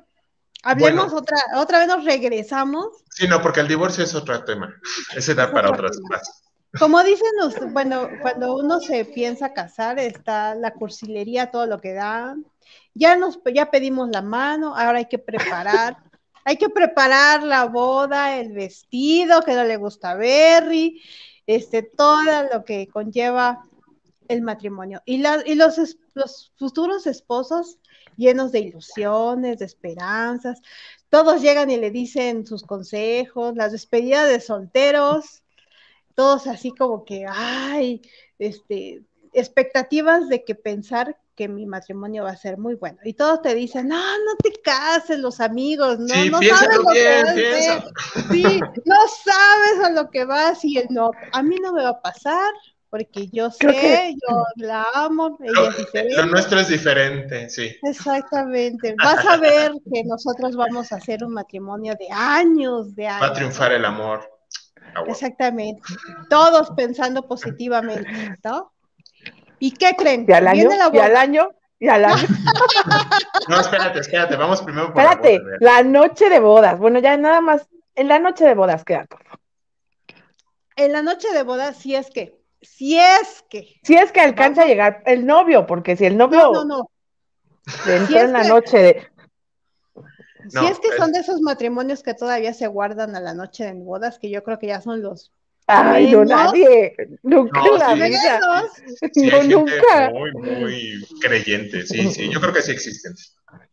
Hablemos 0.63 1.13
otra, 1.13 1.37
otra 1.55 1.79
vez 1.79 1.87
nos 1.87 2.03
regresamos. 2.03 2.87
Sí, 3.11 3.27
no, 3.27 3.41
porque 3.41 3.59
el 3.59 3.67
divorcio 3.67 4.03
es 4.03 4.15
otro 4.15 4.43
tema. 4.43 4.73
Ese 5.15 5.35
da 5.35 5.51
para 5.51 5.69
otras 5.69 5.97
cosas. 5.99 6.43
Como 6.77 7.03
dicen 7.03 7.31
bueno, 7.71 8.09
cuando 8.21 8.55
uno 8.55 8.79
se 8.79 9.05
piensa 9.05 9.53
casar, 9.53 9.99
está 9.99 10.53
la 10.55 10.73
cursilería, 10.73 11.49
todo 11.49 11.65
lo 11.65 11.79
que 11.79 11.93
da. 11.93 12.35
Ya 12.93 13.15
nos, 13.15 13.39
ya 13.53 13.71
pedimos 13.71 14.09
la 14.09 14.21
mano, 14.21 14.75
ahora 14.75 14.99
hay 14.99 15.05
que 15.05 15.19
preparar, 15.19 15.97
hay 16.43 16.57
que 16.57 16.69
preparar 16.69 17.43
la 17.43 17.65
boda, 17.65 18.37
el 18.37 18.51
vestido 18.51 19.41
que 19.41 19.53
no 19.53 19.63
le 19.63 19.77
gusta 19.77 20.11
a 20.11 20.15
Berry, 20.15 21.01
este, 21.45 21.83
todo 21.83 22.21
lo 22.51 22.65
que 22.65 22.87
conlleva 22.87 23.63
el 24.27 24.41
matrimonio. 24.41 25.01
Y, 25.05 25.23
y 25.45 25.55
los, 25.55 25.97
los 26.13 26.51
futuros 26.57 27.07
esposos 27.07 27.79
llenos 28.17 28.51
de 28.51 28.59
ilusiones, 28.59 29.59
de 29.59 29.65
esperanzas, 29.65 30.61
todos 31.09 31.41
llegan 31.41 31.69
y 31.69 31.77
le 31.77 31.91
dicen 31.91 32.45
sus 32.45 32.63
consejos, 32.63 33.55
las 33.55 33.71
despedidas 33.71 34.27
de 34.27 34.41
solteros, 34.41 35.43
todos 36.17 36.47
así 36.47 36.71
como 36.71 37.05
que, 37.05 37.27
ay, 37.29 38.01
este, 38.39 39.03
expectativas 39.33 40.27
de 40.27 40.43
que 40.43 40.55
pensar 40.55 41.15
que 41.35 41.47
mi 41.47 41.67
matrimonio 41.67 42.23
va 42.23 42.31
a 42.31 42.37
ser 42.37 42.57
muy 42.57 42.73
bueno. 42.73 42.97
Y 43.03 43.13
todos 43.13 43.43
te 43.43 43.53
dicen, 43.53 43.87
no, 43.87 43.95
no 43.99 44.35
te 44.43 44.51
cases, 44.63 45.19
los 45.19 45.39
amigos, 45.39 45.99
no, 45.99 46.25
no 46.25 46.41
sabes 46.41 46.77
lo 46.79 46.91
que 46.91 47.23
vas 47.23 47.83
Sí, 48.31 48.59
no 48.83 48.95
sabes 49.23 49.85
a 49.85 49.91
lo 49.91 50.09
que 50.09 50.25
vas 50.25 50.65
y 50.65 50.79
el 50.79 50.87
no, 50.89 51.11
a 51.31 51.43
mí 51.43 51.57
no 51.61 51.71
me 51.71 51.83
va 51.83 51.89
a 51.89 52.01
pasar, 52.01 52.51
porque 52.89 53.27
yo 53.31 53.51
sé, 53.51 54.15
yo 54.27 54.43
la 54.55 54.87
amo, 54.95 55.37
ella 55.39 55.69
es 55.69 55.77
diferente. 55.77 56.15
Lo 56.15 56.25
nuestro 56.25 56.59
es 56.61 56.69
diferente, 56.69 57.47
sí. 57.51 57.77
Exactamente. 57.83 58.95
Vas 58.97 59.23
a 59.23 59.37
ver 59.37 59.71
que 59.93 60.03
nosotros 60.03 60.55
vamos 60.55 60.91
a 60.91 60.95
hacer 60.95 61.23
un 61.23 61.33
matrimonio 61.33 61.93
de 61.99 62.07
años, 62.09 62.95
de 62.95 63.05
años. 63.05 63.21
Va 63.21 63.27
a 63.27 63.33
triunfar 63.33 63.71
el 63.73 63.85
amor. 63.85 64.36
Ah, 64.95 65.03
Exactamente. 65.07 65.81
Todos 66.29 66.71
pensando 66.71 67.27
positivamente, 67.27 68.37
¿no? 68.43 68.71
¿Y 69.59 69.71
qué 69.71 69.95
creen? 69.97 70.25
¿Y 70.27 70.33
al 70.33 70.47
año? 70.47 70.69
¿Y 70.93 70.97
al 70.99 71.15
año? 71.15 71.49
¿Y 71.79 71.87
al 71.87 72.05
año? 72.05 72.27
no, 73.47 73.59
espérate, 73.59 73.99
espérate, 73.99 74.35
vamos 74.35 74.61
primero 74.61 74.93
por 74.93 75.01
Espérate, 75.01 75.39
la, 75.59 75.83
noche 75.83 76.29
de 76.29 76.39
bodas. 76.39 76.79
Bueno, 76.79 76.99
ya 76.99 77.17
nada 77.17 77.41
más, 77.41 77.67
en 77.95 78.07
la 78.07 78.19
noche 78.19 78.45
de 78.45 78.55
bodas 78.55 78.83
queda 78.83 79.05
todo. 79.05 79.19
En 80.75 80.91
la 80.91 81.01
noche 81.01 81.31
de 81.33 81.43
bodas, 81.43 81.77
si 81.77 81.95
es 81.95 82.09
que, 82.09 82.39
si 82.61 82.99
es 82.99 83.43
que. 83.49 83.79
Si 83.83 83.95
es 83.95 84.11
que 84.11 84.21
alcanza 84.21 84.63
a 84.63 84.67
llegar 84.67 85.03
el 85.05 85.25
novio, 85.25 85.65
porque 85.65 85.95
si 85.95 86.05
el 86.05 86.17
novio. 86.17 86.51
No, 86.51 86.65
no, 86.65 86.65
no. 86.65 86.91
Entra 87.85 88.21
en 88.21 88.33
la 88.33 88.43
noche 88.43 88.77
de. 88.77 89.07
Si 90.49 90.65
es 90.65 90.79
que 90.79 90.95
son 90.97 91.11
de 91.11 91.19
esos 91.19 91.41
matrimonios 91.41 92.03
que 92.03 92.13
todavía 92.13 92.53
se 92.53 92.67
guardan 92.67 93.15
a 93.15 93.19
la 93.19 93.33
noche 93.33 93.65
de 93.65 93.73
bodas, 93.73 94.19
que 94.19 94.29
yo 94.29 94.43
creo 94.43 94.59
que 94.59 94.67
ya 94.67 94.81
son 94.81 95.01
los 95.01 95.31
Ay, 95.69 96.11
no, 96.11 96.23
nadie, 96.23 96.95
nunca 97.23 97.61
no, 97.61 97.77
la 97.77 97.93
vida. 97.93 98.39
no, 99.15 99.43
nunca. 99.43 100.09
Muy, 100.11 100.31
muy 100.31 101.07
creyente, 101.19 101.85
sí, 101.85 102.09
sí, 102.09 102.29
yo 102.29 102.39
creo 102.39 102.53
que 102.53 102.61
sí 102.61 102.71
existen. 102.71 103.13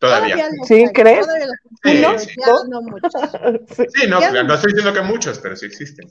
Todavía. 0.00 0.50
¿Sí, 0.66 0.86
crees? 0.92 1.24
Sí, 1.84 2.00
¿No? 2.02 2.18
Sí. 2.18 2.34
no 2.68 2.82
muchos. 2.82 3.12
Sí, 3.94 4.08
no, 4.08 4.18
no 4.20 4.54
estoy 4.54 4.72
diciendo 4.72 4.92
que 4.92 5.02
muchos, 5.02 5.38
pero 5.38 5.54
sí 5.54 5.66
existen. 5.66 6.08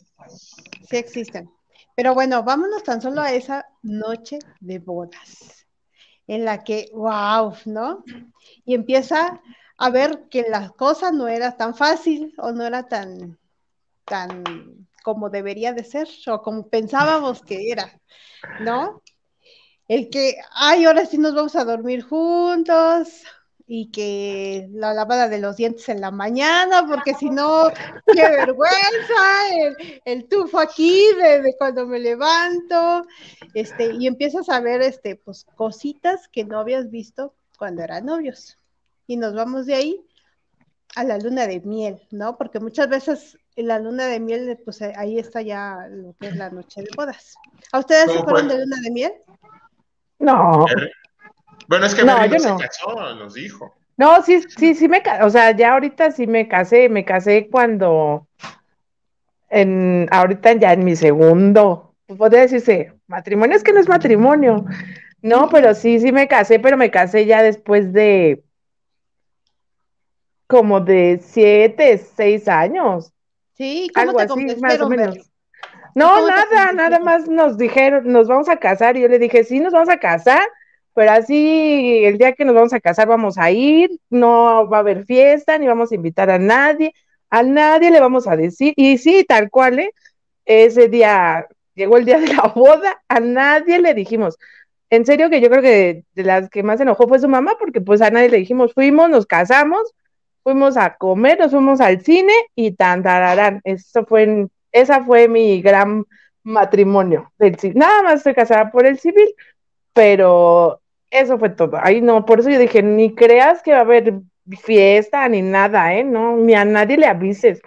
Sí 0.89 0.95
existen. 0.95 1.51
Pero 1.95 2.13
bueno, 2.13 2.43
vámonos 2.43 2.83
tan 2.83 3.01
solo 3.01 3.21
a 3.21 3.33
esa 3.33 3.65
noche 3.81 4.39
de 4.61 4.79
bodas, 4.79 5.65
en 6.27 6.45
la 6.45 6.63
que, 6.63 6.89
wow, 6.93 7.55
¿no? 7.65 8.05
Y 8.65 8.73
empieza 8.73 9.41
a 9.77 9.89
ver 9.89 10.27
que 10.29 10.45
la 10.49 10.69
cosa 10.69 11.11
no 11.11 11.27
era 11.27 11.57
tan 11.57 11.75
fácil 11.75 12.33
o 12.37 12.51
no 12.51 12.65
era 12.65 12.87
tan, 12.87 13.39
tan 14.05 14.43
como 15.03 15.29
debería 15.29 15.73
de 15.73 15.83
ser 15.83 16.07
o 16.27 16.41
como 16.41 16.67
pensábamos 16.69 17.41
que 17.41 17.71
era, 17.71 17.99
¿no? 18.61 19.01
El 19.87 20.09
que, 20.09 20.37
ay, 20.53 20.85
ahora 20.85 21.05
sí 21.05 21.17
nos 21.17 21.35
vamos 21.35 21.55
a 21.55 21.65
dormir 21.65 22.03
juntos 22.03 23.23
y 23.67 23.91
que 23.91 24.69
la 24.71 24.93
lavada 24.93 25.29
de 25.29 25.39
los 25.39 25.57
dientes 25.57 25.87
en 25.89 26.01
la 26.01 26.11
mañana, 26.11 26.85
porque 26.87 27.13
si 27.13 27.29
no, 27.29 27.71
qué 28.13 28.21
vergüenza, 28.21 29.23
el, 30.05 30.27
tufo 30.27 30.59
aquí 30.59 31.05
de, 31.15 31.55
cuando 31.57 31.85
me 31.85 31.99
levanto, 31.99 33.05
este, 33.53 33.93
y 33.93 34.07
empiezas 34.07 34.49
a 34.49 34.59
ver, 34.59 34.81
este, 34.81 35.15
pues, 35.15 35.45
cositas 35.55 36.27
que 36.27 36.45
no 36.45 36.59
habías 36.59 36.89
visto 36.89 37.33
cuando 37.57 37.83
eran 37.83 38.05
novios. 38.05 38.57
Y 39.07 39.17
nos 39.17 39.33
vamos 39.33 39.65
de 39.65 39.75
ahí 39.75 40.05
a 40.95 41.03
la 41.03 41.17
luna 41.17 41.47
de 41.47 41.59
miel, 41.61 42.01
¿no? 42.11 42.37
Porque 42.37 42.59
muchas 42.59 42.87
veces 42.89 43.37
en 43.55 43.67
la 43.67 43.79
luna 43.79 44.07
de 44.07 44.19
miel, 44.19 44.59
pues 44.63 44.81
eh, 44.81 44.93
ahí 44.95 45.19
está 45.19 45.41
ya 45.41 45.87
lo 45.89 46.15
que 46.19 46.27
es 46.27 46.35
la 46.35 46.49
noche 46.49 46.81
de 46.81 46.89
bodas. 46.95 47.35
¿A 47.71 47.79
ustedes 47.79 48.11
se 48.11 48.19
fueron 48.23 48.47
de 48.47 48.59
luna 48.59 48.77
de 48.81 48.91
miel? 48.91 49.13
No. 50.19 50.65
Bueno, 51.67 51.85
es 51.85 51.95
que 51.95 52.03
no, 52.03 52.25
yo 52.25 52.33
no. 52.33 52.57
se 52.57 52.65
casó, 52.65 53.15
nos 53.15 53.33
dijo. 53.33 53.73
No, 53.95 54.23
sí, 54.23 54.41
sí, 54.57 54.73
sí 54.73 54.87
me 54.87 55.03
casé, 55.03 55.23
o 55.23 55.29
sea, 55.29 55.55
ya 55.55 55.73
ahorita 55.73 56.11
sí 56.11 56.25
me 56.25 56.47
casé, 56.47 56.89
me 56.89 57.05
casé 57.05 57.47
cuando, 57.49 58.27
en, 59.49 60.07
ahorita 60.11 60.53
ya 60.53 60.73
en 60.73 60.83
mi 60.83 60.95
segundo, 60.95 61.93
podría 62.17 62.41
decirse, 62.41 62.93
matrimonio 63.05 63.55
es 63.55 63.63
que 63.63 63.71
no 63.71 63.79
es 63.79 63.87
matrimonio, 63.87 64.65
no, 65.21 65.47
pero 65.49 65.75
sí, 65.75 65.99
sí 65.99 66.11
me 66.11 66.27
casé, 66.27 66.59
pero 66.59 66.75
me 66.75 66.89
casé 66.89 67.27
ya 67.27 67.43
después 67.43 67.93
de 67.93 68.43
como 70.47 70.79
de 70.79 71.19
siete, 71.23 71.97
seis 71.97 72.47
años. 72.47 73.11
Sí, 73.55 73.89
¿cómo 73.93 74.09
algo 74.09 74.17
te 74.35 74.51
así, 74.51 74.61
más 74.61 74.81
o 74.81 74.89
menos. 74.89 75.17
No, 75.95 76.27
nada, 76.27 76.71
nada 76.73 76.99
más 76.99 77.27
nos 77.27 77.57
dijeron, 77.57 78.11
nos 78.11 78.27
vamos 78.27 78.49
a 78.49 78.57
casar, 78.57 78.97
y 78.97 79.01
yo 79.01 79.07
le 79.07 79.19
dije, 79.19 79.43
sí, 79.43 79.59
nos 79.59 79.73
vamos 79.73 79.89
a 79.89 79.97
casar, 79.97 80.41
pero 80.95 81.11
así 81.11 82.03
el 82.03 82.17
día 82.17 82.33
que 82.33 82.45
nos 82.45 82.55
vamos 82.55 82.73
a 82.73 82.79
casar 82.79 83.07
vamos 83.07 83.37
a 83.37 83.51
ir, 83.51 83.91
no 84.09 84.67
va 84.67 84.77
a 84.77 84.79
haber 84.79 85.05
fiesta, 85.05 85.57
ni 85.57 85.67
vamos 85.67 85.91
a 85.91 85.95
invitar 85.95 86.29
a 86.31 86.39
nadie, 86.39 86.93
a 87.29 87.43
nadie 87.43 87.91
le 87.91 87.99
vamos 87.99 88.27
a 88.27 88.35
decir, 88.35 88.73
y 88.75 88.97
sí, 88.97 89.23
tal 89.27 89.49
cual, 89.49 89.79
¿eh? 89.79 89.91
ese 90.45 90.89
día 90.89 91.47
llegó 91.75 91.97
el 91.97 92.05
día 92.05 92.19
de 92.19 92.27
la 92.27 92.43
boda, 92.55 93.01
a 93.07 93.19
nadie 93.19 93.79
le 93.79 93.93
dijimos. 93.93 94.37
En 94.89 95.05
serio 95.05 95.29
que 95.29 95.41
yo 95.41 95.49
creo 95.49 95.61
que 95.61 96.03
de 96.13 96.23
las 96.23 96.49
que 96.49 96.61
más 96.61 96.79
enojó 96.79 97.07
fue 97.07 97.19
su 97.19 97.27
mamá, 97.27 97.55
porque 97.59 97.81
pues 97.81 98.01
a 98.01 98.11
nadie 98.11 98.29
le 98.29 98.37
dijimos, 98.37 98.73
fuimos, 98.73 99.09
nos 99.09 99.25
casamos, 99.25 99.93
fuimos 100.43 100.77
a 100.77 100.95
comer, 100.95 101.39
nos 101.39 101.51
fuimos 101.51 101.81
al 101.81 102.01
cine 102.01 102.33
y 102.55 102.71
tan 102.71 103.01
tararán. 103.01 103.61
Eso 103.63 104.05
fue, 104.05 104.47
esa 104.71 105.03
fue 105.03 105.27
mi 105.27 105.61
gran 105.61 106.05
matrimonio 106.43 107.31
del 107.37 107.57
Nada 107.75 108.03
más 108.03 108.15
estoy 108.15 108.33
casada 108.33 108.71
por 108.71 108.85
el 108.85 108.99
civil, 108.99 109.33
pero 109.93 110.81
eso 111.09 111.39
fue 111.39 111.49
todo. 111.49 111.77
Ahí 111.81 112.01
no, 112.01 112.25
por 112.25 112.39
eso 112.39 112.49
yo 112.49 112.59
dije, 112.59 112.83
ni 112.83 113.15
creas 113.15 113.61
que 113.61 113.71
va 113.71 113.79
a 113.79 113.81
haber 113.81 114.13
fiesta 114.61 115.27
ni 115.29 115.41
nada, 115.41 115.93
¿eh? 115.93 116.03
No, 116.03 116.35
ni 116.35 116.53
a 116.53 116.65
nadie 116.65 116.97
le 116.97 117.07
avises. 117.07 117.61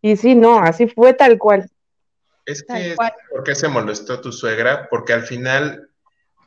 Y 0.00 0.16
sí, 0.16 0.34
no, 0.34 0.58
así 0.58 0.86
fue 0.86 1.12
tal 1.12 1.38
cual. 1.38 1.68
Es 2.46 2.64
que, 2.64 2.96
¿por 3.30 3.44
qué 3.44 3.54
se 3.54 3.68
molestó 3.68 4.20
tu 4.20 4.32
suegra? 4.32 4.88
Porque 4.88 5.12
al 5.12 5.22
final, 5.22 5.90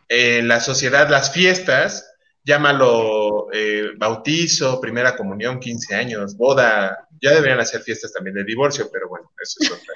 en 0.09 0.45
eh, 0.45 0.47
la 0.47 0.59
sociedad, 0.59 1.09
las 1.09 1.31
fiestas, 1.31 2.14
llámalo 2.45 3.47
eh, 3.51 3.89
bautizo, 3.97 4.79
primera 4.79 5.15
comunión, 5.15 5.59
15 5.59 5.95
años, 5.95 6.37
boda, 6.37 7.07
ya 7.19 7.31
deberían 7.31 7.59
hacer 7.59 7.81
fiestas 7.81 8.13
también 8.13 8.35
de 8.35 8.43
divorcio, 8.43 8.87
pero 8.93 9.09
bueno, 9.09 9.31
eso 9.41 9.57
es 9.61 9.71
otra. 9.71 9.93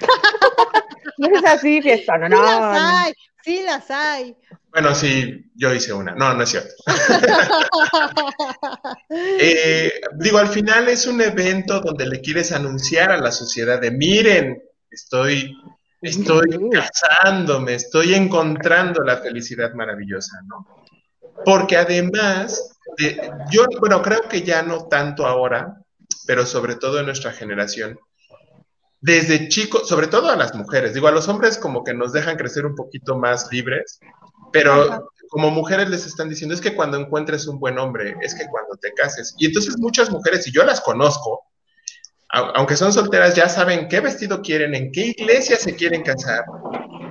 no 1.18 1.28
es 1.38 1.44
así, 1.44 1.80
fiesta, 1.80 2.18
no, 2.18 2.28
no. 2.28 2.36
Sí 2.36 2.42
las 2.42 2.82
hay, 2.82 3.12
sí 3.44 3.62
las 3.62 3.90
hay. 3.90 4.36
Bueno, 4.72 4.94
sí, 4.94 5.50
yo 5.54 5.72
hice 5.72 5.92
una. 5.92 6.14
No, 6.14 6.34
no 6.34 6.42
es 6.42 6.50
cierto. 6.50 6.74
Eh, 9.12 10.00
digo, 10.18 10.38
al 10.38 10.48
final 10.48 10.88
es 10.88 11.06
un 11.06 11.20
evento 11.20 11.80
donde 11.80 12.06
le 12.06 12.20
quieres 12.20 12.52
anunciar 12.52 13.10
a 13.10 13.18
la 13.18 13.32
sociedad 13.32 13.80
de, 13.80 13.90
miren, 13.90 14.62
estoy, 14.90 15.52
estoy 16.00 16.70
casándome, 16.70 17.74
estoy 17.74 18.14
encontrando 18.14 19.02
la 19.02 19.16
felicidad 19.16 19.72
maravillosa, 19.74 20.40
¿no? 20.46 20.79
Porque 21.44 21.76
además, 21.76 22.76
yo, 23.50 23.64
bueno, 23.80 24.02
creo 24.02 24.22
que 24.28 24.42
ya 24.42 24.62
no 24.62 24.86
tanto 24.88 25.26
ahora, 25.26 25.82
pero 26.26 26.46
sobre 26.46 26.76
todo 26.76 27.00
en 27.00 27.06
nuestra 27.06 27.32
generación, 27.32 27.98
desde 29.00 29.48
chicos, 29.48 29.88
sobre 29.88 30.08
todo 30.08 30.28
a 30.28 30.36
las 30.36 30.54
mujeres, 30.54 30.92
digo, 30.92 31.08
a 31.08 31.12
los 31.12 31.28
hombres 31.28 31.56
como 31.56 31.82
que 31.82 31.94
nos 31.94 32.12
dejan 32.12 32.36
crecer 32.36 32.66
un 32.66 32.74
poquito 32.74 33.16
más 33.16 33.48
libres, 33.50 33.98
pero 34.52 35.10
como 35.30 35.50
mujeres 35.50 35.88
les 35.88 36.06
están 36.06 36.28
diciendo, 36.28 36.54
es 36.54 36.60
que 36.60 36.74
cuando 36.74 36.98
encuentres 36.98 37.46
un 37.46 37.58
buen 37.58 37.78
hombre, 37.78 38.16
es 38.20 38.34
que 38.34 38.46
cuando 38.48 38.76
te 38.76 38.92
cases. 38.92 39.34
Y 39.38 39.46
entonces 39.46 39.78
muchas 39.78 40.10
mujeres, 40.10 40.46
y 40.46 40.52
yo 40.52 40.64
las 40.64 40.80
conozco, 40.80 41.44
aunque 42.28 42.76
son 42.76 42.92
solteras, 42.92 43.34
ya 43.34 43.48
saben 43.48 43.88
qué 43.88 44.00
vestido 44.00 44.42
quieren, 44.42 44.74
en 44.74 44.92
qué 44.92 45.06
iglesia 45.16 45.56
se 45.56 45.74
quieren 45.74 46.02
casar, 46.02 46.44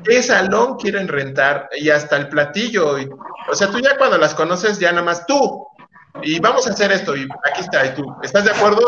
qué 0.04 0.24
salón 0.24 0.78
quieren 0.78 1.08
rentar 1.08 1.70
y 1.78 1.90
hasta 1.90 2.18
el 2.18 2.30
platillo. 2.30 2.96
o 3.52 3.56
sea, 3.56 3.70
tú 3.70 3.80
ya 3.80 3.98
cuando 3.98 4.18
las 4.18 4.34
conoces, 4.36 4.80
ya 4.80 4.92
nada 4.92 5.04
más 5.04 5.26
tú. 5.26 5.68
Y 6.24 6.40
vamos 6.40 6.68
a 6.68 6.72
hacer 6.72 6.92
esto, 6.92 7.16
y 7.16 7.28
aquí 7.50 7.62
está, 7.62 7.86
y 7.86 7.94
tú, 7.94 8.04
¿estás 8.24 8.44
de 8.44 8.52
acuerdo? 8.52 8.82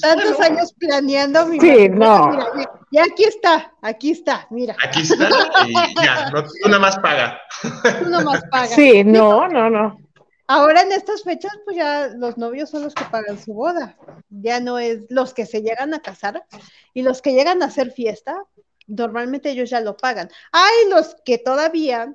Tantos 0.00 0.38
años 0.40 0.72
planeando 0.78 1.46
mi 1.46 1.58
Sí, 1.58 1.88
no. 1.88 2.38
y 2.90 2.98
aquí 2.98 3.24
está, 3.24 3.72
aquí 3.82 4.12
está, 4.12 4.46
mira. 4.50 4.76
Aquí 4.82 5.02
está, 5.02 5.28
y 5.66 5.74
ya, 6.02 6.30
no, 6.30 6.44
tú 6.44 6.50
nada 6.66 6.78
más 6.78 6.98
paga. 7.00 7.40
Tú 7.62 8.08
nada 8.08 8.24
más 8.24 8.44
pagas. 8.50 8.70
Sí, 8.70 9.02
no, 9.04 9.48
no, 9.48 9.68
no. 9.68 9.98
Ahora 10.46 10.82
en 10.82 10.92
estas 10.92 11.22
fechas, 11.22 11.52
pues 11.64 11.76
ya 11.76 12.08
los 12.08 12.36
novios 12.36 12.70
son 12.70 12.82
los 12.82 12.94
que 12.94 13.04
pagan 13.04 13.38
su 13.38 13.52
boda. 13.52 13.96
Ya 14.30 14.58
no 14.60 14.78
es 14.78 15.02
los 15.08 15.32
que 15.32 15.46
se 15.46 15.62
llegan 15.62 15.94
a 15.94 16.02
casar 16.02 16.44
y 16.92 17.02
los 17.02 17.22
que 17.22 17.32
llegan 17.34 17.62
a 17.62 17.66
hacer 17.66 17.92
fiesta, 17.92 18.36
normalmente 18.90 19.50
ellos 19.50 19.70
ya 19.70 19.80
lo 19.80 19.96
pagan. 19.96 20.28
Hay 20.52 20.90
los 20.90 21.16
que 21.24 21.38
todavía 21.38 22.14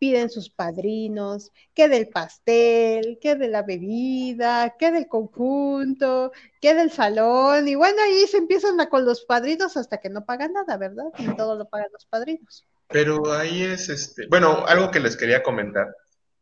piden 0.00 0.30
sus 0.30 0.48
padrinos, 0.48 1.52
que 1.74 1.86
del 1.86 2.08
pastel, 2.08 3.18
que 3.20 3.36
de 3.36 3.48
la 3.48 3.62
bebida, 3.62 4.74
que 4.78 4.90
del 4.90 5.06
conjunto, 5.06 6.32
que 6.60 6.74
del 6.74 6.90
salón, 6.90 7.68
y 7.68 7.74
bueno, 7.74 8.02
ahí 8.02 8.26
se 8.26 8.38
empiezan 8.38 8.80
a 8.80 8.88
con 8.88 9.04
los 9.04 9.24
padrinos 9.24 9.76
hasta 9.76 9.98
que 9.98 10.08
no 10.08 10.24
pagan 10.24 10.54
nada, 10.54 10.78
¿verdad? 10.78 11.04
Y 11.18 11.36
todo 11.36 11.54
lo 11.54 11.68
pagan 11.68 11.88
los 11.92 12.06
padrinos. 12.06 12.64
Pero 12.88 13.30
ahí 13.32 13.62
es, 13.62 13.90
este, 13.90 14.26
bueno, 14.28 14.64
algo 14.66 14.90
que 14.90 15.00
les 15.00 15.18
quería 15.18 15.42
comentar, 15.42 15.94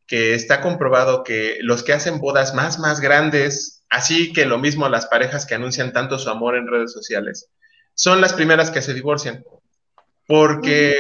que 0.06 0.34
está 0.34 0.60
comprobado 0.60 1.24
que 1.24 1.58
los 1.60 1.82
que 1.82 1.92
hacen 1.92 2.20
bodas 2.20 2.54
más, 2.54 2.78
más 2.78 3.00
grandes, 3.00 3.82
así 3.90 4.32
que 4.32 4.46
lo 4.46 4.58
mismo 4.58 4.88
las 4.88 5.06
parejas 5.06 5.46
que 5.46 5.56
anuncian 5.56 5.92
tanto 5.92 6.18
su 6.18 6.30
amor 6.30 6.56
en 6.56 6.68
redes 6.68 6.92
sociales, 6.92 7.50
son 7.98 8.20
las 8.20 8.32
primeras 8.32 8.70
que 8.70 8.80
se 8.80 8.94
divorcian. 8.94 9.44
Porque 10.24 10.94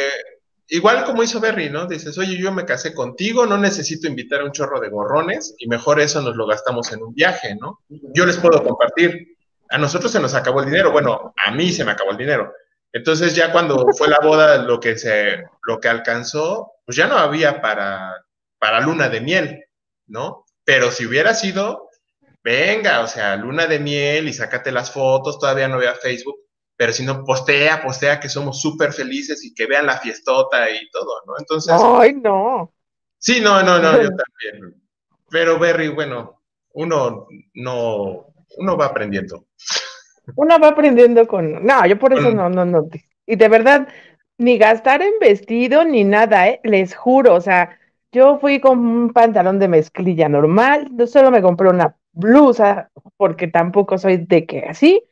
igual 0.66 1.04
como 1.04 1.22
hizo 1.22 1.38
Berry, 1.38 1.70
¿no? 1.70 1.86
Dices, 1.86 2.18
oye, 2.18 2.36
yo 2.36 2.50
me 2.50 2.64
casé 2.64 2.92
contigo, 2.92 3.46
no 3.46 3.56
necesito 3.56 4.08
invitar 4.08 4.40
a 4.40 4.44
un 4.44 4.50
chorro 4.50 4.80
de 4.80 4.88
gorrones 4.88 5.54
y 5.58 5.68
mejor 5.68 6.00
eso 6.00 6.20
nos 6.22 6.34
lo 6.34 6.44
gastamos 6.46 6.92
en 6.92 7.02
un 7.02 7.14
viaje, 7.14 7.54
¿no? 7.54 7.78
Yo 7.88 8.26
les 8.26 8.38
puedo 8.38 8.64
compartir. 8.64 9.36
A 9.70 9.78
nosotros 9.78 10.10
se 10.10 10.18
nos 10.18 10.34
acabó 10.34 10.60
el 10.60 10.66
dinero, 10.66 10.90
bueno, 10.90 11.34
a 11.46 11.52
mí 11.52 11.70
se 11.72 11.84
me 11.84 11.92
acabó 11.92 12.10
el 12.10 12.16
dinero. 12.16 12.52
Entonces 12.92 13.32
ya 13.36 13.52
cuando 13.52 13.86
fue 13.96 14.08
la 14.08 14.18
boda 14.20 14.58
lo 14.58 14.80
que 14.80 14.98
se 14.98 15.44
lo 15.62 15.78
que 15.78 15.88
alcanzó, 15.88 16.72
pues 16.84 16.96
ya 16.96 17.06
no 17.06 17.16
había 17.16 17.60
para 17.62 18.24
para 18.58 18.80
luna 18.80 19.08
de 19.08 19.20
miel, 19.20 19.64
¿no? 20.08 20.46
Pero 20.64 20.90
si 20.90 21.06
hubiera 21.06 21.32
sido 21.34 21.90
venga, 22.42 23.00
o 23.02 23.06
sea, 23.06 23.36
luna 23.36 23.66
de 23.66 23.78
miel 23.78 24.26
y 24.26 24.32
sácate 24.32 24.72
las 24.72 24.90
fotos, 24.90 25.38
todavía 25.38 25.68
no 25.68 25.76
había 25.76 25.94
Facebook, 25.94 26.47
pero 26.78 26.92
si 26.92 27.04
no, 27.04 27.24
postea, 27.24 27.82
postea 27.82 28.20
que 28.20 28.28
somos 28.28 28.62
súper 28.62 28.92
felices 28.92 29.44
y 29.44 29.52
que 29.52 29.66
vean 29.66 29.84
la 29.84 29.98
fiestota 29.98 30.70
y 30.70 30.88
todo, 30.90 31.22
¿no? 31.26 31.34
Entonces. 31.36 31.74
¡Ay, 31.76 32.14
no! 32.14 32.72
Sí, 33.18 33.40
no, 33.40 33.64
no, 33.64 33.80
no, 33.80 34.00
yo 34.00 34.08
también. 34.50 34.80
Pero, 35.28 35.58
Berry, 35.58 35.88
bueno, 35.88 36.40
uno 36.74 37.26
no, 37.54 38.26
uno 38.58 38.76
va 38.76 38.86
aprendiendo. 38.86 39.46
Uno 40.36 40.60
va 40.60 40.68
aprendiendo 40.68 41.26
con. 41.26 41.66
No, 41.66 41.84
yo 41.84 41.98
por 41.98 42.12
eso 42.12 42.30
no, 42.30 42.48
no, 42.48 42.64
no. 42.64 42.88
Y 43.26 43.34
de 43.34 43.48
verdad, 43.48 43.88
ni 44.36 44.56
gastar 44.56 45.02
en 45.02 45.18
vestido 45.20 45.84
ni 45.84 46.04
nada, 46.04 46.48
¿eh? 46.48 46.60
Les 46.62 46.94
juro, 46.94 47.34
o 47.34 47.40
sea, 47.40 47.76
yo 48.12 48.38
fui 48.38 48.60
con 48.60 48.78
un 48.78 49.12
pantalón 49.12 49.58
de 49.58 49.66
mezclilla 49.66 50.28
normal, 50.28 50.88
yo 50.92 51.08
solo 51.08 51.32
me 51.32 51.42
compré 51.42 51.70
una 51.70 51.96
blusa, 52.12 52.92
porque 53.16 53.48
tampoco 53.48 53.98
soy 53.98 54.18
de 54.18 54.46
que 54.46 54.60
así, 54.60 55.02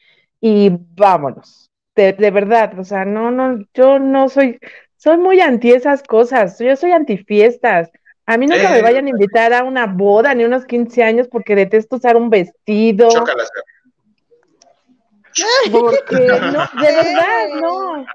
y 0.41 0.71
vámonos. 0.71 1.71
De, 1.95 2.13
verdad, 2.31 2.79
o 2.79 2.85
sea, 2.85 3.07
no, 3.07 3.31
no, 3.31 3.65
yo 3.73 3.99
no 3.99 4.29
soy, 4.29 4.59
soy 4.97 5.17
muy 5.17 5.41
anti 5.41 5.73
esas 5.73 6.03
cosas, 6.03 6.59
yo 6.59 6.77
soy 6.77 6.91
anti 6.91 7.17
fiestas. 7.17 7.91
A 8.27 8.37
mí 8.37 8.47
no 8.47 8.57
me 8.57 8.83
vayan 8.83 9.07
a 9.07 9.11
invitar 9.11 9.55
a 9.55 9.63
una 9.63 9.87
boda 9.87 10.35
ni 10.35 10.45
unos 10.45 10.67
15 10.67 11.03
años 11.03 11.29
porque 11.29 11.55
detesto 11.55 11.97
usar 11.97 12.17
un 12.17 12.29
vestido. 12.29 13.09
Porque 15.71 16.17
no, 16.17 16.67
de 16.81 16.81
verdad, 16.81 17.49
no. 17.61 18.07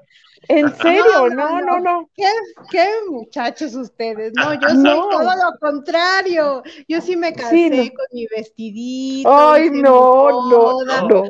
En 0.48 0.74
serio, 0.76 1.28
no, 1.30 1.60
no, 1.60 1.78
no. 1.78 2.10
¿Qué, 2.16 2.26
¿Qué, 2.70 2.84
muchachos 3.08 3.74
ustedes? 3.74 4.32
No, 4.34 4.54
yo 4.54 4.68
soy 4.68 4.82
todo 4.82 5.22
lo 5.22 5.58
contrario. 5.60 6.62
Yo 6.88 7.00
sí 7.00 7.16
me 7.16 7.32
casé 7.32 7.92
con 7.94 8.06
mi 8.12 8.26
vestidito. 8.26 9.32
Ay, 9.32 9.70
no, 9.70 10.50
no, 10.50 10.84
no, 10.84 11.24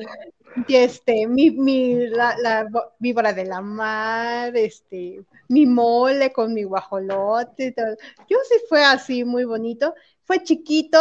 y 0.66 0.74
este, 0.76 1.26
mi, 1.26 1.50
mi, 1.50 2.06
la, 2.08 2.36
la, 2.38 2.68
víbora 2.98 3.32
de 3.32 3.44
la 3.44 3.60
mar, 3.60 4.56
este, 4.56 5.24
mi 5.48 5.66
mole 5.66 6.32
con 6.32 6.52
mi 6.54 6.64
guajolote, 6.64 7.74
yo 8.28 8.38
sí 8.48 8.56
fue 8.68 8.84
así 8.84 9.24
muy 9.24 9.44
bonito, 9.44 9.94
fue 10.24 10.42
chiquito, 10.42 10.98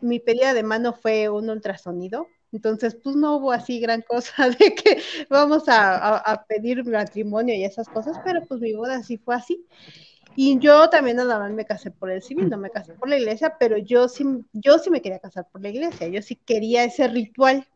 mi 0.00 0.20
pelea 0.20 0.54
de 0.54 0.62
mano 0.62 0.92
fue 0.92 1.28
un 1.28 1.48
ultrasonido, 1.48 2.28
entonces 2.52 2.96
pues 3.02 3.16
no 3.16 3.36
hubo 3.36 3.52
así 3.52 3.80
gran 3.80 4.02
cosa 4.02 4.48
de 4.58 4.74
que 4.74 5.00
vamos 5.28 5.68
a, 5.68 6.16
a, 6.16 6.44
pedir 6.44 6.84
matrimonio 6.84 7.54
y 7.54 7.64
esas 7.64 7.88
cosas, 7.88 8.18
pero 8.24 8.42
pues 8.46 8.60
mi 8.60 8.72
boda 8.72 9.02
sí 9.02 9.18
fue 9.18 9.34
así. 9.34 9.64
Y 10.38 10.58
yo 10.58 10.90
también 10.90 11.16
nada 11.16 11.38
más 11.38 11.50
me 11.50 11.64
casé 11.64 11.90
por 11.90 12.10
el 12.10 12.22
civil, 12.22 12.50
no 12.50 12.58
me 12.58 12.68
casé 12.68 12.92
por 12.92 13.08
la 13.08 13.16
iglesia, 13.16 13.56
pero 13.58 13.78
yo 13.78 14.06
sí, 14.06 14.22
yo 14.52 14.78
sí 14.78 14.90
me 14.90 15.00
quería 15.00 15.18
casar 15.18 15.48
por 15.50 15.62
la 15.62 15.70
iglesia, 15.70 16.08
yo 16.08 16.20
sí 16.20 16.36
quería 16.36 16.84
ese 16.84 17.08
ritual 17.08 17.66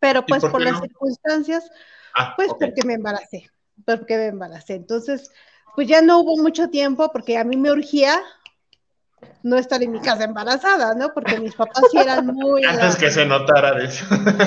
pero 0.00 0.24
pues 0.24 0.42
por, 0.44 0.60
las 0.60 0.80
circunstancias, 0.80 1.70
ah, 2.14 2.34
pues 2.36 2.50
porque 2.58 2.84
me 2.84 2.94
embaracé, 2.94 3.50
porque 3.84 4.16
me 4.16 4.26
embaracé. 4.26 4.74
Entonces, 4.74 5.30
pues 5.74 5.88
ya 5.88 6.02
no 6.02 6.20
hubo 6.20 6.36
mucho 6.42 6.68
tiempo 6.70 7.10
porque 7.12 7.38
a 7.38 7.44
mí 7.44 7.56
me 7.56 7.70
urgía 7.70 8.20
no 9.42 9.56
estar 9.56 9.82
en 9.82 9.92
mi 9.92 10.00
casa 10.00 10.24
embarazada, 10.24 10.94
¿no? 10.94 11.12
Porque 11.12 11.40
mis 11.40 11.54
papás 11.54 11.84
sí 11.90 11.98
eran 11.98 12.26
muy... 12.26 12.64
Antes 12.68 12.96
que 12.96 13.10
se 13.10 13.24
notara 13.26 13.74
de 13.74 13.86
eso. 13.86 14.04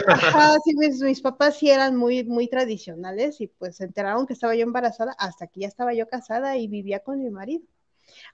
Ajá, 0.08 0.58
sí, 0.64 0.76
mis, 0.76 1.22
papás 1.22 1.58
sí 1.58 1.70
eran 1.70 1.96
muy, 1.96 2.24
muy 2.24 2.48
tradicionales 2.48 3.42
y 3.42 3.48
pues 3.48 3.78
se 3.78 3.86
enteraron 3.86 4.26
que 4.26 4.34
estaba 4.34 4.56
yo 4.56 4.64
embarazada 4.64 5.14
hasta 5.18 5.48
que 5.48 5.62
ya 5.62 5.68
estaba 5.68 5.94
yo 5.94 6.08
casada 6.08 6.58
y 6.58 6.68
vivía 6.68 7.00
con 7.00 7.20
mi 7.20 7.30
marido. 7.30 7.64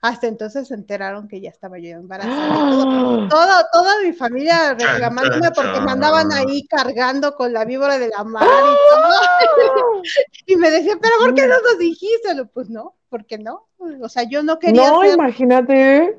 Hasta 0.00 0.26
entonces 0.26 0.68
se 0.68 0.74
enteraron 0.74 1.28
que 1.28 1.40
ya 1.40 1.50
estaba 1.50 1.78
yo 1.78 1.90
embarazada. 1.90 3.28
Todo, 3.28 3.64
toda 3.72 4.02
mi 4.02 4.12
familia 4.12 4.74
reclamándome 4.74 5.50
porque 5.50 5.80
me 5.80 5.92
andaban 5.92 6.32
ahí 6.32 6.66
cargando 6.66 7.34
con 7.34 7.52
la 7.52 7.64
víbora 7.64 7.98
de 7.98 8.08
la 8.08 8.24
mar 8.24 8.44
y 8.44 8.94
todo. 8.94 10.02
y 10.46 10.56
me 10.56 10.70
decían, 10.70 10.98
pero 11.00 11.14
¿por 11.18 11.34
qué 11.34 11.46
no 11.46 11.60
nos 11.60 11.78
dijiste? 11.78 12.44
Pues 12.52 12.70
no, 12.70 12.94
porque 13.08 13.38
no. 13.38 13.68
O 14.00 14.08
sea, 14.08 14.22
yo 14.24 14.42
no 14.42 14.58
quería. 14.58 14.90
No, 14.90 15.04
imagínate. 15.04 16.18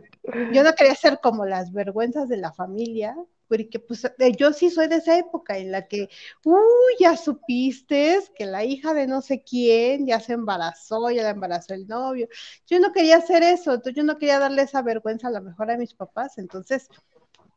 Yo 0.52 0.63
no 0.63 0.74
quería 0.74 0.96
ser 0.96 1.20
como 1.22 1.46
las 1.46 1.72
vergüenzas 1.72 2.28
de 2.30 2.38
la 2.38 2.52
familia, 2.52 3.15
porque 3.50 3.80
pues 3.80 4.06
eh, 4.06 4.32
yo 4.38 4.54
sí 4.54 4.70
soy 4.70 4.88
de 4.88 4.98
esa 4.98 5.18
época 5.18 5.58
en 5.58 5.72
la 5.72 5.88
que, 5.88 6.08
uy, 6.46 6.94
ya 7.00 7.18
supiste 7.18 8.20
que 8.36 8.46
la 8.46 8.64
hija 8.64 8.94
de 8.94 9.08
no 9.08 9.22
sé 9.22 9.44
quién 9.44 10.06
ya 10.06 10.20
se 10.20 10.34
embarazó, 10.34 11.10
ya 11.10 11.24
la 11.24 11.32
embarazó 11.32 11.74
el 11.74 11.88
novio. 11.88 12.28
Yo 12.68 12.80
no 12.80 12.94
quería 12.94 13.18
hacer 13.18 13.44
eso, 13.44 13.74
entonces 13.74 13.96
yo 13.96 14.04
no 14.04 14.18
quería 14.18 14.40
darle 14.40 14.62
esa 14.62 14.82
vergüenza 14.84 15.28
a 15.28 15.32
lo 15.32 15.42
mejor 15.42 15.72
a 15.72 15.78
mis 15.78 15.96
papás, 15.96 16.38
entonces 16.38 16.88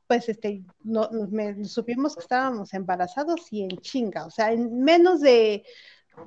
pues 0.06 0.28
este, 0.28 0.62
no, 0.82 1.08
me, 1.30 1.64
supimos 1.64 2.16
que 2.16 2.22
estábamos 2.22 2.74
embarazados 2.74 3.52
y 3.52 3.62
en 3.62 3.78
chinga, 3.78 4.26
o 4.26 4.30
sea, 4.30 4.52
en 4.52 4.82
menos 4.82 5.20
de 5.20 5.64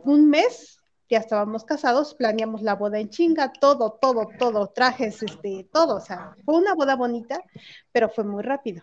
un 0.03 0.29
mes 0.29 0.79
ya 1.09 1.19
estábamos 1.19 1.65
casados, 1.65 2.15
planeamos 2.15 2.61
la 2.61 2.75
boda 2.75 2.99
en 2.99 3.09
chinga, 3.09 3.51
todo, 3.51 3.97
todo, 4.01 4.27
todo, 4.39 4.67
trajes, 4.67 5.21
este, 5.21 5.67
todo, 5.71 5.97
o 5.97 6.01
sea, 6.01 6.35
fue 6.45 6.55
una 6.55 6.73
boda 6.73 6.95
bonita, 6.95 7.39
pero 7.91 8.09
fue 8.09 8.23
muy 8.23 8.43
rápido. 8.43 8.81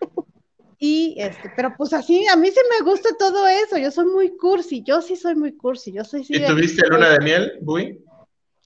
Y 0.85 1.15
este, 1.17 1.49
pero 1.55 1.73
pues 1.77 1.93
así, 1.93 2.27
a 2.27 2.35
mí 2.35 2.51
sí 2.51 2.59
me 2.77 2.85
gusta 2.85 3.11
todo 3.17 3.47
eso, 3.47 3.79
yo 3.79 3.93
soy 3.93 4.07
muy 4.07 4.37
cursi, 4.37 4.83
yo 4.83 5.01
sí 5.01 5.15
soy 5.15 5.37
muy 5.37 5.57
cursi, 5.57 5.93
yo 5.93 6.03
soy 6.03 6.27
¿Y 6.29 6.45
tuviste 6.45 6.85
luna 6.89 7.11
de 7.11 7.21
miel, 7.21 7.53
Bui? 7.61 8.05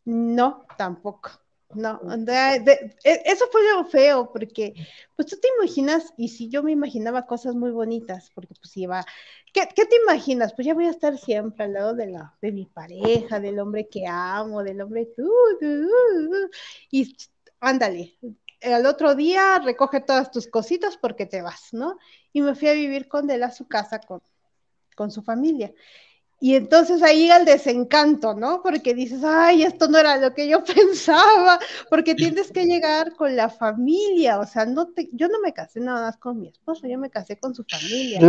No, 0.07 0.65
tampoco. 0.79 1.33
No, 1.75 2.01
e, 2.27 2.83
eso 3.05 3.45
fue 3.53 3.61
lo 3.71 3.85
feo, 3.85 4.33
porque 4.33 4.73
pues 5.15 5.29
tú 5.29 5.37
te 5.37 5.49
imaginas, 5.59 6.15
y 6.17 6.29
si 6.29 6.49
yo 6.49 6.63
me 6.63 6.73
imaginaba 6.73 7.27
cosas 7.27 7.55
muy 7.55 7.71
bonitas, 7.71 8.31
porque 8.35 8.55
pues 8.55 8.75
iba, 8.79 9.05
¿qué, 9.53 9.69
¿qué, 9.77 9.85
te 9.85 9.97
imaginas? 9.97 10.55
Pues 10.55 10.67
ya 10.67 10.73
voy 10.73 10.87
a 10.87 10.93
estar 10.93 11.19
siempre 11.19 11.67
al 11.67 11.75
lado 11.75 11.93
de, 11.93 12.07
la, 12.07 12.35
de 12.41 12.51
mi 12.51 12.65
pareja, 12.65 13.41
del 13.41 13.59
hombre 13.59 13.89
que 13.91 14.07
amo, 14.07 14.63
del 14.63 14.81
hombre 14.81 15.07
tú, 15.15 15.31
y 16.91 17.15
ándale, 17.61 18.17
al 18.63 18.87
otro 18.87 19.15
día 19.15 19.59
recoge 19.59 20.01
todas 20.01 20.31
tus 20.31 20.47
cositas 20.47 20.97
porque 20.97 21.27
te 21.27 21.43
vas, 21.43 21.73
¿no? 21.73 21.99
Y 22.33 22.41
me 22.41 22.55
fui 22.55 22.69
a 22.69 22.73
vivir 22.73 23.09
con 23.09 23.31
él 23.31 23.43
a 23.43 23.51
su 23.51 23.67
casa 23.67 24.01
con, 24.01 24.23
con 24.95 25.11
su 25.11 25.23
familia. 25.23 25.73
Y 26.39 26.55
entonces 26.55 27.03
ahí 27.03 27.31
el 27.31 27.47
desencanto, 27.47 28.35
¿no? 28.35 28.61
Porque 28.63 28.93
dices, 28.93 29.25
ay, 29.25 29.63
esto 29.63 29.89
no 29.89 29.97
era 29.97 30.19
lo 30.19 30.35
que 30.35 30.47
yo 30.47 30.63
pensaba, 30.65 31.59
porque 31.89 32.15
tienes 32.15 32.53
que 32.53 32.67
llegar 32.67 33.15
con 33.15 33.35
la 33.35 33.49
familia, 33.49 34.39
o 34.39 34.47
sea, 34.47 34.67
no 34.67 34.89
te, 34.89 35.09
yo 35.13 35.29
no 35.29 35.41
me 35.41 35.55
casé 35.55 35.81
nada 35.81 36.03
más 36.03 36.19
con 36.19 36.39
mi 36.39 36.49
esposo, 36.49 36.87
yo 36.87 36.99
me 36.99 37.09
casé 37.09 37.39
con 37.39 37.55
su 37.55 37.65
familia. 37.65 38.21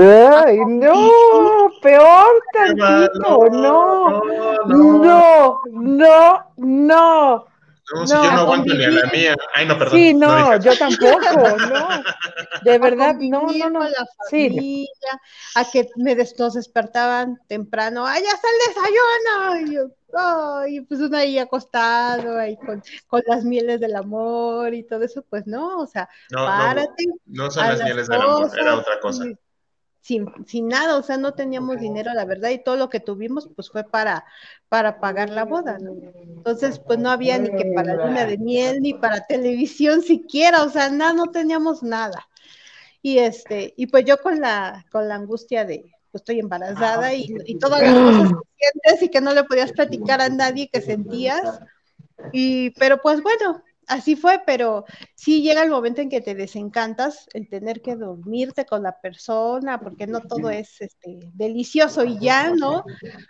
Ay, 0.46 0.58
no, 0.66 1.70
peor 1.82 2.28
tantito, 2.54 3.50
no, 3.50 4.22
no, 4.68 5.62
no, 5.66 6.46
no. 6.56 7.57
No, 7.94 8.06
si 8.06 8.14
yo 8.14 8.32
no 8.32 8.40
aguanto 8.40 8.74
ni 8.74 8.84
a 8.84 8.90
la 8.90 9.12
mía. 9.12 9.36
Ay, 9.54 9.66
no, 9.66 9.78
perdón. 9.78 9.98
Sí, 9.98 10.14
no, 10.14 10.60
yo 10.60 10.78
tampoco, 10.78 11.58
no. 11.70 11.88
De 12.64 12.80
verdad, 12.80 13.16
no, 13.20 13.48
no, 13.48 13.70
no. 13.70 13.80
La 13.84 14.06
familia, 14.30 14.88
A 15.56 15.64
que 15.70 15.90
me 15.96 16.16
des, 16.16 16.36
despertaban 16.36 17.40
temprano. 17.48 18.06
¡Ay, 18.06 18.24
ya 18.24 18.32
está 18.32 18.48
el 18.50 18.74
desayuno! 18.74 19.72
Y 19.72 19.76
yo, 19.76 20.18
ay, 20.18 20.82
pues 20.82 21.00
uno 21.00 21.18
ahí 21.18 21.40
acostado, 21.40 22.38
ahí 22.38 22.58
con, 22.58 22.84
con, 23.08 23.22
las 23.26 23.44
mieles 23.46 23.80
del 23.80 23.96
amor 23.96 24.74
y 24.74 24.84
todo 24.84 25.04
eso, 25.04 25.24
pues 25.30 25.48
no, 25.48 25.80
o 25.80 25.88
sea, 25.88 26.10
párate. 26.30 27.06
No, 27.26 27.46
no 27.46 27.52
son 27.52 27.68
las 27.68 27.84
mieles 27.84 28.08
del 28.08 28.22
amor, 28.22 28.52
era 28.60 28.76
otra 28.76 29.00
cosa 29.00 29.26
sin, 30.08 30.26
sin 30.46 30.70
nada, 30.70 30.96
o 30.96 31.04
sea, 31.04 31.18
no 31.18 31.34
teníamos 31.34 31.82
dinero, 31.82 32.14
la 32.14 32.24
verdad, 32.24 32.52
y 32.52 32.64
todo 32.64 32.78
lo 32.78 32.88
que 32.88 33.02
tuvimos, 33.02 33.50
pues 33.54 33.70
fue 33.70 33.84
para, 33.84 34.24
para 34.70 35.02
pagar 35.02 35.30
la 35.30 35.44
boda, 35.44 35.80
¿no? 35.80 35.98
Entonces, 36.16 36.80
pues 36.80 36.98
no 36.98 37.10
había 37.10 37.38
ni 37.38 37.50
que 37.50 37.74
para 37.76 37.94
luna 37.94 38.26
de 38.26 38.38
miel, 38.38 38.80
ni 38.80 38.94
para 38.94 39.28
televisión 39.28 40.02
siquiera, 40.02 40.64
o 40.64 40.70
sea, 40.70 40.90
nada, 40.90 41.12
no 41.12 41.26
teníamos 41.26 41.84
nada. 41.84 42.26
Y 43.02 43.18
este, 43.18 43.74
y 43.76 43.88
pues 43.88 44.06
yo 44.06 44.18
con 44.20 44.40
la, 44.40 44.86
con 44.94 45.10
la 45.10 45.16
angustia 45.16 45.66
de, 45.66 45.82
pues 46.10 46.22
estoy 46.22 46.40
embarazada 46.40 47.14
y, 47.14 47.28
y 47.46 47.60
todas 47.60 47.82
las 47.82 47.94
cosas 47.94 48.32
que 48.32 48.66
sientes 48.72 49.04
y 49.04 49.10
que 49.10 49.20
no 49.20 49.34
le 49.34 49.44
podías 49.44 49.74
platicar 49.74 50.22
a 50.22 50.30
nadie 50.30 50.70
que 50.72 50.80
sentías. 50.80 51.60
Y, 52.32 52.70
pero 52.80 53.02
pues 53.02 53.22
bueno, 53.22 53.62
así 53.88 54.16
fue, 54.16 54.42
pero 54.46 54.86
sí 55.16 55.42
llega 55.42 55.64
el 55.64 55.70
momento 55.70 56.02
en 56.02 56.10
que 56.10 56.22
te 56.22 56.36
desencantas 56.36 57.28
el 57.34 57.50
tener 57.50 57.82
que 57.82 57.96
dormirte 57.96 58.66
con 58.66 58.84
la 58.84 59.00
persona, 59.00 59.80
porque 59.80 60.08
no 60.08 60.22
todo 60.22 60.50
es 60.50 60.80
este, 60.82 61.20
delicioso 61.34 62.04
y 62.04 62.20
ya, 62.20 62.52
¿no? 62.52 62.84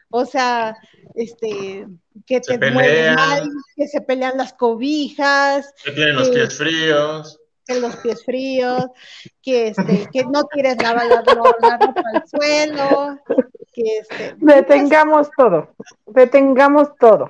O 0.10 0.26
sea, 0.26 0.76
este, 1.16 1.88
que 2.26 2.42
te 2.42 2.58
mueves 2.72 3.16
mal, 3.16 3.50
que 3.76 3.88
se 3.88 4.02
pelean 4.02 4.38
las 4.38 4.54
cobijas. 4.54 5.74
Que 5.84 5.92
tienen 5.92 6.16
los 6.16 6.30
pies 6.30 6.58
fríos. 6.58 7.40
Que 7.66 7.80
los 7.80 7.96
pies 7.98 8.24
fríos, 8.24 8.86
que, 9.42 9.68
este, 9.70 10.08
que 10.12 10.24
no 10.24 10.44
quieres 10.46 10.82
lavar 10.82 11.06
la, 11.08 11.22
ropa 11.22 12.02
al 12.14 12.24
suelo, 12.28 13.18
que 13.74 13.98
este. 14.00 14.36
Detengamos 14.40 15.30
todo, 15.38 15.76
detengamos 16.06 16.96
todo. 16.98 17.30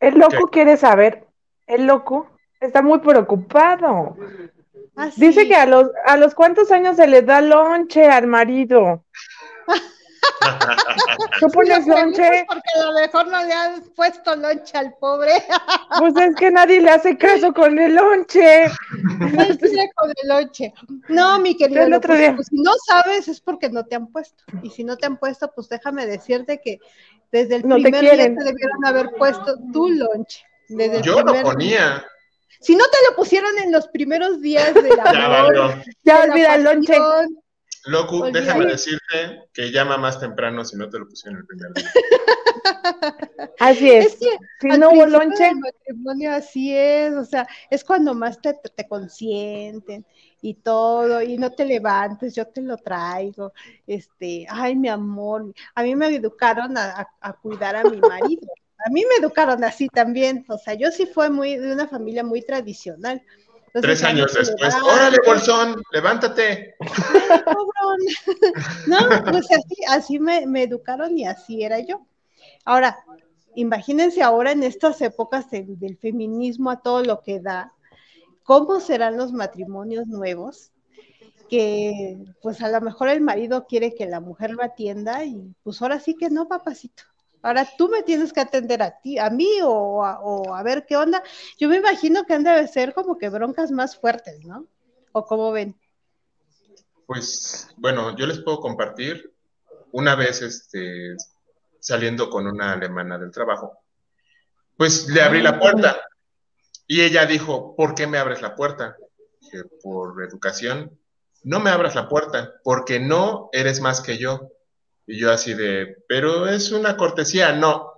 El 0.00 0.18
loco 0.18 0.48
quiere 0.48 0.76
saber, 0.76 1.24
el 1.66 1.86
loco 1.86 2.28
está 2.60 2.82
muy 2.82 2.98
preocupado. 3.00 4.16
Ah, 4.96 5.10
Dice 5.16 5.46
que 5.46 5.54
a 5.54 5.66
los, 5.66 5.90
a 6.04 6.16
los 6.16 6.34
cuántos 6.34 6.72
años 6.72 6.96
se 6.96 7.06
le 7.06 7.22
da 7.22 7.40
lonche 7.40 8.06
al 8.06 8.26
marido. 8.26 9.04
¿Tú 11.38 11.48
pones 11.48 11.86
lonche? 11.86 12.44
Porque 12.46 12.68
a 12.76 12.86
lo 12.86 12.92
mejor 12.94 13.28
no 13.28 13.44
le 13.44 13.52
has 13.52 13.80
puesto 13.94 14.36
lonche 14.36 14.76
al 14.76 14.94
pobre. 14.94 15.32
Pues 15.98 16.14
es 16.16 16.34
que 16.36 16.50
nadie 16.50 16.80
le 16.80 16.90
hace 16.90 17.16
caso 17.16 17.52
con 17.52 17.78
el 17.78 17.94
lonche. 17.94 18.66
No 19.08 19.46
con 19.96 20.10
el 20.22 20.28
lonche. 20.28 20.72
No, 21.08 21.38
mi 21.38 21.56
querido, 21.56 21.82
el 21.82 21.94
otro 21.94 22.14
día. 22.16 22.34
Pues, 22.34 22.48
si 22.48 22.60
no 22.60 22.72
sabes 22.86 23.28
es 23.28 23.40
porque 23.40 23.68
no 23.70 23.84
te 23.84 23.96
han 23.96 24.06
puesto. 24.08 24.42
Y 24.62 24.70
si 24.70 24.84
no 24.84 24.96
te 24.96 25.06
han 25.06 25.18
puesto, 25.18 25.50
pues 25.54 25.68
déjame 25.68 26.06
decirte 26.06 26.60
que 26.62 26.78
desde 27.32 27.56
el 27.56 27.62
primer 27.62 28.00
día 28.00 28.12
te 28.12 28.44
debieron 28.44 28.84
haber 28.84 29.10
puesto 29.12 29.56
tu 29.72 29.88
lonche. 29.88 30.44
Yo 31.02 31.22
lo 31.22 31.42
ponía. 31.42 32.04
Si 32.60 32.76
no 32.76 32.84
te 32.84 32.98
lo 33.08 33.16
pusieron 33.16 33.58
en 33.58 33.72
los 33.72 33.88
primeros 33.88 34.40
días 34.40 34.74
de 34.74 34.90
la 34.90 35.04
ya, 35.54 35.82
ya 36.04 36.22
olvida 36.24 36.54
el 36.56 36.64
lonche. 36.64 36.94
Locu, 37.86 38.30
déjame 38.30 38.66
decirte 38.66 39.48
que 39.52 39.70
llama 39.70 39.96
más 39.96 40.20
temprano 40.20 40.64
si 40.64 40.76
no 40.76 40.88
te 40.90 40.98
lo 40.98 41.08
pusieron 41.08 41.40
el 41.40 41.46
primer 41.46 41.72
día. 41.72 41.90
Así 43.58 43.90
es. 43.90 44.18
si 44.60 44.68
no 44.68 44.90
hubo 44.90 45.06
lonche. 45.06 45.54
matrimonio 45.54 46.32
así 46.32 46.74
es, 46.74 47.12
o 47.14 47.24
sea, 47.24 47.46
es 47.70 47.84
cuando 47.84 48.14
más 48.14 48.40
te, 48.40 48.54
te, 48.54 48.88
consienten 48.88 50.04
y 50.40 50.54
todo, 50.54 51.22
y 51.22 51.36
no 51.36 51.52
te 51.52 51.64
levantes, 51.64 52.34
yo 52.34 52.46
te 52.46 52.62
lo 52.62 52.76
traigo. 52.78 53.52
Este, 53.86 54.46
ay, 54.48 54.76
mi 54.76 54.88
amor, 54.88 55.52
a 55.74 55.82
mí 55.82 55.94
me 55.94 56.14
educaron 56.14 56.76
a, 56.76 57.06
a 57.20 57.32
cuidar 57.34 57.76
a 57.76 57.84
mi 57.84 57.98
marido. 57.98 58.46
A 58.86 58.90
mí 58.90 59.04
me 59.04 59.24
educaron 59.24 59.62
así 59.62 59.88
también, 59.88 60.44
o 60.48 60.56
sea, 60.56 60.72
yo 60.74 60.90
sí 60.90 61.04
fue 61.06 61.28
muy 61.28 61.56
de 61.56 61.72
una 61.72 61.86
familia 61.86 62.24
muy 62.24 62.40
tradicional. 62.42 63.22
Tres 63.72 64.02
años 64.02 64.34
después, 64.34 64.74
órale, 64.82 65.18
bolsón, 65.24 65.80
levántate. 65.92 66.74
no, 68.86 68.98
pues 69.30 69.46
así, 69.50 69.76
así 69.88 70.18
me, 70.18 70.62
educaron 70.62 71.16
y 71.16 71.26
así 71.26 71.62
era 71.62 71.78
yo. 71.78 72.06
Ahora, 72.64 73.04
imagínense 73.54 74.22
ahora 74.22 74.52
en 74.52 74.64
estas 74.64 75.00
épocas 75.02 75.50
del 75.50 75.98
feminismo 75.98 76.70
a 76.70 76.80
todo 76.80 77.04
lo 77.04 77.20
que 77.22 77.40
da, 77.40 77.72
¿cómo 78.42 78.80
serán 78.80 79.16
los 79.16 79.32
matrimonios 79.32 80.06
nuevos? 80.06 80.72
Que 81.48 82.18
pues 82.42 82.60
a 82.62 82.68
lo 82.68 82.80
mejor 82.80 83.08
el 83.08 83.20
marido 83.20 83.66
quiere 83.66 83.94
que 83.94 84.06
la 84.06 84.20
mujer 84.20 84.50
lo 84.52 84.62
atienda 84.62 85.24
y 85.24 85.54
pues 85.62 85.80
ahora 85.82 86.00
sí 86.00 86.16
que 86.16 86.30
no, 86.30 86.48
papacito. 86.48 87.04
Ahora 87.42 87.66
tú 87.78 87.88
me 87.88 88.02
tienes 88.02 88.32
que 88.32 88.40
atender 88.40 88.82
a 88.82 89.00
ti, 89.00 89.18
a 89.18 89.30
mí 89.30 89.48
o 89.62 90.04
a, 90.04 90.62
ver 90.62 90.84
qué 90.86 90.96
onda. 90.96 91.22
Yo 91.58 91.68
me 91.68 91.76
imagino 91.76 92.24
que 92.24 92.34
han 92.34 92.44
de 92.44 92.68
ser 92.68 92.92
como 92.92 93.16
que 93.16 93.28
broncas 93.28 93.70
más 93.70 93.96
fuertes, 93.96 94.44
¿no? 94.44 94.66
¿O 95.12 95.24
cómo 95.24 95.50
ven? 95.50 95.78
Pues 97.06 97.68
bueno, 97.76 98.16
yo 98.16 98.26
les 98.26 98.40
puedo 98.40 98.60
compartir 98.60 99.32
una 99.92 100.14
vez 100.14 100.42
este, 100.42 101.16
saliendo 101.80 102.30
con 102.30 102.46
una 102.46 102.72
alemana 102.72 103.18
del 103.18 103.32
trabajo, 103.32 103.78
pues 104.76 105.08
le 105.08 105.22
abrí 105.22 105.42
la 105.42 105.58
puerta 105.58 106.00
y 106.86 107.02
ella 107.02 107.26
dijo, 107.26 107.74
¿por 107.76 107.94
qué 107.94 108.06
me 108.06 108.18
abres 108.18 108.42
la 108.42 108.54
puerta? 108.54 108.96
Dije, 109.40 109.64
por 109.82 110.22
educación, 110.22 110.98
no 111.42 111.60
me 111.60 111.70
abras 111.70 111.94
la 111.94 112.08
puerta, 112.08 112.54
porque 112.64 113.00
no 113.00 113.48
eres 113.52 113.80
más 113.80 114.00
que 114.00 114.18
yo. 114.18 114.50
Y 115.10 115.18
yo 115.18 115.32
así 115.32 115.54
de, 115.54 116.04
pero 116.06 116.46
es 116.46 116.70
una 116.70 116.96
cortesía, 116.96 117.52
no. 117.52 117.94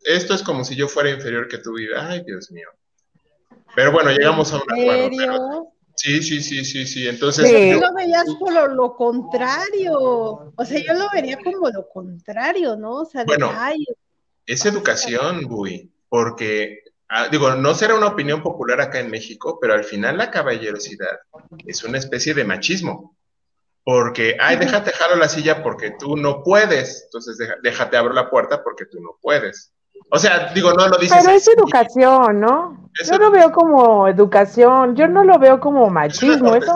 Esto 0.00 0.32
es 0.32 0.42
como 0.42 0.64
si 0.64 0.74
yo 0.74 0.88
fuera 0.88 1.10
inferior 1.10 1.48
que 1.48 1.58
tu 1.58 1.74
vida. 1.74 2.08
Ay, 2.08 2.22
Dios 2.24 2.50
mío. 2.50 2.68
Pero 3.74 3.92
bueno, 3.92 4.10
llegamos 4.10 4.54
a 4.54 4.56
un 4.56 4.62
acuerdo. 4.62 5.74
Sí, 5.96 6.22
sí, 6.22 6.42
sí, 6.42 6.64
sí, 6.64 6.86
sí. 6.86 7.06
Entonces. 7.06 7.50
Yo 7.50 7.78
lo 7.78 7.92
veías 7.92 8.24
por 8.40 8.72
lo, 8.72 8.96
contrario. 8.96 9.98
O 10.56 10.64
sea, 10.64 10.80
yo 10.82 10.94
lo 10.94 11.08
vería 11.12 11.36
como 11.44 11.68
lo 11.68 11.86
contrario, 11.90 12.74
¿no? 12.76 13.00
O 13.00 13.04
sea, 13.04 13.24
bueno, 13.24 13.52
es 14.46 14.64
educación, 14.64 15.42
Bui, 15.42 15.92
porque, 16.08 16.84
ah, 17.10 17.28
digo, 17.28 17.54
no 17.54 17.74
será 17.74 17.96
una 17.96 18.06
opinión 18.06 18.42
popular 18.42 18.80
acá 18.80 19.00
en 19.00 19.10
México, 19.10 19.58
pero 19.60 19.74
al 19.74 19.84
final 19.84 20.16
la 20.16 20.30
caballerosidad 20.30 21.18
es 21.66 21.84
una 21.84 21.98
especie 21.98 22.32
de 22.32 22.44
machismo. 22.44 23.15
Porque, 23.88 24.36
ay, 24.40 24.56
déjate 24.56 24.90
jalo 24.90 25.14
la 25.14 25.28
silla 25.28 25.62
porque 25.62 25.92
tú 25.92 26.16
no 26.16 26.42
puedes. 26.42 27.04
Entonces, 27.04 27.38
déjate 27.62 27.96
abro 27.96 28.12
la 28.12 28.28
puerta 28.28 28.60
porque 28.64 28.84
tú 28.86 28.98
no 29.00 29.16
puedes. 29.22 29.72
O 30.10 30.18
sea, 30.18 30.50
digo, 30.52 30.72
no 30.72 30.88
lo 30.88 30.98
dices. 30.98 31.16
Pero 31.22 31.36
es 31.36 31.46
educación, 31.46 32.40
¿no? 32.40 32.90
yo 33.08 33.16
lo 33.16 33.30
veo 33.30 33.52
como 33.52 34.08
educación, 34.08 34.96
yo 34.96 35.06
no 35.06 35.22
lo 35.22 35.38
veo 35.38 35.60
como 35.60 35.88
machismo, 35.88 36.56
eso 36.56 36.74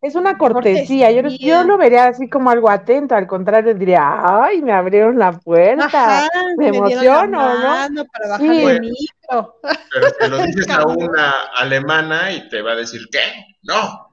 es 0.00 0.16
una 0.16 0.36
cortesía. 0.36 1.12
Yo, 1.12 1.28
yo, 1.28 1.62
lo 1.62 1.78
vería 1.78 2.06
así 2.08 2.28
como 2.28 2.50
algo 2.50 2.68
atento, 2.68 3.14
al 3.14 3.28
contrario, 3.28 3.72
diría, 3.72 4.42
ay, 4.42 4.62
me 4.62 4.72
abrieron 4.72 5.20
la 5.20 5.30
puerta, 5.38 6.28
me, 6.58 6.68
emociono, 6.68 7.88
¿no? 7.88 8.04
Para 8.06 8.28
bajar 8.30 8.52
el 8.52 8.80
micro. 8.80 9.60
Pero 9.92 10.12
te 10.18 10.28
lo 10.28 10.38
dices 10.44 10.68
a 10.70 10.88
una 10.88 11.42
alemana 11.54 12.32
y 12.32 12.48
te 12.48 12.62
va 12.62 12.72
a 12.72 12.76
decir, 12.76 13.02
¿qué? 13.12 13.20
No. 13.62 14.08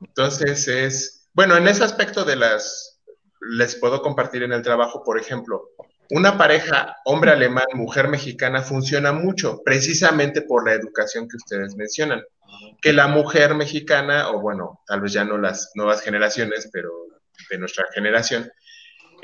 Entonces 0.00 0.66
es, 0.66 1.21
bueno, 1.34 1.56
en 1.56 1.68
ese 1.68 1.84
aspecto 1.84 2.24
de 2.24 2.36
las, 2.36 3.00
les 3.40 3.76
puedo 3.76 4.02
compartir 4.02 4.42
en 4.42 4.52
el 4.52 4.62
trabajo, 4.62 5.02
por 5.04 5.18
ejemplo, 5.18 5.70
una 6.10 6.36
pareja 6.36 6.96
hombre 7.06 7.30
alemán, 7.30 7.64
mujer 7.74 8.08
mexicana 8.08 8.62
funciona 8.62 9.12
mucho 9.12 9.62
precisamente 9.64 10.42
por 10.42 10.66
la 10.66 10.74
educación 10.74 11.26
que 11.26 11.36
ustedes 11.36 11.74
mencionan. 11.74 12.22
Que 12.82 12.92
la 12.92 13.08
mujer 13.08 13.54
mexicana, 13.54 14.30
o 14.30 14.40
bueno, 14.40 14.80
tal 14.86 15.00
vez 15.00 15.12
ya 15.14 15.24
no 15.24 15.38
las 15.38 15.70
nuevas 15.74 16.02
generaciones, 16.02 16.68
pero 16.70 16.90
de 17.48 17.58
nuestra 17.58 17.86
generación, 17.94 18.50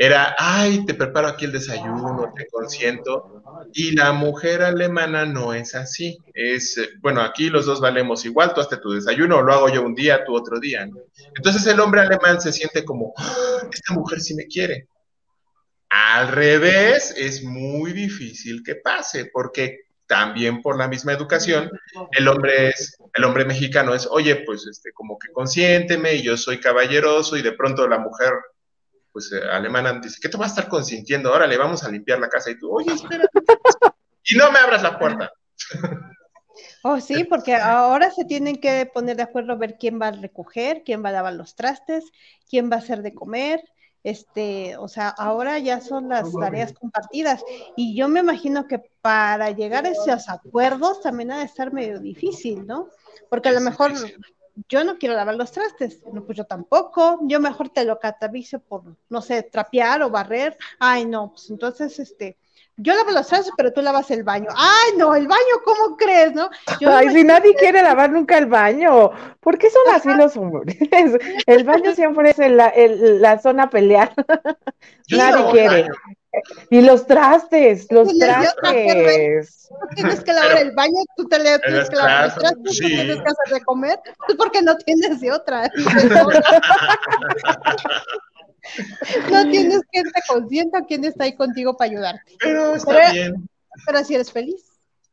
era, 0.01 0.37
ay, 0.39 0.85
te 0.87 0.95
preparo 0.95 1.27
aquí 1.27 1.45
el 1.45 1.53
desayuno, 1.53 2.33
te 2.37 2.47
consiento. 2.47 3.43
Y 3.73 3.97
la 3.97 4.13
mujer 4.13 4.63
alemana 4.63 5.27
no 5.27 5.53
es 5.53 5.75
así. 5.75 6.17
Es, 6.33 6.81
bueno, 7.01 7.21
aquí 7.21 7.51
los 7.51 7.67
dos 7.67 7.81
valemos 7.81 8.25
igual, 8.25 8.55
tú 8.55 8.61
hazte 8.61 8.77
tu 8.77 8.93
desayuno, 8.93 9.43
lo 9.43 9.53
hago 9.53 9.69
yo 9.69 9.83
un 9.83 9.97
día, 9.97 10.25
tú 10.25 10.37
otro 10.37 10.61
día. 10.61 10.89
Entonces 11.37 11.67
el 11.67 11.81
hombre 11.81 12.03
alemán 12.03 12.41
se 12.41 12.53
siente 12.53 12.85
como, 12.85 13.13
ah, 13.17 13.69
esta 13.73 13.93
mujer 13.93 14.21
sí 14.21 14.37
me 14.37 14.47
quiere. 14.47 14.87
Al 15.91 16.29
revés, 16.29 17.13
es 17.17 17.43
muy 17.43 17.93
difícil 17.93 18.63
que 18.63 18.77
pase, 18.77 19.31
porque 19.33 19.81
también 20.07 20.63
por 20.63 20.79
la 20.79 20.87
misma 20.87 21.13
educación, 21.13 21.71
el 22.13 22.29
hombre 22.29 22.69
es, 22.69 22.97
el 23.15 23.25
hombre 23.25 23.45
mexicano 23.45 23.95
es, 23.95 24.07
oye, 24.07 24.37
pues 24.47 24.65
este, 24.67 24.93
como 24.93 25.19
que 25.19 25.33
consiénteme, 25.33 26.15
y 26.15 26.23
yo 26.23 26.37
soy 26.37 26.61
caballeroso, 26.61 27.37
y 27.37 27.43
de 27.43 27.53
pronto 27.53 27.89
la 27.89 27.99
mujer, 27.99 28.33
pues 29.13 29.33
eh, 29.33 29.41
alemana 29.51 29.93
dice, 30.01 30.19
¿qué 30.21 30.29
te 30.29 30.39
va 30.39 30.45
a 30.45 30.49
estar 30.49 30.69
consintiendo? 30.69 31.33
Ahora 31.33 31.47
le 31.47 31.57
vamos 31.57 31.85
a 31.85 31.91
limpiar 31.91 32.19
la 32.19 32.29
casa, 32.29 32.51
y 32.51 32.59
tú, 32.59 32.71
oye, 32.71 32.93
espera, 32.93 33.25
y 34.25 34.37
no 34.37 34.53
me 34.53 34.59
abras 34.59 34.83
la 34.83 34.99
puerta. 34.99 35.33
Oh, 36.85 37.01
sí, 37.01 37.25
porque 37.25 37.55
ahora 37.55 38.11
se 38.11 38.25
tienen 38.25 38.61
que 38.61 38.89
poner 38.93 39.17
de 39.17 39.25
acuerdo 39.25 39.53
a 39.53 39.57
ver 39.57 39.77
quién 39.79 40.01
va 40.01 40.09
a 40.09 40.13
recoger, 40.13 40.83
quién 40.85 41.05
va 41.05 41.09
a 41.09 41.13
lavar 41.13 41.35
los 41.35 41.55
trastes, 41.55 42.05
quién 42.49 42.71
va 42.71 42.77
a 42.77 42.79
hacer 42.79 43.03
de 43.03 43.15
comer, 43.15 43.61
este, 44.05 44.77
o 44.77 44.89
sea, 44.89 45.09
ahora 45.09 45.59
ya 45.59 45.81
son 45.81 46.09
las 46.09 46.33
tareas 46.33 46.73
compartidas 46.73 47.43
y 47.77 47.97
yo 47.97 48.09
me 48.09 48.21
imagino 48.21 48.67
que 48.69 48.81
para 49.03 49.51
llegar 49.51 49.87
a 49.87 49.91
esos 49.91 50.29
acuerdos 50.29 51.01
también 51.01 51.33
ha 51.33 51.39
de 51.39 51.45
estar 51.45 51.73
medio 51.73 51.99
difícil, 51.99 52.67
¿no? 52.67 52.89
Porque 53.29 53.49
a 53.49 53.53
lo 53.53 53.61
mejor 53.61 53.93
yo 54.69 54.85
no 54.85 54.99
quiero 54.99 55.15
lavar 55.15 55.37
los 55.37 55.53
trastes, 55.53 56.01
no, 56.13 56.25
pues 56.25 56.37
yo 56.37 56.45
tampoco, 56.45 57.21
yo 57.23 57.41
mejor 57.41 57.69
te 57.69 57.85
lo 57.85 57.99
catavice 57.99 58.59
por, 58.59 58.83
no 59.09 59.23
sé, 59.23 59.43
trapear 59.43 60.03
o 60.03 60.11
barrer, 60.11 60.57
ay, 60.79 61.05
no, 61.05 61.31
pues 61.33 61.51
entonces, 61.51 61.99
este, 61.99 62.37
yo 62.81 62.95
lavo 62.95 63.11
los 63.11 63.27
trastes, 63.27 63.53
pero 63.57 63.73
tú 63.73 63.83
lavas 63.83 64.09
el 64.13 64.23
baño. 64.23 64.47
Ay, 64.57 64.97
no, 64.97 65.13
el 65.15 65.27
baño, 65.27 65.41
¿cómo 65.65 65.97
crees, 65.97 66.33
no? 66.33 66.49
Ay, 66.87 67.11
si 67.11 67.25
nadie 67.25 67.53
quiere 67.57 67.83
lavar 67.83 68.11
nunca 68.11 68.39
el 68.39 68.47
baño. 68.47 69.11
¿Por 69.41 69.59
qué 69.59 69.69
son 69.69 69.95
así 69.95 70.09
los 70.15 70.37
hombres? 70.37 70.77
El 71.47 71.65
baño 71.65 71.93
siempre 71.95 72.31
es 72.31 72.39
la, 72.39 72.73
la 72.77 73.41
zona 73.41 73.69
pelear. 73.69 74.13
nadie 75.11 75.51
quiere. 75.51 75.89
Y 76.71 76.83
los 76.83 77.07
trastes, 77.07 77.87
los 77.91 78.17
trastes. 78.19 79.69
Tú 79.69 79.95
tienes 79.95 80.21
que 80.23 80.33
lavar 80.33 80.59
el 80.59 80.73
baño, 80.73 80.99
tú 81.17 81.27
te 81.29 81.39
le 81.39 81.59
tienes 81.59 81.89
que 81.89 81.97
lavar 81.97 82.27
los 82.27 82.35
trastes, 82.35 82.63
tú 82.63 82.87
tienes 82.87 83.17
que 83.17 83.23
hacer 83.23 83.55
de 83.55 83.65
comer, 83.65 83.99
pues 84.27 84.37
porque 84.37 84.63
no 84.63 84.77
tienes 84.77 85.21
de 85.21 85.33
otra. 85.33 85.71
No 89.31 89.51
tienes 89.51 89.81
gente 89.91 90.21
consciente 90.29 90.79
quién 90.87 91.05
está 91.05 91.25
ahí 91.25 91.35
contigo 91.35 91.77
para 91.77 91.91
ayudarte. 91.91 92.37
Pero 92.39 92.75
está 92.75 93.13
bien. 93.13 93.49
Pero 93.87 94.05
si 94.05 94.15
eres 94.15 94.31
feliz. 94.31 94.63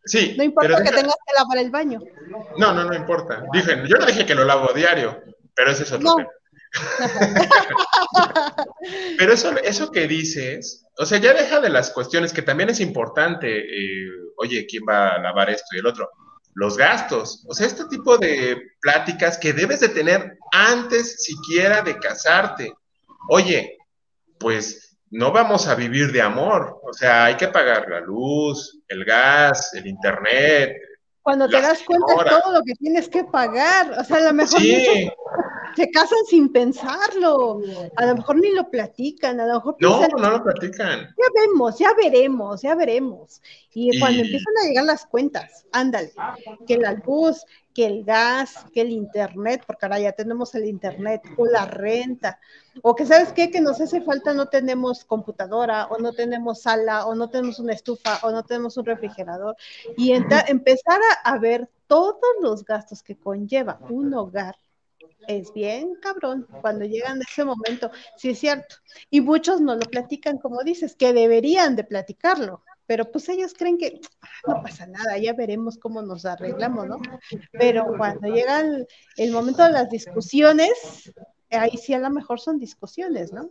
Sí. 0.04 0.36
No 0.38 0.44
importa 0.44 0.84
que 0.84 0.92
tengas 0.92 1.16
que 1.26 1.34
lavar 1.36 1.58
el 1.60 1.72
baño. 1.72 2.00
No, 2.58 2.74
no, 2.74 2.84
no 2.84 2.94
importa. 2.94 3.44
Dije, 3.54 3.84
yo 3.88 3.98
no 3.98 4.06
dije 4.06 4.26
que 4.26 4.36
lo 4.36 4.44
lavo 4.44 4.74
diario, 4.74 5.24
pero 5.56 5.72
ese 5.72 5.84
es 5.84 5.92
otro 5.92 6.16
tema. 6.16 6.30
pero 9.18 9.34
eso, 9.34 9.56
eso 9.64 9.92
que 9.92 10.08
dices, 10.08 10.86
o 10.98 11.06
sea, 11.06 11.20
ya 11.20 11.34
deja 11.34 11.60
de 11.60 11.70
las 11.70 11.92
cuestiones 11.92 12.34
que 12.34 12.42
también 12.42 12.70
es 12.70 12.80
importante, 12.80 13.60
eh, 13.60 14.10
oye, 14.38 14.66
¿quién 14.66 14.84
va 14.88 15.10
a 15.10 15.20
lavar 15.20 15.50
esto 15.50 15.76
y 15.76 15.80
el 15.80 15.88
otro? 15.88 16.10
Los 16.54 16.78
gastos, 16.78 17.44
o 17.48 17.54
sea, 17.54 17.68
este 17.68 17.86
tipo 17.86 18.18
de 18.18 18.58
pláticas 18.80 19.38
que 19.38 19.54
debes 19.54 19.82
de 19.82 19.90
tener 19.90 20.38
antes 20.54 21.22
siquiera 21.22 21.82
de 21.82 22.00
casarte. 22.00 22.74
Oye, 23.30 23.78
pues 24.40 24.86
no 25.12 25.32
vamos 25.32 25.68
a 25.68 25.76
vivir 25.76 26.12
de 26.12 26.22
amor, 26.22 26.80
o 26.84 26.94
sea, 26.94 27.26
hay 27.26 27.36
que 27.36 27.48
pagar 27.48 27.88
la 27.90 28.00
luz, 28.00 28.80
el 28.88 29.06
gas, 29.06 29.74
el 29.74 29.88
internet. 29.88 30.78
Cuando 31.22 31.50
te 31.50 31.60
das 31.60 31.82
cuenta 31.84 32.24
de 32.24 32.30
todo 32.30 32.54
lo 32.54 32.62
que 32.64 32.74
tienes 32.76 33.10
que 33.10 33.24
pagar, 33.24 33.92
o 34.00 34.04
sea, 34.04 34.18
a 34.18 34.22
lo 34.22 34.34
mejor 34.34 34.62
se 35.76 35.92
casan 35.92 36.20
sin 36.28 36.52
pensarlo, 36.52 37.62
a 37.96 38.06
lo 38.06 38.16
mejor 38.16 38.38
ni 38.38 38.50
lo 38.52 38.70
platican, 38.70 39.40
a 39.40 39.48
lo 39.48 39.56
mejor 39.56 39.76
no, 39.80 40.08
no 40.08 40.30
lo 40.30 40.44
platican. 40.44 41.02
Ya 41.18 41.42
vemos, 41.42 41.78
ya 41.78 41.94
veremos, 41.94 42.62
ya 42.62 42.76
veremos. 42.76 43.42
Y, 43.74 44.00
cuando 44.00 44.22
empiezan 44.22 44.54
a 44.64 44.68
llegar 44.68 44.86
las 44.86 45.06
cuentas, 45.06 45.66
ándale, 45.72 46.14
que 46.66 46.78
la 46.78 46.94
luz, 46.94 47.46
que 47.74 47.86
el 47.86 48.06
gas, 48.06 48.66
que 48.74 48.82
el 48.82 48.92
internet, 48.92 49.64
porque 49.68 49.86
ahora 49.86 50.00
ya 50.00 50.14
tenemos 50.14 50.56
el 50.56 50.66
internet, 50.66 51.22
o 51.36 51.46
la 51.46 51.66
renta, 51.66 52.40
o 52.82 52.96
que 52.96 53.06
sabes 53.06 53.34
qué, 53.34 53.52
que 53.52 53.60
nos 53.60 53.82
hace 53.82 54.02
falta, 54.02 54.34
no 54.34 54.48
tenemos 54.48 55.04
computadora, 55.04 55.88
o 55.88 55.98
no 55.98 56.14
tenemos 56.14 56.62
sala, 56.62 57.06
o 57.06 57.16
no 57.16 57.30
tenemos 57.30 57.60
una 57.60 57.74
estufa, 57.74 58.20
o 58.24 58.32
no 58.32 58.44
tenemos 58.44 58.78
un 58.78 58.86
refrigerador, 58.86 59.58
y 59.98 60.14
empezar 60.14 61.02
a 61.24 61.38
ver 61.38 61.70
todos 61.88 62.16
los 62.42 62.64
gastos 62.64 63.04
que 63.04 63.18
conlleva 63.18 63.80
un 63.90 64.14
hogar 64.14 64.56
es 65.28 65.54
bien 65.54 65.96
cabrón 66.02 66.48
cuando 66.62 66.86
llegan 66.86 67.20
a 67.20 67.24
ese 67.30 67.44
momento, 67.44 67.92
sí 68.18 68.30
es 68.30 68.40
cierto. 68.40 68.76
Y 69.10 69.22
muchos 69.22 69.62
no 69.62 69.76
lo 69.76 69.82
platican 69.82 70.38
como 70.38 70.64
dices, 70.64 70.96
que 70.96 71.14
deberían 71.14 71.76
de 71.76 71.84
platicarlo, 71.84 72.64
pero 72.88 73.12
pues 73.12 73.28
ellos 73.30 73.54
creen 73.58 73.78
que 73.78 74.00
ah, 74.22 74.28
no 74.48 74.62
pasa 74.62 74.86
nada, 74.88 75.18
ya 75.18 75.34
veremos 75.34 75.78
cómo 75.78 76.02
nos 76.02 76.26
arreglamos, 76.26 76.88
¿no? 76.88 77.00
Pero 77.52 77.86
cuando 77.98 78.28
llega 78.28 78.64
el, 79.18 79.32
momento 79.32 79.64
de 79.64 79.72
las 79.72 79.90
discusiones, 79.90 81.12
ahí 81.50 81.78
sí 81.78 81.94
a 81.94 82.00
lo 82.00 82.10
mejor 82.10 82.40
son 82.40 82.60
discusiones, 82.60 83.34
¿no? 83.34 83.50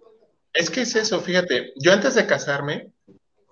Es 0.53 0.71
que 0.71 0.83
es 0.83 0.95
eso, 0.95 1.21
fíjate, 1.21 1.73
yo 1.77 1.93
antes 1.93 2.15
de 2.15 2.27
casarme, 2.27 2.93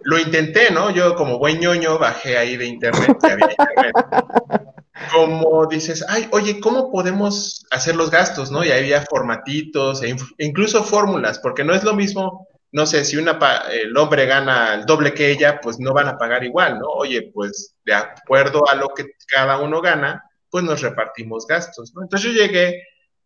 lo 0.04 0.18
intenté, 0.18 0.70
¿no? 0.70 0.90
Yo 0.90 1.14
como 1.14 1.38
buen 1.38 1.58
ñoño 1.58 1.98
bajé 1.98 2.36
ahí 2.38 2.56
de 2.56 2.66
internet, 2.66 3.16
Como 5.12 5.66
dices, 5.66 6.04
ay, 6.08 6.28
oye, 6.32 6.60
¿cómo 6.60 6.90
podemos 6.90 7.64
hacer 7.70 7.96
los 7.96 8.10
gastos, 8.10 8.50
no? 8.50 8.64
Y 8.64 8.70
había 8.70 9.02
formatitos 9.02 10.02
e 10.02 10.14
incluso 10.38 10.84
fórmulas, 10.84 11.38
porque 11.38 11.64
no 11.64 11.74
es 11.74 11.84
lo 11.84 11.94
mismo 11.94 12.46
no 12.72 12.86
sé, 12.86 13.04
si 13.04 13.18
una 13.18 13.38
el 13.70 13.94
hombre 13.98 14.24
gana 14.24 14.74
el 14.74 14.86
doble 14.86 15.12
que 15.12 15.30
ella, 15.30 15.60
pues 15.60 15.78
no 15.78 15.92
van 15.92 16.08
a 16.08 16.16
pagar 16.16 16.42
igual, 16.42 16.78
¿no? 16.78 16.86
Oye, 16.88 17.30
pues 17.32 17.76
de 17.84 17.92
acuerdo 17.92 18.66
a 18.68 18.74
lo 18.74 18.88
que 18.88 19.12
cada 19.28 19.58
uno 19.58 19.82
gana, 19.82 20.24
pues 20.50 20.64
nos 20.64 20.80
repartimos 20.80 21.46
gastos, 21.46 21.92
¿no? 21.94 22.02
Entonces 22.02 22.32
yo 22.32 22.42
llegué 22.42 22.82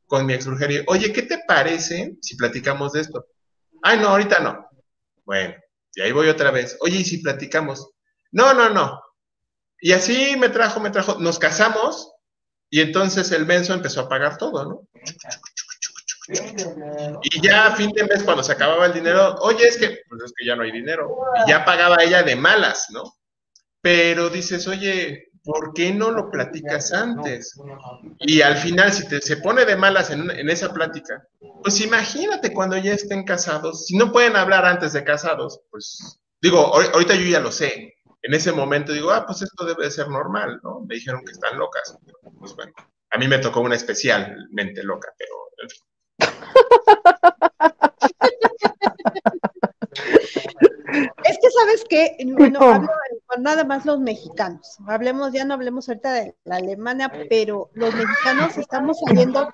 con 0.06 0.26
mi 0.26 0.34
ex 0.34 0.48
oye, 0.86 1.12
¿qué 1.12 1.22
te 1.22 1.42
parece 1.46 2.16
si 2.20 2.36
platicamos 2.36 2.92
de 2.92 3.00
esto? 3.02 3.26
Ay, 3.82 4.00
no, 4.00 4.08
ahorita 4.08 4.40
no. 4.40 4.68
Bueno, 5.24 5.54
y 5.94 6.00
ahí 6.02 6.10
voy 6.10 6.28
otra 6.28 6.50
vez. 6.50 6.76
Oye, 6.80 6.98
¿y 6.98 7.04
si 7.04 7.18
platicamos? 7.18 7.90
No, 8.32 8.52
no, 8.52 8.68
no. 8.70 9.00
Y 9.80 9.92
así 9.92 10.36
me 10.36 10.48
trajo, 10.48 10.80
me 10.80 10.90
trajo, 10.90 11.16
nos 11.18 11.38
casamos 11.38 12.12
y 12.70 12.80
entonces 12.80 13.30
el 13.32 13.46
menso 13.46 13.74
empezó 13.74 14.02
a 14.02 14.08
pagar 14.08 14.38
todo, 14.38 14.64
¿no? 14.64 14.88
Y 17.22 17.40
ya 17.40 17.66
a 17.66 17.76
fin 17.76 17.90
de 17.92 18.04
mes, 18.04 18.24
cuando 18.24 18.42
se 18.42 18.52
acababa 18.52 18.86
el 18.86 18.94
dinero, 18.94 19.36
oye, 19.40 19.68
es 19.68 19.76
que, 19.76 20.00
pues 20.08 20.22
es 20.24 20.32
que 20.36 20.44
ya 20.44 20.56
no 20.56 20.62
hay 20.62 20.72
dinero. 20.72 21.16
Y 21.44 21.50
ya 21.50 21.64
pagaba 21.64 22.02
ella 22.02 22.22
de 22.22 22.34
malas, 22.34 22.88
¿no? 22.90 23.14
Pero 23.80 24.28
dices, 24.28 24.66
oye, 24.66 25.30
¿por 25.44 25.72
qué 25.72 25.92
no 25.92 26.10
lo 26.10 26.30
platicas 26.30 26.92
antes? 26.92 27.54
Y 28.18 28.40
al 28.40 28.56
final, 28.56 28.92
si 28.92 29.06
te, 29.06 29.20
se 29.20 29.36
pone 29.36 29.64
de 29.64 29.76
malas 29.76 30.10
en, 30.10 30.28
en, 30.28 30.50
esa 30.50 30.74
plática, 30.74 31.24
pues 31.62 31.80
imagínate 31.80 32.52
cuando 32.52 32.76
ya 32.76 32.94
estén 32.94 33.22
casados, 33.22 33.86
si 33.86 33.96
no 33.96 34.10
pueden 34.10 34.34
hablar 34.34 34.64
antes 34.64 34.92
de 34.92 35.04
casados, 35.04 35.60
pues 35.70 36.18
digo, 36.40 36.74
ahorita 36.74 37.14
yo 37.14 37.28
ya 37.28 37.40
lo 37.40 37.52
sé. 37.52 37.95
En 38.26 38.34
ese 38.34 38.50
momento 38.50 38.92
digo, 38.92 39.12
ah, 39.12 39.24
pues 39.24 39.40
esto 39.42 39.64
debe 39.64 39.84
de 39.84 39.90
ser 39.92 40.08
normal, 40.08 40.58
¿no? 40.64 40.80
Me 40.80 40.96
dijeron 40.96 41.24
que 41.24 41.30
están 41.30 41.56
locas. 41.56 41.96
Pues 42.40 42.56
bueno, 42.56 42.72
a 43.10 43.18
mí 43.18 43.28
me 43.28 43.38
tocó 43.38 43.60
una 43.60 43.76
especialmente 43.76 44.82
loca, 44.82 45.14
pero 45.16 45.32
en 45.62 45.70
fin. 45.70 45.80
Es 51.24 51.38
que 51.42 51.50
sabes 51.50 51.84
que, 51.88 52.16
bueno, 52.36 52.58
hablo 52.60 52.88
nada 53.38 53.64
más 53.64 53.84
los 53.84 54.00
mexicanos. 54.00 54.78
Hablemos, 54.86 55.32
ya 55.32 55.44
no 55.44 55.54
hablemos 55.54 55.88
ahorita 55.88 56.12
de 56.12 56.34
la 56.44 56.56
Alemania, 56.56 57.12
pero 57.28 57.70
los 57.74 57.94
mexicanos 57.94 58.56
estamos 58.56 58.98
saliendo 59.04 59.52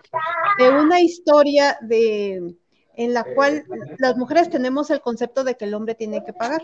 de 0.59 0.71
una 0.71 1.01
historia 1.01 1.79
de 1.81 2.55
en 2.97 3.15
la 3.15 3.25
cual 3.25 3.65
las 3.99 4.17
mujeres 4.17 4.51
tenemos 4.51 4.91
el 4.91 5.01
concepto 5.01 5.45
de 5.45 5.57
que 5.57 5.65
el 5.65 5.75
hombre 5.75 5.95
tiene 5.95 6.25
que 6.25 6.33
pagar, 6.33 6.63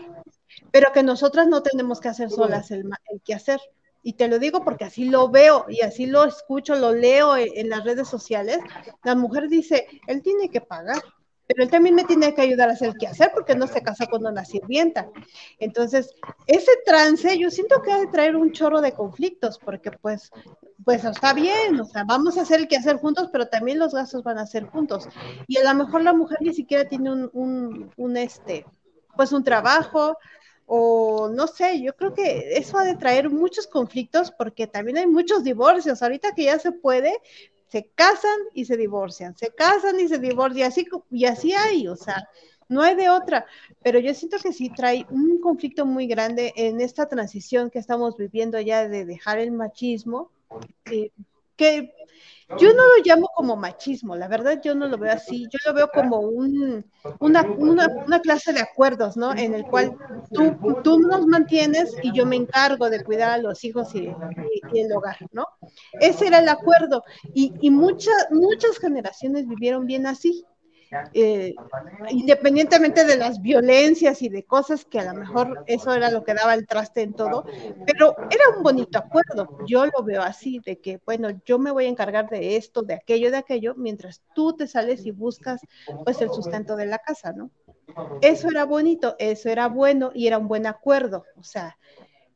pero 0.71 0.91
que 0.91 1.03
nosotras 1.03 1.47
no 1.47 1.63
tenemos 1.63 1.99
que 1.99 2.09
hacer 2.09 2.29
solas 2.29 2.71
el, 2.71 2.89
el 3.11 3.21
que 3.21 3.33
hacer. 3.33 3.59
Y 4.01 4.13
te 4.13 4.27
lo 4.27 4.39
digo 4.39 4.63
porque 4.63 4.85
así 4.85 5.05
lo 5.09 5.29
veo 5.29 5.65
y 5.67 5.81
así 5.81 6.05
lo 6.05 6.23
escucho, 6.23 6.75
lo 6.75 6.93
leo 6.93 7.35
en, 7.35 7.49
en 7.55 7.69
las 7.69 7.83
redes 7.83 8.07
sociales. 8.07 8.59
La 9.03 9.15
mujer 9.15 9.49
dice, 9.49 9.87
él 10.07 10.21
tiene 10.21 10.49
que 10.49 10.61
pagar 10.61 11.01
pero 11.49 11.63
él 11.63 11.71
también 11.71 11.95
me 11.95 12.03
tiene 12.03 12.35
que 12.35 12.41
ayudar 12.41 12.69
a 12.69 12.73
hacer 12.73 12.93
qué 12.99 13.07
hacer 13.07 13.31
porque 13.33 13.55
no 13.55 13.65
se 13.65 13.81
casa 13.81 14.05
con 14.05 14.23
una 14.23 14.45
sirvienta. 14.45 15.09
Entonces, 15.57 16.13
ese 16.45 16.71
trance 16.85 17.39
yo 17.39 17.49
siento 17.49 17.81
que 17.81 17.91
ha 17.91 17.97
de 17.97 18.05
traer 18.05 18.35
un 18.35 18.51
chorro 18.51 18.81
de 18.81 18.91
conflictos 18.91 19.57
porque 19.57 19.89
pues, 19.89 20.29
pues 20.85 21.03
está 21.03 21.33
bien, 21.33 21.79
o 21.79 21.85
sea, 21.85 22.03
vamos 22.03 22.37
a 22.37 22.41
hacer 22.41 22.61
el 22.61 22.67
que 22.67 22.77
hacer 22.77 22.97
juntos, 22.97 23.29
pero 23.31 23.47
también 23.47 23.79
los 23.79 23.93
gastos 23.93 24.23
van 24.23 24.37
a 24.37 24.45
ser 24.45 24.65
juntos. 24.65 25.07
Y 25.47 25.57
a 25.57 25.63
lo 25.63 25.83
mejor 25.83 26.03
la 26.03 26.13
mujer 26.13 26.37
ni 26.41 26.53
siquiera 26.53 26.87
tiene 26.87 27.11
un, 27.11 27.29
un, 27.33 27.91
un 27.97 28.17
este, 28.17 28.65
pues 29.15 29.31
un 29.31 29.43
trabajo, 29.43 30.17
o 30.65 31.29
no 31.29 31.47
sé, 31.47 31.81
yo 31.81 31.95
creo 31.95 32.13
que 32.13 32.57
eso 32.57 32.77
ha 32.77 32.83
de 32.83 32.95
traer 32.95 33.29
muchos 33.29 33.65
conflictos 33.67 34.31
porque 34.31 34.67
también 34.67 34.97
hay 34.97 35.07
muchos 35.07 35.43
divorcios. 35.43 36.01
Ahorita 36.01 36.33
que 36.33 36.43
ya 36.43 36.59
se 36.59 36.71
puede, 36.71 37.17
se 37.67 37.89
casan 37.95 38.37
y 38.53 38.65
se 38.65 38.77
divorcian, 38.77 39.35
se 39.35 39.49
casan 39.49 39.99
y 39.99 40.07
se 40.07 40.19
divorcian, 40.19 40.59
y 40.59 40.63
así, 40.63 40.87
y 41.11 41.25
así 41.25 41.53
hay, 41.53 41.87
o 41.87 41.95
sea, 41.95 42.29
no 42.67 42.83
hay 42.83 42.95
de 42.95 43.09
otra, 43.09 43.47
pero 43.81 43.99
yo 43.99 44.13
siento 44.13 44.37
que 44.37 44.53
sí 44.53 44.69
trae 44.69 45.05
un 45.09 45.39
conflicto 45.41 45.85
muy 45.87 46.05
grande 46.05 46.53
en 46.55 46.81
esta 46.81 47.07
transición 47.07 47.71
que 47.71 47.79
estamos 47.79 48.15
viviendo 48.15 48.59
ya 48.61 48.87
de 48.87 49.05
dejar 49.05 49.39
el 49.39 49.51
machismo, 49.51 50.31
que 51.55 51.93
yo 52.57 52.73
no 52.73 52.83
lo 52.83 53.03
llamo 53.05 53.29
como 53.35 53.55
machismo, 53.55 54.15
la 54.15 54.27
verdad 54.27 54.59
yo 54.63 54.73
no 54.73 54.87
lo 54.87 54.97
veo 54.97 55.13
así, 55.13 55.43
yo 55.43 55.59
lo 55.67 55.73
veo 55.73 55.89
como 55.93 56.19
un, 56.19 56.83
una, 57.19 57.43
clase 58.23 58.53
de 58.53 58.61
acuerdos, 58.61 59.15
¿no? 59.17 59.35
En 59.35 59.53
el 59.53 59.65
cual 59.65 59.95
tú, 60.33 60.57
tú 60.83 60.99
nos 60.99 61.27
mantienes 61.27 61.93
y 62.01 62.11
yo 62.11 62.25
me 62.25 62.37
encargo 62.37 62.89
de 62.89 63.03
cuidar 63.03 63.31
a 63.31 63.37
los 63.37 63.63
hijos 63.63 63.93
y, 63.93 64.11
y, 64.73 64.79
el 64.79 64.91
hogar, 64.91 65.17
¿no? 65.31 65.45
Ese 65.99 66.27
era 66.27 66.39
el 66.39 66.49
acuerdo 66.49 67.03
y, 67.35 67.53
y 67.61 67.69
muchas, 67.69 68.15
muchas 68.31 68.79
generaciones 68.79 69.47
vivieron 69.47 69.85
bien 69.85 70.07
así, 70.07 70.43
eh, 71.13 71.53
independientemente 72.09 73.05
de 73.05 73.17
las 73.17 73.41
violencias 73.41 74.21
y 74.21 74.29
de 74.29 74.43
cosas 74.43 74.85
que 74.85 74.99
a 74.99 75.13
lo 75.13 75.19
mejor 75.19 75.63
eso 75.67 75.93
era 75.93 76.09
lo 76.09 76.23
que 76.23 76.33
daba 76.33 76.53
el 76.53 76.67
traste 76.67 77.01
en 77.01 77.13
todo, 77.13 77.45
pero 77.85 78.15
era 78.17 78.57
un 78.57 78.63
bonito 78.63 78.97
acuerdo. 78.97 79.59
Yo 79.67 79.85
lo 79.85 80.03
veo 80.03 80.21
así, 80.21 80.59
de 80.59 80.79
que, 80.79 80.99
bueno, 81.05 81.29
yo 81.45 81.59
me 81.59 81.71
voy 81.71 81.85
a 81.85 81.89
encargar 81.89 82.29
de 82.29 82.55
esto, 82.55 82.81
de 82.81 82.95
aquello, 82.95 83.31
de 83.31 83.37
aquello, 83.37 83.75
mientras 83.75 84.21
tú 84.33 84.55
te 84.55 84.67
sales 84.67 85.05
y 85.05 85.11
buscas 85.11 85.61
pues 86.03 86.21
el 86.21 86.31
sustento 86.31 86.75
de 86.75 86.85
la 86.85 86.99
casa, 86.99 87.33
¿no? 87.33 87.51
Eso 88.21 88.49
era 88.49 88.65
bonito, 88.65 89.15
eso 89.19 89.49
era 89.49 89.67
bueno 89.67 90.11
y 90.13 90.27
era 90.27 90.37
un 90.37 90.47
buen 90.47 90.65
acuerdo. 90.67 91.25
O 91.37 91.43
sea, 91.43 91.77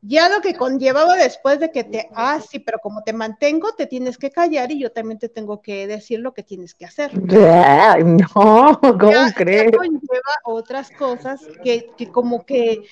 ya 0.06 0.28
lo 0.28 0.42
que 0.42 0.54
conllevaba 0.54 1.16
después 1.16 1.58
de 1.58 1.70
que 1.70 1.84
te, 1.84 2.10
ah, 2.14 2.38
sí, 2.38 2.58
pero 2.58 2.78
como 2.78 3.02
te 3.02 3.14
mantengo, 3.14 3.72
te 3.72 3.86
tienes 3.86 4.18
que 4.18 4.30
callar 4.30 4.70
y 4.70 4.78
yo 4.78 4.92
también 4.92 5.18
te 5.18 5.30
tengo 5.30 5.62
que 5.62 5.86
decir 5.86 6.20
lo 6.20 6.34
que 6.34 6.42
tienes 6.42 6.74
que 6.74 6.84
hacer. 6.84 7.10
No, 7.14 8.78
¿cómo 8.82 9.32
crees? 9.34 9.72
conlleva 9.74 10.34
otras 10.44 10.90
cosas 10.90 11.40
que, 11.62 11.90
que, 11.96 12.10
como 12.10 12.44
que 12.44 12.82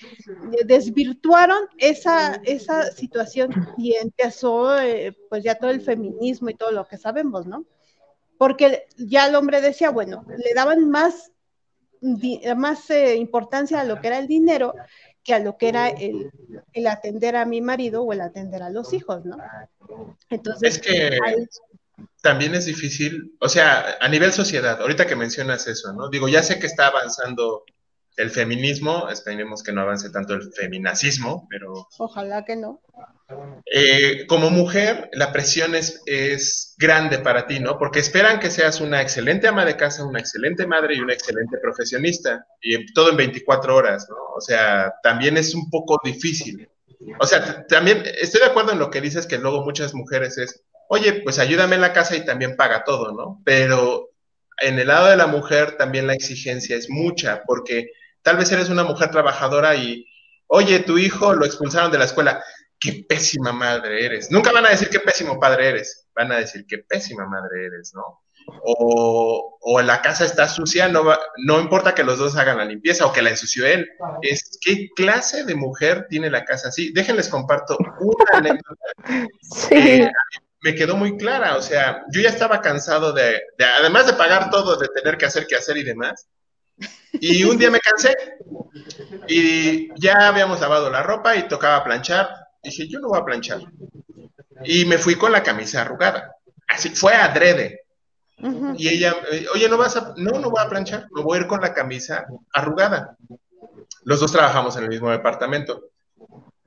desvirtuaron 0.64 1.68
esa, 1.76 2.40
esa 2.44 2.90
situación 2.92 3.52
y 3.76 3.94
empezó 3.94 4.78
eh, 4.80 5.14
pues 5.28 5.44
ya 5.44 5.56
todo 5.56 5.70
el 5.70 5.82
feminismo 5.82 6.48
y 6.48 6.54
todo 6.54 6.70
lo 6.70 6.86
que 6.86 6.96
sabemos, 6.96 7.46
¿no? 7.46 7.66
Porque 8.38 8.86
ya 8.96 9.26
el 9.26 9.34
hombre 9.34 9.60
decía, 9.60 9.90
bueno, 9.90 10.24
le 10.28 10.54
daban 10.54 10.88
más, 10.88 11.30
más 12.56 12.90
eh, 12.90 13.16
importancia 13.16 13.80
a 13.80 13.84
lo 13.84 14.00
que 14.00 14.08
era 14.08 14.18
el 14.18 14.26
dinero 14.26 14.74
que 15.24 15.34
a 15.34 15.38
lo 15.38 15.56
que 15.56 15.68
era 15.68 15.88
el, 15.88 16.30
el, 16.72 16.86
atender 16.86 17.36
a 17.36 17.44
mi 17.44 17.60
marido 17.60 18.02
o 18.02 18.12
el 18.12 18.20
atender 18.20 18.62
a 18.62 18.70
los 18.70 18.92
hijos, 18.92 19.24
¿no? 19.24 19.36
Entonces, 20.28 20.76
es 20.76 20.80
que 20.80 21.18
también 22.20 22.54
es 22.54 22.66
difícil, 22.66 23.36
o 23.40 23.48
sea, 23.48 23.96
a 24.00 24.08
nivel 24.08 24.32
sociedad, 24.32 24.80
ahorita 24.80 25.06
que 25.06 25.16
mencionas 25.16 25.66
eso, 25.66 25.92
¿no? 25.92 26.08
Digo, 26.08 26.28
ya 26.28 26.42
sé 26.42 26.58
que 26.58 26.66
está 26.66 26.86
avanzando 26.86 27.64
el 28.16 28.30
feminismo, 28.30 29.08
esperemos 29.08 29.62
que 29.62 29.72
no 29.72 29.82
avance 29.82 30.10
tanto 30.10 30.34
el 30.34 30.52
feminacismo, 30.52 31.46
pero... 31.50 31.88
Ojalá 31.98 32.44
que 32.44 32.56
no. 32.56 32.80
Eh, 33.74 34.26
como 34.26 34.50
mujer, 34.50 35.08
la 35.12 35.32
presión 35.32 35.74
es, 35.74 36.02
es, 36.06 36.74
grande 36.76 37.18
para 37.18 37.46
ti, 37.46 37.60
¿no? 37.60 37.78
Porque 37.78 38.00
esperan 38.00 38.40
que 38.40 38.50
seas 38.50 38.80
una 38.80 39.00
excelente 39.00 39.46
ama 39.46 39.64
de 39.64 39.76
casa, 39.76 40.04
una 40.04 40.18
excelente 40.18 40.66
madre 40.66 40.96
y 40.96 41.00
una 41.00 41.14
excelente 41.14 41.58
profesionista, 41.58 42.44
y 42.60 42.92
todo 42.92 43.10
en 43.10 43.16
24 43.16 43.74
horas, 43.74 44.06
¿no? 44.10 44.16
O 44.36 44.40
sea, 44.40 44.92
también 45.02 45.36
es 45.36 45.54
un 45.54 45.70
poco 45.70 46.00
difícil. 46.04 46.68
O 47.20 47.26
sea, 47.26 47.66
también 47.66 48.02
estoy 48.20 48.40
de 48.40 48.48
acuerdo 48.48 48.72
en 48.72 48.78
lo 48.78 48.90
que 48.90 49.00
dices, 49.00 49.26
que 49.26 49.38
luego 49.38 49.64
muchas 49.64 49.94
mujeres 49.94 50.38
es, 50.38 50.62
oye, 50.88 51.14
pues 51.24 51.38
ayúdame 51.38 51.76
en 51.76 51.82
la 51.82 51.92
casa 51.92 52.16
y 52.16 52.24
también 52.24 52.56
paga 52.56 52.84
todo, 52.84 53.12
¿no? 53.12 53.40
Pero 53.44 54.10
en 54.58 54.78
el 54.78 54.88
lado 54.88 55.08
de 55.08 55.16
la 55.16 55.26
mujer 55.26 55.76
también 55.76 56.06
la 56.06 56.14
exigencia 56.14 56.76
es 56.76 56.90
mucha, 56.90 57.42
porque 57.46 57.90
tal 58.22 58.36
vez 58.36 58.52
eres 58.52 58.68
una 58.68 58.84
mujer 58.84 59.10
trabajadora 59.10 59.74
y, 59.76 60.06
oye, 60.46 60.80
tu 60.80 60.98
hijo 60.98 61.32
lo 61.32 61.44
expulsaron 61.44 61.90
de 61.90 61.98
la 61.98 62.04
escuela 62.04 62.42
qué 62.82 63.04
pésima 63.08 63.52
madre 63.52 64.04
eres. 64.04 64.30
Nunca 64.30 64.50
van 64.50 64.66
a 64.66 64.70
decir 64.70 64.88
qué 64.90 64.98
pésimo 64.98 65.38
padre 65.38 65.68
eres, 65.68 66.08
van 66.16 66.32
a 66.32 66.38
decir 66.38 66.66
qué 66.66 66.78
pésima 66.78 67.26
madre 67.26 67.66
eres, 67.66 67.92
¿no? 67.94 68.24
O, 68.64 69.56
o 69.60 69.82
la 69.82 70.02
casa 70.02 70.24
está 70.24 70.48
sucia, 70.48 70.88
no, 70.88 71.04
va, 71.04 71.20
no 71.46 71.60
importa 71.60 71.94
que 71.94 72.02
los 72.02 72.18
dos 72.18 72.36
hagan 72.36 72.58
la 72.58 72.64
limpieza 72.64 73.06
o 73.06 73.12
que 73.12 73.22
la 73.22 73.30
ensució 73.30 73.64
él. 73.66 73.88
Es 74.20 74.58
qué 74.60 74.88
clase 74.96 75.44
de 75.44 75.54
mujer 75.54 76.06
tiene 76.10 76.28
la 76.28 76.44
casa 76.44 76.68
así. 76.68 76.92
Déjenles 76.92 77.28
comparto 77.28 77.78
una 78.00 78.24
anécdota. 78.32 78.84
Sí. 79.42 80.08
me 80.60 80.74
quedó 80.74 80.96
muy 80.96 81.16
clara, 81.16 81.56
o 81.56 81.62
sea, 81.62 82.02
yo 82.12 82.20
ya 82.20 82.30
estaba 82.30 82.60
cansado 82.60 83.12
de, 83.12 83.40
de, 83.58 83.64
además 83.64 84.06
de 84.06 84.14
pagar 84.14 84.50
todo, 84.50 84.76
de 84.76 84.88
tener 84.88 85.16
que 85.16 85.26
hacer 85.26 85.46
que 85.46 85.54
hacer 85.54 85.76
y 85.76 85.84
demás. 85.84 86.26
Y 87.12 87.44
un 87.44 87.58
día 87.58 87.70
me 87.70 87.78
cansé 87.78 88.16
y 89.28 89.88
ya 90.00 90.26
habíamos 90.26 90.60
lavado 90.60 90.90
la 90.90 91.04
ropa 91.04 91.36
y 91.36 91.46
tocaba 91.46 91.84
planchar 91.84 92.41
Dije, 92.62 92.88
yo 92.88 93.00
no 93.00 93.08
voy 93.08 93.18
a 93.18 93.24
planchar. 93.24 93.60
Y 94.64 94.84
me 94.84 94.98
fui 94.98 95.16
con 95.16 95.32
la 95.32 95.42
camisa 95.42 95.82
arrugada. 95.82 96.36
Así 96.68 96.90
fue 96.90 97.14
adrede. 97.14 97.80
Y 98.76 98.88
ella, 98.88 99.14
eh, 99.30 99.46
oye, 99.54 99.68
¿no 99.68 99.76
vas 99.76 99.96
a...? 99.96 100.14
No, 100.16 100.38
no 100.40 100.50
voy 100.50 100.62
a 100.62 100.68
planchar. 100.68 101.06
Me 101.12 101.22
voy 101.22 101.38
a 101.38 101.40
ir 101.42 101.46
con 101.46 101.60
la 101.60 101.74
camisa 101.74 102.26
arrugada. 102.52 103.16
Los 104.04 104.20
dos 104.20 104.32
trabajamos 104.32 104.76
en 104.76 104.84
el 104.84 104.88
mismo 104.88 105.10
departamento. 105.10 105.90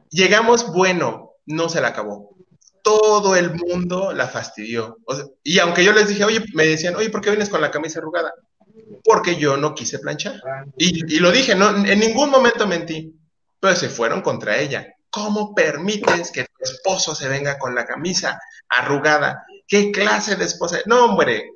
Llegamos, 0.09 0.71
bueno, 0.71 1.33
no 1.45 1.69
se 1.69 1.81
la 1.81 1.89
acabó. 1.89 2.35
Todo 2.81 3.35
el 3.35 3.53
mundo 3.55 4.13
la 4.13 4.27
fastidió. 4.27 4.99
O 5.05 5.15
sea, 5.15 5.25
y 5.43 5.59
aunque 5.59 5.83
yo 5.83 5.91
les 5.91 6.07
dije, 6.07 6.23
oye, 6.23 6.43
me 6.53 6.65
decían, 6.65 6.95
oye, 6.95 7.09
¿por 7.09 7.21
qué 7.21 7.31
vienes 7.31 7.49
con 7.49 7.61
la 7.61 7.71
camisa 7.71 7.99
arrugada? 7.99 8.33
Porque 9.03 9.35
yo 9.35 9.57
no 9.57 9.73
quise 9.73 9.99
planchar. 9.99 10.39
Y, 10.77 11.15
y 11.15 11.19
lo 11.19 11.31
dije, 11.31 11.55
no, 11.55 11.85
en 11.85 11.99
ningún 11.99 12.29
momento 12.29 12.67
mentí. 12.67 13.13
Pero 13.59 13.75
se 13.75 13.89
fueron 13.89 14.21
contra 14.21 14.57
ella. 14.57 14.87
¿Cómo 15.15 15.55
permites 15.55 16.29
que 16.29 16.43
tu 16.43 16.63
esposo 16.65 17.15
se 17.15 17.29
venga 17.29 17.57
con 17.57 17.73
la 17.73 17.85
camisa 17.85 18.37
arrugada? 18.67 19.45
¿Qué 19.65 19.89
clase 19.89 20.35
de 20.35 20.43
esposa? 20.43 20.79
No, 20.87 21.05
hombre. 21.05 21.51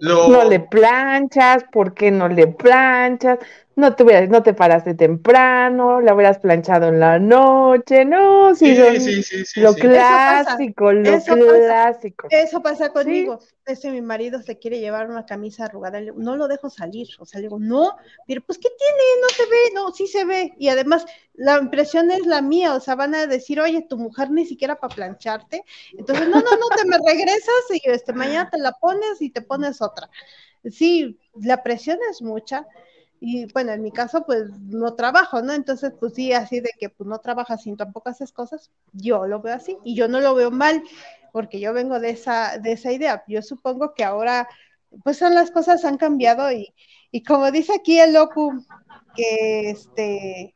No 0.00 0.42
le 0.42 0.58
planchas, 0.58 1.62
¿por 1.70 1.94
qué 1.94 2.10
no 2.10 2.26
le 2.26 2.48
planchas? 2.48 3.38
No 3.76 3.94
te, 3.94 4.26
no 4.28 4.42
te 4.42 4.54
paraste 4.54 4.94
temprano, 4.94 6.00
la 6.00 6.14
hubieras 6.14 6.38
planchado 6.38 6.88
en 6.88 6.98
la 6.98 7.18
noche, 7.18 8.06
no, 8.06 8.54
sí, 8.54 8.74
sí, 8.74 9.22
sí, 9.22 9.44
sí, 9.44 9.60
lo 9.60 9.74
clásico, 9.74 10.92
lo 10.92 11.20
clásico. 11.22 12.26
eso 12.30 12.62
pasa 12.62 12.88
conmigo. 12.88 13.38
Ese 13.66 13.90
mi 13.90 14.00
marido 14.00 14.40
se 14.40 14.58
quiere 14.58 14.78
llevar 14.78 15.10
una 15.10 15.26
camisa 15.26 15.66
arrugada, 15.66 16.00
no 16.00 16.36
lo 16.36 16.48
dejo 16.48 16.70
salir, 16.70 17.08
o 17.18 17.26
sea, 17.26 17.38
le 17.40 17.48
digo, 17.48 17.58
no, 17.58 17.96
pero 18.26 18.40
pues 18.40 18.58
¿qué 18.58 18.68
tiene? 18.78 19.02
No 19.20 19.28
se 19.28 19.42
ve, 19.42 19.74
no, 19.74 19.92
sí 19.92 20.06
se 20.06 20.24
ve. 20.24 20.54
Y 20.56 20.68
además 20.68 21.04
la 21.34 21.58
impresión 21.58 22.10
es 22.10 22.24
la 22.24 22.40
mía, 22.40 22.74
o 22.74 22.80
sea, 22.80 22.94
van 22.94 23.14
a 23.14 23.26
decir, 23.26 23.60
oye, 23.60 23.82
tu 23.82 23.98
mujer 23.98 24.30
ni 24.30 24.46
siquiera 24.46 24.76
para 24.76 24.94
plancharte. 24.94 25.64
Entonces, 25.98 26.28
no, 26.28 26.36
no, 26.36 26.50
no, 26.50 26.68
te 26.76 26.88
me 26.88 26.96
regresas 26.96 27.64
y 27.74 27.90
este, 27.90 28.14
mañana 28.14 28.48
te 28.48 28.58
la 28.58 28.72
pones 28.72 29.20
y 29.20 29.28
te 29.28 29.42
pones 29.42 29.82
otra. 29.82 30.08
Sí, 30.70 31.18
la 31.34 31.62
presión 31.62 31.98
es 32.10 32.22
mucha 32.22 32.66
y 33.20 33.50
bueno, 33.52 33.72
en 33.72 33.82
mi 33.82 33.92
caso, 33.92 34.24
pues 34.26 34.50
no 34.60 34.94
trabajo, 34.94 35.42
¿no? 35.42 35.52
Entonces, 35.52 35.92
pues 35.98 36.14
sí, 36.14 36.32
así 36.32 36.60
de 36.60 36.70
que 36.78 36.90
pues 36.90 37.08
no 37.08 37.18
trabajas 37.20 37.62
sin 37.62 37.76
tampoco 37.76 38.10
haces 38.10 38.32
cosas, 38.32 38.70
yo 38.92 39.26
lo 39.26 39.40
veo 39.40 39.54
así 39.54 39.78
y 39.84 39.94
yo 39.94 40.08
no 40.08 40.20
lo 40.20 40.34
veo 40.34 40.50
mal, 40.50 40.82
porque 41.32 41.60
yo 41.60 41.72
vengo 41.72 42.00
de 42.00 42.10
esa, 42.10 42.58
de 42.58 42.72
esa 42.72 42.92
idea. 42.92 43.24
Yo 43.28 43.42
supongo 43.42 43.94
que 43.94 44.04
ahora, 44.04 44.48
pues 45.04 45.18
son 45.18 45.34
las 45.34 45.50
cosas 45.50 45.84
han 45.84 45.98
cambiado 45.98 46.50
y, 46.52 46.74
y 47.10 47.22
como 47.22 47.50
dice 47.50 47.74
aquí 47.74 47.98
el 48.00 48.14
loco, 48.14 48.52
que 49.14 49.70
este, 49.70 50.55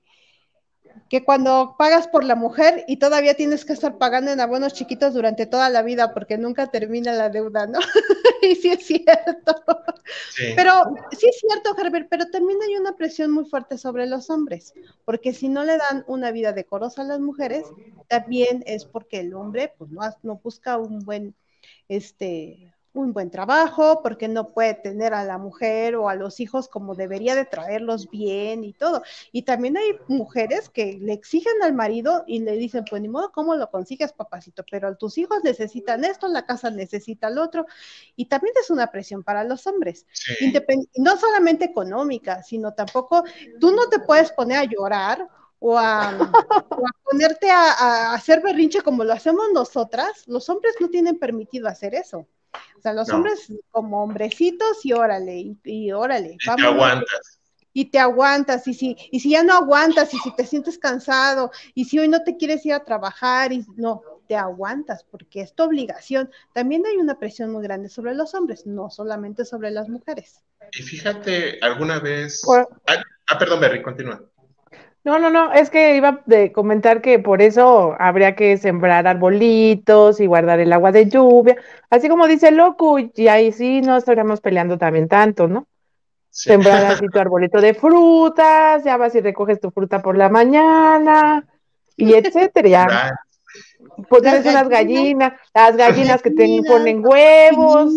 que 1.09 1.25
cuando 1.25 1.75
pagas 1.77 2.07
por 2.07 2.25
la 2.25 2.37
mujer 2.37 2.85
y 2.87 2.99
todavía 2.99 3.35
tienes 3.35 3.65
que 3.65 3.73
estar 3.73 3.99
pagando 3.99 4.31
en 4.31 4.41
abonos 4.41 4.75
chiquitos 4.75 5.13
durante 5.13 5.47
toda 5.47 5.69
la 5.69 5.83
vida 5.83 6.15
porque 6.15 6.39
nunca 6.39 6.69
termina 6.69 7.13
la 7.13 7.29
deuda, 7.29 7.67
¿no? 7.67 7.79
y 8.43 8.55
sí 8.55 8.71
es 8.71 8.87
cierto. 8.87 9.63
Pero 10.57 10.73
sí 11.11 11.29
es 11.29 11.41
cierto, 11.41 11.77
Herbert, 11.77 12.09
pero 12.09 12.31
también 12.31 12.61
hay 12.63 12.77
una 12.77 12.97
presión 12.97 13.31
muy 13.31 13.45
fuerte 13.45 13.77
sobre 13.77 14.07
los 14.07 14.31
hombres, 14.31 14.73
porque 15.05 15.33
si 15.33 15.49
no 15.49 15.65
le 15.65 15.77
dan 15.79 16.05
una 16.07 16.31
vida 16.31 16.53
decorosa 16.53 17.03
a 17.03 17.07
las 17.07 17.21
mujeres, 17.21 17.65
también 18.09 18.63
es 18.67 18.85
porque 18.85 19.21
el 19.21 19.35
hombre 19.35 19.73
pues 19.77 19.91
no, 19.91 20.03
no 20.23 20.37
busca 20.37 20.79
un 20.79 21.01
buen 21.01 21.35
este 21.89 22.73
un 22.93 23.13
buen 23.13 23.31
trabajo, 23.31 24.03
porque 24.03 24.27
no 24.29 24.53
puede 24.53 24.75
tener 24.75 25.15
a 25.15 25.25
la 25.25 25.39
mujer 25.39 25.95
o 25.97 26.09
a 26.09 26.15
los 26.15 26.41
hijos 26.41 26.69
como 26.69 26.95
debería 26.95 27.35
de 27.35 27.45
traerlos 27.45 28.11
bien 28.11 28.65
y 28.65 28.73
todo. 28.73 29.03
Y 29.33 29.43
también 29.43 29.77
hay 29.77 29.99
mujeres 30.09 30.69
que 30.69 30.99
le 31.01 31.13
exigen 31.13 31.63
al 31.63 31.73
marido 31.73 32.25
y 32.27 32.41
le 32.41 32.53
dicen, 32.53 32.85
pues 32.89 33.01
ni 33.01 33.09
modo, 33.09 33.31
¿cómo 33.33 33.55
lo 33.55 33.71
consigues, 33.71 34.13
papacito? 34.13 34.65
Pero 34.71 34.97
tus 34.97 35.19
hijos 35.19 35.45
necesitan 35.45 36.05
esto, 36.05 36.27
la 36.29 36.47
casa 36.47 36.71
necesita 36.71 37.29
el 37.29 37.39
otro. 37.39 37.67
Y 38.17 38.27
también 38.27 38.55
es 38.61 38.71
una 38.71 38.89
presión 38.89 39.23
para 39.23 39.45
los 39.45 39.67
hombres, 39.67 40.07
no 40.97 41.17
solamente 41.17 41.65
económica, 41.67 42.43
sino 42.43 42.75
tampoco, 42.75 43.25
tú 43.61 43.73
no 43.73 43.89
te 43.89 44.01
puedes 44.01 44.33
poner 44.33 44.59
a 44.59 44.65
llorar 44.65 45.29
o 45.61 45.79
a, 45.79 46.33
ponerte 47.05 47.51
a, 47.51 47.73
a, 47.73 48.15
hacer 48.15 48.41
berrinche 48.43 48.81
como 48.83 49.05
lo 49.05 49.13
hacemos 49.13 49.47
nosotras, 49.53 50.25
los 50.27 50.49
hombres 50.49 50.75
no 50.81 50.89
tienen 50.89 51.19
permitido 51.19 51.69
hacer 51.69 51.95
eso. 51.95 52.27
O 52.77 52.83
sea, 52.83 52.93
los 52.95 53.11
hombres 53.11 53.53
como 53.71 54.03
hombrecitos 54.03 54.85
y 54.85 54.93
órale, 54.93 55.57
y, 55.65 55.93
órale. 55.93 56.37
Y 56.41 56.57
te 56.57 56.67
aguantas. 56.67 57.39
Y 57.73 57.85
te 57.85 57.99
aguantas, 58.01 58.67
y 58.67 58.75
si, 58.75 58.97
y 59.13 59.21
si 59.21 59.31
ya 59.31 59.45
no 59.45 59.55
aguantas, 59.55 60.13
y 60.13 60.19
si 60.19 60.35
te 60.35 60.45
sientes 60.45 60.77
cansado, 60.77 61.53
y 61.75 61.85
si 61.85 62.01
hoy 62.01 62.09
no 62.09 62.25
te 62.25 62.37
quieres 62.37 62.67
ir 62.67 62.73
a 62.73 62.85
trabajar, 62.85 63.53
y 63.53 63.65
no, 63.77 64.03
te 64.27 64.35
aguantas, 64.35 65.05
porque 65.05 65.41
es 65.43 65.55
tu 65.55 65.63
obligación. 65.63 66.31
También 66.53 66.85
hay 66.85 66.97
una 66.97 67.19
presión 67.19 67.53
muy 67.53 67.63
grande 67.63 67.89
sobre 67.89 68.15
los 68.15 68.35
hombres, 68.35 68.67
no 68.67 68.91
solamente 68.91 69.45
sobre 69.45 69.71
las 69.71 69.89
mujeres. 69.89 70.43
Y 70.73 70.83
fíjate, 70.83 71.59
alguna 71.63 72.01
vez... 72.01 72.43
Ah, 72.49 72.67
ah, 73.29 73.39
perdón, 73.39 73.61
Berry, 73.61 73.83
continúa. 73.83 74.21
No, 75.03 75.19
no, 75.19 75.31
no, 75.31 75.53
es 75.53 75.71
que 75.71 75.97
iba 75.97 76.09
a 76.09 76.53
comentar 76.53 77.01
que 77.01 77.19
por 77.19 77.41
eso 77.41 77.97
habría 77.99 78.37
que 78.37 78.59
sembrar 78.59 79.07
arbolitos 79.07 80.21
y 80.21 80.27
guardar 80.27 80.61
el 80.61 80.73
agua 80.73 80.93
de 80.93 81.09
lluvia, 81.09 81.57
así 81.89 82.09
como 82.09 82.27
dice 82.27 82.51
Loco, 82.51 82.99
y 82.99 83.29
ahí 83.29 83.51
sí 83.51 83.81
no 83.81 83.97
estaríamos 83.97 84.43
peleando 84.43 84.77
también 84.77 85.09
tanto, 85.09 85.49
¿no? 85.49 85.67
Sembrar 86.29 86.85
así 87.03 87.07
tu 87.09 87.19
arbolito 87.19 87.63
de 87.63 87.73
frutas, 87.73 88.85
ya 88.85 88.99
vas 88.99 89.15
y 89.15 89.21
recoges 89.21 89.59
tu 89.59 89.71
fruta 89.71 90.03
por 90.03 90.19
la 90.19 90.29
mañana, 90.29 91.47
y 91.97 92.13
etcétera. 92.15 92.69
Ya. 92.69 93.15
Pues 94.09 94.23
tienes 94.23 94.47
unas 94.47 94.69
gallinas, 94.69 95.33
las 95.55 95.77
gallinas 95.77 96.23
que 96.23 96.31
te 96.31 96.61
ponen 96.67 97.05
huevos, 97.05 97.93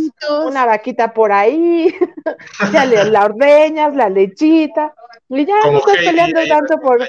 una 0.46 0.66
vaquita 0.66 1.14
por 1.14 1.32
ahí, 1.32 1.94
ya 2.74 2.86
le, 2.86 3.06
la 3.06 3.26
ordeñas, 3.26 3.96
la 3.96 4.10
lechita, 4.10 4.94
y 5.38 5.46
ya 5.46 5.56
no 5.72 5.80
estás 5.80 5.98
peleando 5.98 6.42
tanto 6.48 6.80
por. 6.80 7.00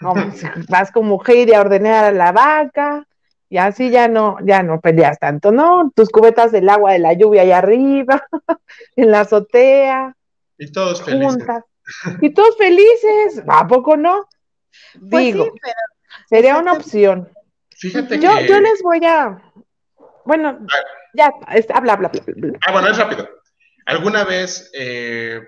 vas 0.68 0.90
como 0.90 1.22
Heidi 1.26 1.52
a 1.52 1.60
ordenar 1.60 2.06
a 2.06 2.12
la 2.12 2.32
vaca, 2.32 3.06
y 3.48 3.58
así 3.58 3.90
ya 3.90 4.08
no, 4.08 4.38
ya 4.44 4.62
no 4.62 4.80
peleas 4.80 5.18
tanto, 5.18 5.52
¿no? 5.52 5.92
Tus 5.94 6.08
cubetas 6.08 6.52
del 6.52 6.68
agua 6.68 6.92
de 6.92 7.00
la 7.00 7.12
lluvia 7.12 7.42
ahí 7.42 7.52
arriba, 7.52 8.26
en 8.96 9.10
la 9.10 9.20
azotea. 9.20 10.16
Y 10.56 10.70
todos 10.72 11.02
felices. 11.02 11.44
Y 12.20 12.30
todos 12.30 12.56
felices, 12.56 13.42
¿a 13.48 13.66
poco 13.66 13.96
no? 13.96 14.28
Pues 14.92 15.24
Digo, 15.24 15.52
sería 16.28 16.58
una 16.58 16.74
opción. 16.74 17.28
Fíjate 17.70 18.18
yo, 18.18 18.36
que... 18.38 18.46
yo 18.46 18.60
les 18.60 18.82
voy 18.82 19.04
a. 19.04 19.42
Bueno, 20.24 20.60
ya, 21.14 21.32
habla, 21.74 21.94
habla, 21.94 22.08
habla. 22.08 22.10
Ah, 22.66 22.72
bueno, 22.72 22.88
es 22.88 22.98
rápido. 22.98 23.28
¿Alguna 23.86 24.24
vez 24.24 24.70
eh, 24.74 25.40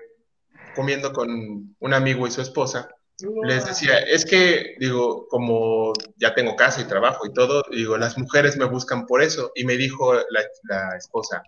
comiendo 0.75 1.13
con 1.13 1.75
un 1.79 1.93
amigo 1.93 2.27
y 2.27 2.31
su 2.31 2.41
esposa, 2.41 2.89
les 3.43 3.65
decía, 3.65 3.99
es 3.99 4.25
que, 4.25 4.75
digo, 4.79 5.27
como 5.27 5.93
ya 6.17 6.33
tengo 6.33 6.55
casa 6.55 6.81
y 6.81 6.85
trabajo 6.85 7.25
y 7.25 7.33
todo, 7.33 7.63
digo, 7.71 7.97
las 7.97 8.17
mujeres 8.17 8.57
me 8.57 8.65
buscan 8.65 9.05
por 9.05 9.21
eso. 9.21 9.51
Y 9.55 9.65
me 9.65 9.77
dijo 9.77 10.13
la, 10.13 10.97
esposa, 10.97 11.43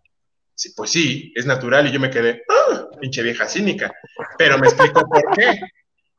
sí, 0.53 0.73
pues 0.76 0.91
sí, 0.91 1.34
es 1.36 1.45
natural. 1.45 1.88
Y 1.88 1.91
yo 1.91 1.99
me 1.99 2.09
quedé, 2.09 2.43
¡Ah! 2.49 2.88
pinche 2.99 3.23
vieja 3.23 3.47
cínica. 3.47 3.91
Pero 4.38 4.57
me 4.57 4.67
explicó 4.67 5.01
por 5.07 5.23
qué. 5.36 5.59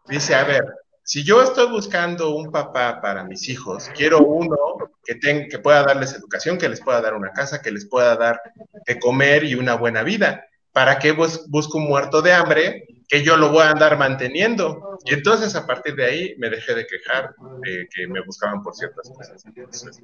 Dice, 0.08 0.34
a 0.34 0.44
ver, 0.44 0.64
si 1.02 1.22
yo 1.22 1.42
estoy 1.42 1.70
buscando 1.70 2.34
un 2.34 2.50
papá 2.50 3.00
para 3.00 3.24
mis 3.24 3.48
hijos, 3.48 3.88
quiero 3.94 4.18
uno 4.18 4.56
que, 5.04 5.14
tenga, 5.14 5.46
que 5.48 5.58
pueda 5.58 5.84
darles 5.84 6.12
educación, 6.14 6.58
que 6.58 6.68
les 6.68 6.80
pueda 6.80 7.00
dar 7.00 7.14
una 7.14 7.32
casa, 7.32 7.62
que 7.62 7.70
les 7.70 7.86
pueda 7.86 8.16
dar 8.16 8.40
de 8.86 8.98
comer 8.98 9.44
y 9.44 9.54
una 9.54 9.74
buena 9.74 10.02
vida. 10.02 10.44
¿Para 10.72 10.98
qué 10.98 11.12
busco 11.12 11.78
un 11.78 11.88
muerto 11.88 12.20
de 12.20 12.32
hambre 12.32 12.86
que 13.08 13.22
yo 13.22 13.36
lo 13.36 13.50
voy 13.50 13.62
a 13.62 13.70
andar 13.70 13.98
manteniendo. 13.98 14.98
Y 15.04 15.14
entonces 15.14 15.54
a 15.54 15.66
partir 15.66 15.94
de 15.94 16.04
ahí 16.04 16.34
me 16.38 16.50
dejé 16.50 16.74
de 16.74 16.86
quejar 16.86 17.34
de 17.62 17.88
que 17.94 18.06
me 18.08 18.20
buscaban 18.22 18.62
por 18.62 18.74
ciertas 18.74 19.10
cosas. 19.10 19.44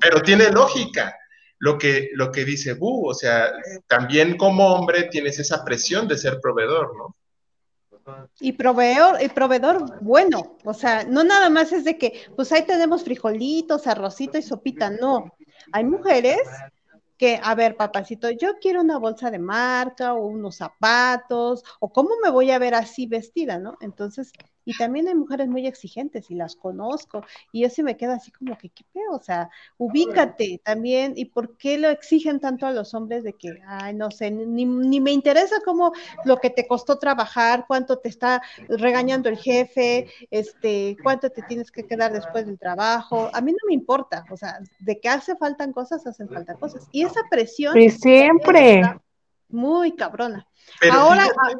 Pero 0.00 0.20
tiene 0.20 0.50
lógica 0.50 1.14
lo 1.58 1.78
que, 1.78 2.10
lo 2.14 2.30
que 2.30 2.44
dice 2.44 2.74
Bu, 2.74 3.08
o 3.08 3.14
sea, 3.14 3.52
también 3.86 4.36
como 4.36 4.74
hombre 4.74 5.04
tienes 5.04 5.38
esa 5.38 5.64
presión 5.64 6.08
de 6.08 6.18
ser 6.18 6.40
proveedor, 6.40 6.96
¿no? 6.96 7.16
Y 8.40 8.52
proveedor, 8.52 9.22
y 9.22 9.28
proveedor 9.28 10.00
bueno, 10.00 10.56
o 10.64 10.74
sea, 10.74 11.04
no 11.04 11.22
nada 11.22 11.48
más 11.50 11.70
es 11.72 11.84
de 11.84 11.98
que, 11.98 12.24
pues 12.34 12.50
ahí 12.50 12.62
tenemos 12.62 13.04
frijolitos, 13.04 13.86
arrocito 13.86 14.38
y 14.38 14.42
sopita, 14.42 14.90
no. 14.90 15.36
Hay 15.70 15.84
mujeres 15.84 16.40
que, 17.16 17.38
a 17.42 17.54
ver, 17.54 17.76
papacito, 17.76 18.30
yo 18.30 18.58
quiero 18.60 18.80
una 18.80 18.98
bolsa 18.98 19.30
de 19.30 19.38
marca 19.38 20.14
o 20.14 20.26
unos 20.26 20.56
zapatos, 20.56 21.62
o 21.80 21.92
cómo 21.92 22.10
me 22.22 22.30
voy 22.30 22.50
a 22.50 22.58
ver 22.58 22.74
así 22.74 23.06
vestida, 23.06 23.58
¿no? 23.58 23.76
Entonces, 23.80 24.32
y 24.64 24.76
también 24.76 25.08
hay 25.08 25.14
mujeres 25.14 25.48
muy 25.48 25.66
exigentes 25.66 26.30
y 26.30 26.34
las 26.34 26.56
conozco. 26.56 27.24
Y 27.50 27.62
yo 27.62 27.70
sí 27.70 27.82
me 27.82 27.96
quedo 27.96 28.12
así 28.12 28.30
como 28.30 28.56
que, 28.56 28.68
¿qué 28.68 28.84
pedo? 28.92 29.16
O 29.16 29.22
sea, 29.22 29.50
ubícate 29.78 30.60
también. 30.64 31.14
¿Y 31.16 31.26
por 31.26 31.56
qué 31.56 31.78
lo 31.78 31.88
exigen 31.88 32.40
tanto 32.40 32.66
a 32.66 32.70
los 32.70 32.94
hombres 32.94 33.24
de 33.24 33.32
que, 33.34 33.60
ay, 33.66 33.94
no 33.94 34.10
sé, 34.10 34.30
ni, 34.30 34.64
ni 34.64 35.00
me 35.00 35.10
interesa 35.10 35.56
cómo 35.64 35.92
lo 36.24 36.38
que 36.38 36.50
te 36.50 36.66
costó 36.66 36.98
trabajar, 36.98 37.64
cuánto 37.66 37.98
te 37.98 38.08
está 38.08 38.42
regañando 38.68 39.28
el 39.28 39.38
jefe, 39.38 40.08
este, 40.30 40.96
cuánto 41.02 41.30
te 41.30 41.42
tienes 41.42 41.70
que 41.70 41.86
quedar 41.86 42.12
después 42.12 42.46
del 42.46 42.58
trabajo? 42.58 43.30
A 43.32 43.40
mí 43.40 43.52
no 43.52 43.58
me 43.68 43.74
importa. 43.74 44.24
O 44.30 44.36
sea, 44.36 44.58
de 44.78 45.00
que 45.00 45.08
hace 45.08 45.36
faltan 45.36 45.72
cosas, 45.72 46.06
hacen 46.06 46.28
falta 46.28 46.54
cosas. 46.54 46.88
Y 46.92 47.04
esa 47.04 47.20
presión. 47.30 47.78
Y 47.78 47.90
siempre. 47.90 48.82
Muy 49.48 49.92
cabrona. 49.92 50.46
Ahora, 50.90 51.26
ah, 51.26 51.52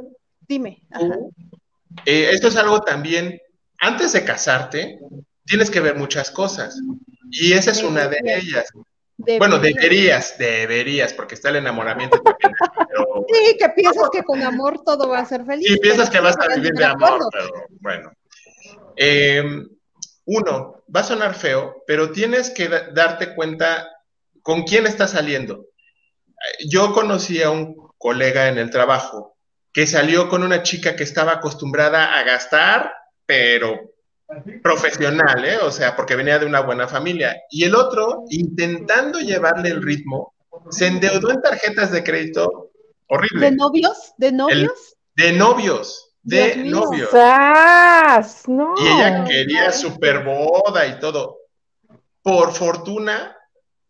dime. 0.49 0.83
Eh, 2.07 2.31
esto 2.33 2.49
es 2.49 2.57
algo 2.57 2.81
también, 2.81 3.41
antes 3.79 4.13
de 4.13 4.25
casarte, 4.25 4.99
tienes 5.45 5.71
que 5.71 5.81
ver 5.81 5.97
muchas 5.97 6.31
cosas. 6.31 6.81
Y 7.31 7.53
esa 7.53 7.71
es 7.71 7.83
una 7.83 8.09
de 8.09 8.21
ellas. 8.25 8.67
Bueno, 9.39 9.59
deberías, 9.59 10.37
deberías, 10.39 11.13
porque 11.15 11.35
está 11.35 11.51
el 11.51 11.57
enamoramiento. 11.57 12.23
Sí, 13.33 13.57
que 13.57 13.69
piensas 13.71 14.11
que 14.11 14.23
con 14.23 14.43
amor 14.43 14.83
todo 14.85 15.09
va 15.09 15.21
a 15.21 15.25
ser 15.25 15.47
feliz. 15.47 15.67
Sí, 15.67 15.79
piensas 15.79 16.11
que 16.11 16.21
vas 16.21 16.37
a 16.39 16.55
vivir 16.55 16.73
de 16.73 16.85
amor, 16.85 17.21
pero 17.33 17.67
bueno. 17.81 18.13
Em, 18.97 19.67
uno, 20.27 20.85
va 20.95 21.01
a 21.01 21.05
sonar 21.05 21.35
feo, 21.35 21.83
pero 21.87 22.11
tienes 22.11 22.51
que 22.51 22.69
darte 22.69 23.35
cuenta 23.35 23.89
con 24.43 24.65
quién 24.65 24.87
estás 24.87 25.13
saliendo. 25.13 25.67
Yo 26.69 26.93
conocí 26.93 27.43
a 27.43 27.51
un 27.51 27.89
colega 27.97 28.49
en 28.49 28.59
el 28.59 28.71
trabajo 28.71 29.37
que 29.73 29.87
salió 29.87 30.29
con 30.29 30.43
una 30.43 30.63
chica 30.63 30.97
que 30.97 31.05
estaba 31.05 31.33
acostumbrada 31.33 32.19
a 32.19 32.23
gastar, 32.25 32.93
pero 33.27 33.93
profesional, 34.63 35.45
¿eh? 35.45 35.59
O 35.59 35.71
sea, 35.71 35.97
porque 35.97 36.17
venía 36.17 36.39
de 36.39 36.47
una 36.47 36.61
buena 36.61 36.89
familia. 36.89 37.37
Y 37.51 37.65
el 37.65 37.75
otro, 37.75 38.25
intentando 38.31 39.19
llevarle 39.21 39.71
el 39.71 39.83
ritmo, 39.83 40.35
se 40.71 40.87
endeudó 40.87 41.31
en 41.31 41.43
tarjetas 41.43 41.91
de 41.91 42.05
crédito 42.05 42.71
horrible. 43.09 43.51
¿De 43.51 43.57
novios? 43.57 44.13
¿De 44.17 44.33
novios? 44.33 44.97
de 45.15 45.33
novios, 45.33 46.15
de 46.23 46.57
novios. 46.57 47.11
No. 48.47 48.75
Y 48.79 48.87
ella 48.87 49.25
quería 49.25 49.73
super 49.73 50.25
boda 50.25 50.87
y 50.87 50.99
todo. 50.99 51.39
Por 52.23 52.53
fortuna, 52.53 53.37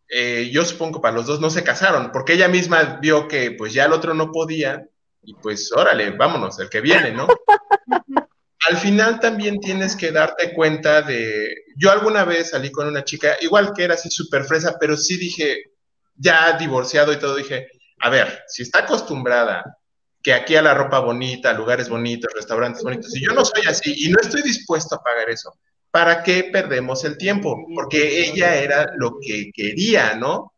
eh, 0.09 0.51
yo 0.53 0.65
supongo 0.65 0.99
que 0.99 1.03
para 1.03 1.15
los 1.15 1.27
dos 1.27 1.41
no 1.41 1.51
se 1.51 1.65
casaron, 1.65 2.11
porque 2.13 2.35
ella 2.35 2.49
misma 2.49 2.99
vio 3.01 3.29
que 3.29 3.53
pues 3.53 3.73
ya 3.73 3.85
el 3.85 3.93
otro 3.93 4.15
no 4.15 4.33
podía, 4.33 4.87
y 5.23 5.35
pues 5.35 5.71
órale, 5.73 6.11
vámonos, 6.11 6.59
el 6.59 6.69
que 6.69 6.81
viene, 6.81 7.13
¿no? 7.13 7.27
Al 8.69 8.77
final 8.77 9.19
también 9.19 9.61
tienes 9.61 9.97
que 9.97 10.13
darte 10.13 10.53
cuenta 10.55 11.03
de, 11.03 11.53
yo 11.77 11.91
alguna 11.91 12.25
vez 12.25 12.51
salí 12.51 12.71
con 12.71 12.87
una 12.87 13.05
chica, 13.05 13.37
igual 13.41 13.73
que 13.75 13.85
era 13.85 13.95
así 13.95 14.09
súper 14.09 14.45
fresa, 14.45 14.77
pero 14.79 14.97
sí 14.97 15.17
dije, 15.17 15.73
ya 16.15 16.57
divorciado 16.57 17.13
y 17.13 17.19
todo, 17.19 17.35
dije, 17.35 17.69
a 18.01 18.11
ver, 18.11 18.43
si 18.47 18.63
está 18.63 18.81
acostumbrada 18.81 19.79
que 20.23 20.33
aquí 20.33 20.55
a 20.55 20.63
la 20.63 20.75
ropa 20.75 21.01
bonita, 21.01 21.53
lugares 21.53 21.89
bonitos, 21.89 22.33
restaurantes 22.33 22.85
bonitos, 22.85 23.17
y 23.17 23.25
yo 23.25 23.33
no 23.33 23.45
soy 23.45 23.65
así 23.67 23.93
y 23.97 24.11
no 24.11 24.19
estoy 24.21 24.43
dispuesto 24.43 24.95
a 24.95 25.03
pagar 25.03 25.29
eso, 25.29 25.59
¿para 25.91 26.23
qué 26.23 26.49
perdemos 26.53 27.05
el 27.05 27.19
tiempo? 27.19 27.67
Porque 27.75 28.25
ella 28.25 28.55
era 28.55 28.87
lo 28.97 29.19
que 29.21 29.51
quería, 29.53 30.15
¿no? 30.15 30.53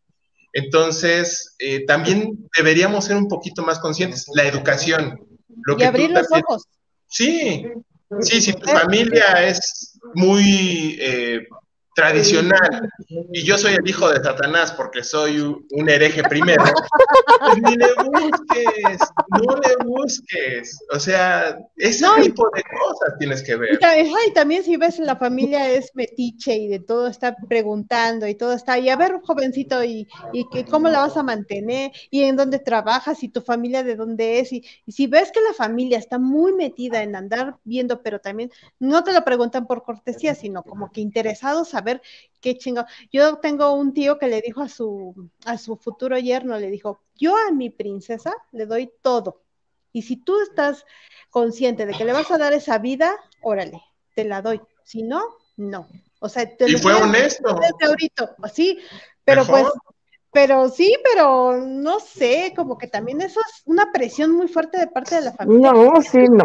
Entonces, 0.55 1.57
eh, 1.59 1.85
también 1.85 2.49
deberíamos 2.57 3.05
ser 3.07 3.17
un 3.17 3.29
poquito 3.29 3.63
más 3.63 3.81
conscientes. 3.81 4.27
La 4.35 4.45
educación. 4.45 5.21
Lo 5.67 5.77
y 5.77 5.83
abrir 5.83 6.11
los 6.11 6.27
ojos. 6.31 6.65
Sí, 7.09 7.67
sí, 8.21 8.41
si 8.41 8.53
tu 8.53 8.67
familia 8.67 9.47
es 9.47 9.99
muy 10.15 10.97
eh, 11.01 11.47
tradicional 11.95 12.91
y 13.33 13.45
yo 13.45 13.57
soy 13.57 13.75
el 13.75 13.89
hijo 13.89 14.09
de 14.09 14.23
Satanás 14.23 14.73
porque 14.73 15.05
soy 15.05 15.39
un 15.39 15.89
hereje 15.89 16.23
primero, 16.25 16.65
pues 17.41 17.63
ni 17.63 17.77
le 17.77 17.87
busques, 18.05 18.99
no 19.31 19.57
le 19.57 19.85
busques. 19.85 20.79
O 20.93 20.99
sea, 20.99 21.57
ese 21.77 22.07
tipo 22.23 22.51
de 22.55 22.63
cosas 22.63 23.19
tienes 23.19 23.43
que 23.43 23.57
ver. 23.57 23.79
Y, 23.81 24.33
también 24.33 24.65
si 24.65 24.77
ves 24.77 24.99
la 24.99 25.17
familia 25.17 25.71
es 25.71 25.91
metiche 25.95 26.57
y 26.57 26.69
de 26.69 26.81
todo 26.81 27.07
está 27.07 27.37
preguntando 27.49 28.27
y 28.27 28.35
todo 28.35 28.53
está, 28.53 28.79
y 28.79 28.89
a 28.89 28.97
ver, 28.97 29.21
jovencito, 29.23 29.85
y, 29.85 30.09
y 30.33 30.49
que, 30.49 30.65
cómo 30.65 30.89
la 30.89 31.01
vas 31.01 31.17
a 31.17 31.23
mantener 31.23 31.93
y 32.11 32.25
en 32.25 32.37
dónde 32.37 32.59
trabajas 32.59 33.23
y 33.23 33.29
tu 33.29 33.41
familia 33.41 33.85
de 33.85 33.95
dónde 33.95 34.41
es. 34.41 34.53
Y, 34.53 34.65
y 34.87 34.93
si 34.93 35.07
ves 35.07 35.31
que 35.31 35.41
la 35.41 35.53
familia 35.53 35.99
está 35.99 36.19
muy 36.19 36.53
metida 36.53 37.03
en 37.03 37.15
andar 37.15 37.57
viendo, 37.65 38.03
pero 38.03 38.19
también 38.19 38.51
no 38.81 39.05
te 39.05 39.13
lo 39.13 39.23
preguntan 39.25 39.67
por 39.67 39.85
cortesía, 39.85 40.35
sino 40.35 40.63
como 40.63 40.91
que 40.91 41.01
interesados 41.01 41.75
a 41.75 41.84
ver 41.85 42.03
qué 42.41 42.57
chingo. 42.59 42.85
Yo 43.13 43.39
tengo 43.39 43.73
un 43.73 43.95
tío 43.95 44.19
que 44.19 44.29
le 44.29 44.41
dijo 44.41 44.63
a 44.63 44.69
su, 44.69 45.31
a 45.45 45.59
su 45.59 45.77
futuro 45.77 46.19
yerno, 46.19 46.59
le 46.59 46.71
dijo, 46.71 47.01
yo 47.17 47.37
a 47.37 47.53
mi 47.53 47.71
princesa 47.71 48.35
le 48.53 48.67
doy 48.67 48.93
todo. 49.03 49.43
Y 49.93 50.03
si 50.03 50.17
tú 50.17 50.41
estás 50.41 50.85
consciente 51.31 51.87
de 51.87 51.95
que 51.95 52.05
le 52.05 52.13
vas 52.13 52.31
a 52.31 52.39
dar 52.39 52.53
esa 52.53 52.79
vida, 52.79 53.15
órale, 53.43 53.81
te 54.15 54.25
la 54.25 54.43
doy. 54.43 54.61
Si 54.83 55.03
no, 55.03 55.23
no. 55.57 55.89
O 56.21 56.29
sea, 56.29 56.57
te 56.57 56.71
y 56.71 56.75
fue 56.77 56.95
honesto. 56.95 57.55
Desde 57.61 57.87
ahorita, 57.87 58.37
así, 58.43 58.79
pero 59.25 59.47
pues 59.47 59.67
pero 60.35 60.69
sí, 60.69 60.97
pero 61.05 61.65
no 61.65 62.01
sé, 62.01 62.53
como 62.57 62.77
que 62.77 62.89
también 62.89 63.21
eso 63.21 63.39
es 63.39 63.63
una 63.67 63.93
presión 63.93 64.33
muy 64.33 64.49
fuerte 64.49 64.79
de 64.79 64.89
parte 64.89 65.15
de 65.15 65.21
la 65.21 65.33
familia. 65.33 65.71
No, 65.71 66.03
sí, 66.03 66.19
no. 66.29 66.45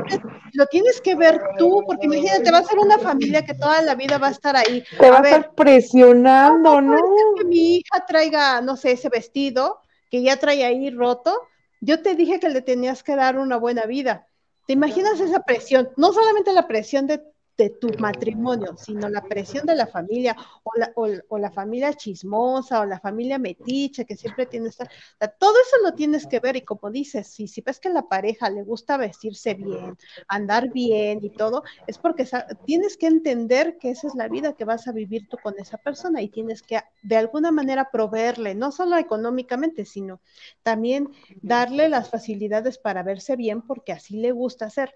Lo 0.54 0.66
tienes 0.68 1.02
que 1.02 1.16
ver 1.16 1.42
tú, 1.58 1.84
porque 1.88 2.06
imagínate, 2.06 2.52
va 2.52 2.60
a 2.60 2.64
ser 2.64 2.78
una 2.78 3.00
familia 3.00 3.44
que 3.44 3.56
toda 3.56 3.82
la 3.82 3.96
vida 3.96 4.20
va 4.20 4.28
a 4.28 4.32
estar 4.32 4.56
ahí. 4.56 4.84
Te 5.00 5.10
va 5.10 5.18
a, 5.18 5.22
estar 5.22 5.56
presionando, 5.56 6.80
¿no? 6.82 7.02
Que 7.36 7.46
mi 7.46 7.78
hija 7.78 8.06
traiga, 8.06 8.62
no 8.62 8.78
sé, 8.78 8.92
ese 8.92 9.10
vestido 9.10 9.80
que 10.12 10.22
ya 10.22 10.38
trae 10.38 10.64
ahí 10.64 10.92
roto. 10.92 11.34
Yo 11.82 12.04
te 12.04 12.14
dije 12.14 12.40
que 12.40 12.50
le 12.50 12.62
tenías 12.62 13.02
que 13.02 13.16
dar 13.16 13.40
una 13.40 13.58
buena 13.58 13.88
vida. 13.88 14.28
¿Te 14.68 14.74
imaginas 14.74 15.20
esa 15.20 15.40
presión? 15.40 15.90
No 15.98 16.14
solamente 16.14 16.54
la 16.54 16.68
presión 16.68 17.08
de 17.08 17.24
de 17.60 17.70
tu 17.72 17.90
matrimonio, 18.00 18.78
sino 18.78 19.10
la 19.10 19.22
presión 19.22 19.66
de 19.66 19.76
la 19.76 19.86
familia 19.86 20.34
o 20.64 20.72
la, 20.78 20.94
o, 20.96 21.38
la 21.38 21.52
familia 21.52 21.94
chismosa 21.94 22.80
o 22.80 22.86
la 22.86 23.02
familia 23.02 23.38
metiche 23.38 24.06
que 24.06 24.16
siempre 24.16 24.46
tienes. 24.46 24.78
todo 24.78 25.54
eso 25.68 25.78
lo 25.84 25.94
tienes 25.94 26.26
que 26.26 26.40
ver 26.40 26.56
y 26.56 26.62
como 26.62 26.90
dices, 26.90 27.28
si, 27.28 27.50
si 27.50 27.60
ves 27.60 27.82
que 27.82 27.90
a 27.90 27.92
la 27.92 28.08
pareja 28.08 28.50
le 28.50 28.64
gusta 28.64 28.96
vestirse 28.96 29.56
bien, 29.56 29.98
andar 30.30 30.72
bien 30.72 31.20
y 31.22 31.32
todo, 31.32 31.64
es 31.86 31.98
porque 31.98 32.26
tienes 32.66 32.96
que 32.96 33.08
entender 33.08 33.78
que 33.78 33.90
esa 33.90 34.08
es 34.08 34.16
la 34.16 34.30
vida 34.30 34.54
que 34.54 34.64
vas 34.64 34.88
a 34.88 34.94
vivir 34.94 35.28
tú 35.28 35.36
con 35.44 35.54
esa 35.60 35.78
persona 35.78 36.22
y 36.22 36.30
tienes 36.30 36.62
que 36.62 36.80
de 37.04 37.18
alguna 37.18 37.52
manera 37.52 37.90
proveerle, 37.92 38.56
no 38.56 38.72
solo 38.72 38.96
económicamente, 38.96 39.84
sino 39.84 40.22
también 40.64 41.10
darle 41.42 41.90
las 41.90 42.10
facilidades 42.10 42.78
para 42.78 43.04
verse 43.04 43.36
bien 43.36 43.62
porque 43.62 43.92
así 43.92 44.16
le 44.16 44.32
gusta 44.32 44.68
hacer. 44.68 44.94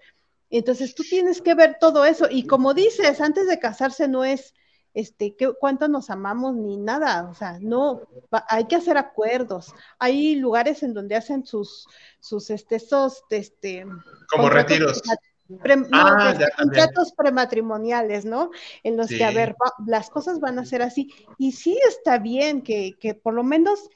Entonces 0.58 0.94
tú 0.94 1.02
tienes 1.02 1.42
que 1.42 1.54
ver 1.54 1.78
todo 1.80 2.04
eso 2.04 2.28
y 2.30 2.46
como 2.46 2.74
dices, 2.74 3.20
antes 3.20 3.48
de 3.48 3.58
casarse 3.58 4.06
no 4.06 4.24
es 4.24 4.54
este 4.94 5.34
cuánto 5.58 5.88
nos 5.88 6.10
amamos 6.10 6.54
ni 6.54 6.76
nada, 6.76 7.28
o 7.28 7.34
sea, 7.34 7.58
no 7.60 8.02
hay 8.48 8.66
que 8.66 8.76
hacer 8.76 8.96
acuerdos. 8.96 9.74
Hay 9.98 10.36
lugares 10.36 10.84
en 10.84 10.94
donde 10.94 11.16
hacen 11.16 11.44
sus 11.44 11.88
sus 12.20 12.50
este 12.50 12.76
esos 12.76 13.24
este 13.30 13.84
como 14.30 14.48
retiros 14.48 15.02
ah, 15.10 16.46
contratos 16.56 17.12
prematrimoniales, 17.16 18.24
¿no? 18.24 18.52
En 18.84 18.96
los 18.96 19.08
que, 19.08 19.24
a 19.24 19.32
ver, 19.32 19.56
las 19.86 20.08
cosas 20.08 20.38
van 20.38 20.60
a 20.60 20.64
ser 20.64 20.82
así. 20.82 21.12
Y 21.36 21.50
sí 21.50 21.76
está 21.88 22.18
bien 22.18 22.62
que, 22.62 22.96
que 23.00 23.14
por 23.14 23.34
lo 23.34 23.42
menos 23.42 23.90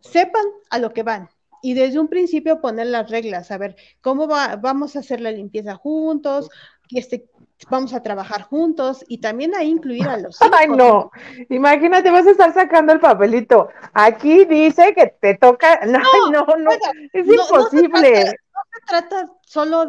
sepan 0.00 0.44
a 0.70 0.78
lo 0.78 0.92
que 0.92 1.02
van 1.02 1.28
y 1.62 1.74
desde 1.74 1.98
un 1.98 2.08
principio 2.08 2.60
poner 2.60 2.86
las 2.88 3.10
reglas, 3.10 3.50
a 3.50 3.58
ver, 3.58 3.76
¿cómo 4.00 4.28
va, 4.28 4.56
vamos 4.56 4.96
a 4.96 5.00
hacer 5.00 5.20
la 5.20 5.30
limpieza 5.30 5.74
juntos? 5.74 6.48
Este, 6.90 7.26
vamos 7.70 7.94
a 7.94 8.02
trabajar 8.02 8.42
juntos 8.42 9.04
y 9.08 9.18
también 9.18 9.54
a 9.54 9.64
incluir 9.64 10.06
a 10.08 10.16
los 10.18 10.38
Ay, 10.40 10.68
no, 10.68 11.10
imagínate, 11.48 12.10
vas 12.10 12.26
a 12.26 12.30
estar 12.30 12.52
sacando 12.54 12.92
el 12.92 13.00
papelito. 13.00 13.68
Aquí 13.92 14.44
dice 14.44 14.94
que 14.94 15.14
te 15.20 15.34
toca. 15.34 15.80
No, 15.86 16.30
no, 16.30 16.44
no, 16.56 16.70
es 17.12 17.26
imposible. 17.26 18.24
no 18.24 18.60
se 18.72 18.86
trata 18.86 19.26
solo 19.42 19.86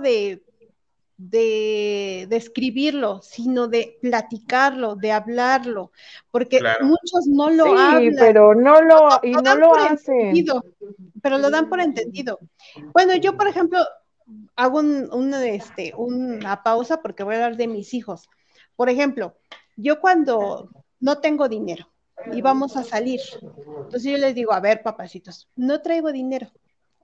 de 1.18 2.08
de, 2.30 2.36
escribirlo, 2.36 3.22
sino 3.22 3.68
de 3.68 3.98
platicarlo, 4.02 4.96
de 4.96 5.12
hablarlo, 5.12 5.92
porque 6.32 6.60
muchos 6.82 7.28
no 7.28 7.50
lo 7.50 7.66
sí, 7.66 8.12
pero 8.18 8.54
no 8.54 8.82
lo, 8.82 9.10
y 9.24 9.32
no 9.32 9.56
lo 9.56 9.76
hacen. 9.76 10.34
Pero 11.22 11.38
lo 11.40 11.50
dan 11.50 11.70
por 11.70 11.80
entendido. 11.80 12.40
Bueno, 12.94 13.16
yo, 13.16 13.36
por 13.36 13.48
ejemplo, 13.48 13.80
hago 14.56 14.80
un, 14.80 15.34
este, 15.34 15.94
una 15.98 16.64
pausa 16.64 17.02
porque 17.02 17.24
voy 17.24 17.36
a 17.36 17.46
hablar 17.46 17.58
de 17.58 17.68
mis 17.68 17.94
hijos. 17.94 18.30
Por 18.76 18.90
ejemplo, 18.90 19.36
yo 19.76 20.00
cuando 20.00 20.70
no 21.00 21.20
tengo 21.20 21.50
dinero 21.50 21.90
y 22.32 22.42
vamos 22.42 22.78
a 22.78 22.84
salir, 22.84 23.22
entonces 23.42 24.04
yo 24.04 24.18
les 24.18 24.36
digo, 24.36 24.54
a 24.54 24.60
ver, 24.60 24.84
papacitos, 24.84 25.48
no 25.56 25.82
traigo 25.82 26.12
dinero 26.12 26.52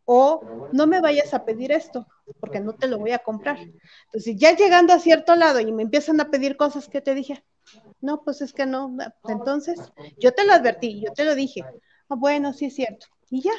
o 0.06 0.70
no 0.72 0.88
me 0.88 1.02
vayas 1.02 1.34
a 1.34 1.46
pedir 1.46 1.72
esto, 1.72 2.08
porque 2.40 2.60
no 2.60 2.74
te 2.74 2.88
lo 2.88 2.98
voy 3.00 3.12
a 3.12 3.20
comprar. 3.20 3.58
Entonces, 4.06 4.36
ya 4.36 4.56
llegando 4.56 4.94
a 4.94 5.00
cierto 5.00 5.36
lado 5.36 5.60
y 5.60 5.72
me 5.72 5.84
empiezan 5.84 6.20
a 6.20 6.30
pedir 6.30 6.58
cosas 6.58 6.90
que 6.90 7.02
te 7.02 7.16
dije, 7.16 7.44
no, 8.02 8.24
pues 8.24 8.42
es 8.42 8.54
que 8.54 8.66
no, 8.66 8.96
entonces 9.28 9.80
yo 10.20 10.34
te 10.34 10.46
lo 10.46 10.54
advertí, 10.54 11.02
yo 11.06 11.14
te 11.14 11.24
lo 11.24 11.36
dije, 11.36 11.64
ah, 12.10 12.16
bueno, 12.16 12.54
sí 12.54 12.66
es 12.66 12.76
cierto, 12.76 13.08
y 13.30 13.42
ya, 13.42 13.54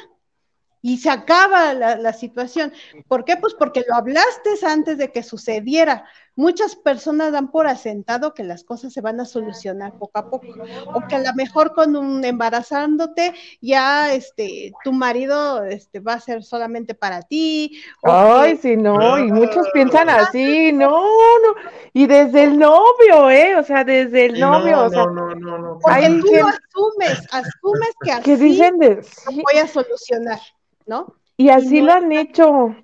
y 0.85 0.97
se 0.97 1.09
acaba 1.09 1.73
la, 1.73 2.13
situación. 2.13 2.71
¿Por 3.07 3.25
qué? 3.25 3.37
Pues 3.37 3.55
porque 3.55 3.83
lo 3.87 3.95
hablaste 3.95 4.51
antes 4.67 4.99
de 4.99 5.11
que 5.11 5.23
sucediera. 5.23 6.07
Muchas 6.35 6.75
personas 6.75 7.31
dan 7.31 7.51
por 7.51 7.67
asentado 7.67 8.33
que 8.33 8.43
las 8.43 8.63
cosas 8.63 8.93
se 8.93 9.01
van 9.01 9.19
a 9.19 9.25
solucionar 9.25 9.93
poco 9.97 10.19
a 10.19 10.29
poco, 10.29 10.47
o 10.93 11.07
que 11.07 11.15
a 11.15 11.19
lo 11.19 11.33
mejor 11.35 11.73
con 11.73 11.95
un 11.95 12.23
embarazándote 12.25 13.33
ya 13.61 14.13
este 14.13 14.73
tu 14.83 14.91
marido 14.91 15.63
este 15.63 15.99
va 15.99 16.13
a 16.13 16.19
ser 16.19 16.43
solamente 16.43 16.93
para 16.93 17.21
ti. 17.21 17.81
Ay, 18.03 18.57
sí, 18.57 18.75
no, 18.75 19.17
y 19.17 19.31
muchos 19.31 19.67
piensan 19.73 20.09
así, 20.09 20.71
no, 20.73 20.89
no, 20.99 21.55
y 21.93 22.05
desde 22.07 22.43
el 22.43 22.59
novio, 22.59 23.29
¿eh? 23.29 23.55
O 23.55 23.63
sea, 23.63 23.83
desde 23.83 24.25
el 24.25 24.39
novio, 24.39 24.75
no, 24.75 24.83
o 24.85 24.89
sea, 24.89 25.05
no, 25.05 25.35
no, 25.35 25.57
no, 25.57 25.79
Porque 25.79 26.21
tú 26.21 26.35
asumes, 26.35 27.27
asumes 27.31 27.95
que 28.03 28.11
así 28.11 28.35
dicen 28.35 28.77
de, 28.77 29.01
voy 29.31 29.59
a 29.61 29.67
solucionar. 29.67 30.39
¿no? 30.85 31.15
Y 31.37 31.49
así 31.49 31.81
lo 31.81 31.93
han 31.93 32.11
hecho. 32.11 32.75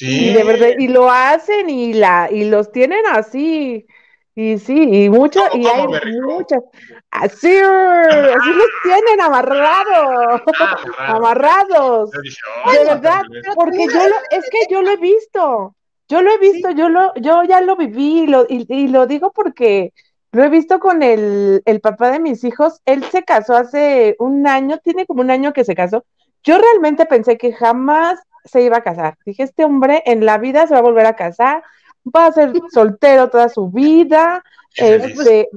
Sí. 0.00 0.30
Y 0.30 0.32
de 0.32 0.44
verdad, 0.44 0.68
y 0.78 0.88
lo 0.88 1.10
hacen 1.10 1.68
y 1.68 1.92
la, 1.92 2.30
y 2.32 2.44
los 2.44 2.72
tienen 2.72 3.04
así. 3.12 3.86
Y 4.34 4.56
sí, 4.56 5.04
y 5.04 5.10
mucho, 5.10 5.42
y 5.52 5.66
hay 5.66 5.86
muchas. 6.22 6.62
Así, 7.10 7.54
así 7.54 8.50
los 8.50 8.70
tienen 8.82 9.20
amarrados, 9.20 10.40
ah, 10.58 10.76
amarrados. 11.16 12.10
de 12.12 12.84
verdad, 12.86 13.24
porque 13.54 13.86
yo 13.92 14.08
lo, 14.08 14.16
es 14.30 14.48
que 14.48 14.60
yo 14.70 14.80
lo 14.80 14.90
he 14.92 14.96
visto, 14.96 15.76
yo 16.08 16.22
lo 16.22 16.32
he 16.32 16.38
visto, 16.38 16.70
yo 16.70 16.88
lo, 16.88 17.12
yo 17.16 17.42
ya 17.42 17.60
lo 17.60 17.76
viví, 17.76 18.26
lo, 18.26 18.46
y, 18.48 18.88
lo 18.88 19.06
digo 19.06 19.32
porque 19.32 19.92
lo 20.32 20.44
he 20.44 20.48
visto 20.48 20.80
con 20.80 21.02
el, 21.02 21.60
el 21.66 21.80
papá 21.82 22.10
de 22.10 22.20
mis 22.20 22.42
hijos. 22.42 22.80
Él 22.86 23.04
se 23.04 23.22
casó 23.22 23.54
hace 23.54 24.16
un 24.18 24.46
año, 24.46 24.78
tiene 24.78 25.04
como 25.04 25.20
un 25.20 25.30
año 25.30 25.52
que 25.52 25.66
se 25.66 25.74
casó. 25.74 26.06
Yo 26.42 26.56
realmente 26.56 27.04
pensé 27.04 27.36
que 27.36 27.52
jamás 27.52 28.18
se 28.44 28.62
iba 28.62 28.78
a 28.78 28.82
casar. 28.82 29.16
Dije, 29.24 29.42
este 29.42 29.64
hombre 29.64 30.02
en 30.06 30.24
la 30.24 30.38
vida 30.38 30.66
se 30.66 30.74
va 30.74 30.80
a 30.80 30.82
volver 30.82 31.06
a 31.06 31.16
casar, 31.16 31.62
va 32.04 32.26
a 32.26 32.32
ser 32.32 32.52
soltero 32.72 33.30
toda 33.30 33.48
su 33.48 33.70
vida. 33.70 34.42
Este, 34.76 35.48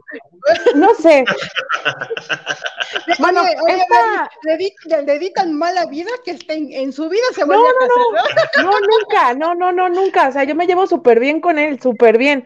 no 0.75 0.95
sé. 0.95 1.23
bueno, 3.19 3.41
oye, 3.41 3.85
le, 4.43 4.57
di, 5.19 5.31
tan 5.31 5.53
mala 5.53 5.85
vida 5.85 6.09
que 6.25 6.31
este, 6.31 6.53
en, 6.55 6.73
en 6.73 6.91
su 6.91 7.09
vida 7.09 7.25
se 7.35 7.43
vuelve 7.43 7.63
no, 7.63 7.87
no, 7.87 8.19
a 8.19 8.23
casar. 8.23 8.63
No. 8.63 8.71
no, 8.71 8.79
nunca, 8.79 9.33
no, 9.35 9.55
no, 9.55 9.71
no, 9.71 9.89
nunca. 9.89 10.29
O 10.29 10.31
sea, 10.31 10.43
yo 10.43 10.55
me 10.55 10.65
llevo 10.65 10.87
súper 10.87 11.19
bien 11.19 11.41
con 11.41 11.59
él, 11.59 11.79
súper 11.79 12.17
bien. 12.17 12.45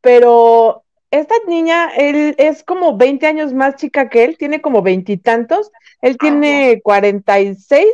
Pero 0.00 0.84
esta 1.10 1.34
niña, 1.46 1.90
él 1.96 2.34
es 2.38 2.62
como 2.62 2.96
20 2.96 3.26
años 3.26 3.52
más 3.54 3.76
chica 3.76 4.08
que 4.08 4.24
él, 4.24 4.36
tiene 4.36 4.60
como 4.60 4.82
veintitantos, 4.82 5.70
él 6.02 6.14
ah, 6.14 6.18
tiene 6.20 6.80
46 6.82 7.86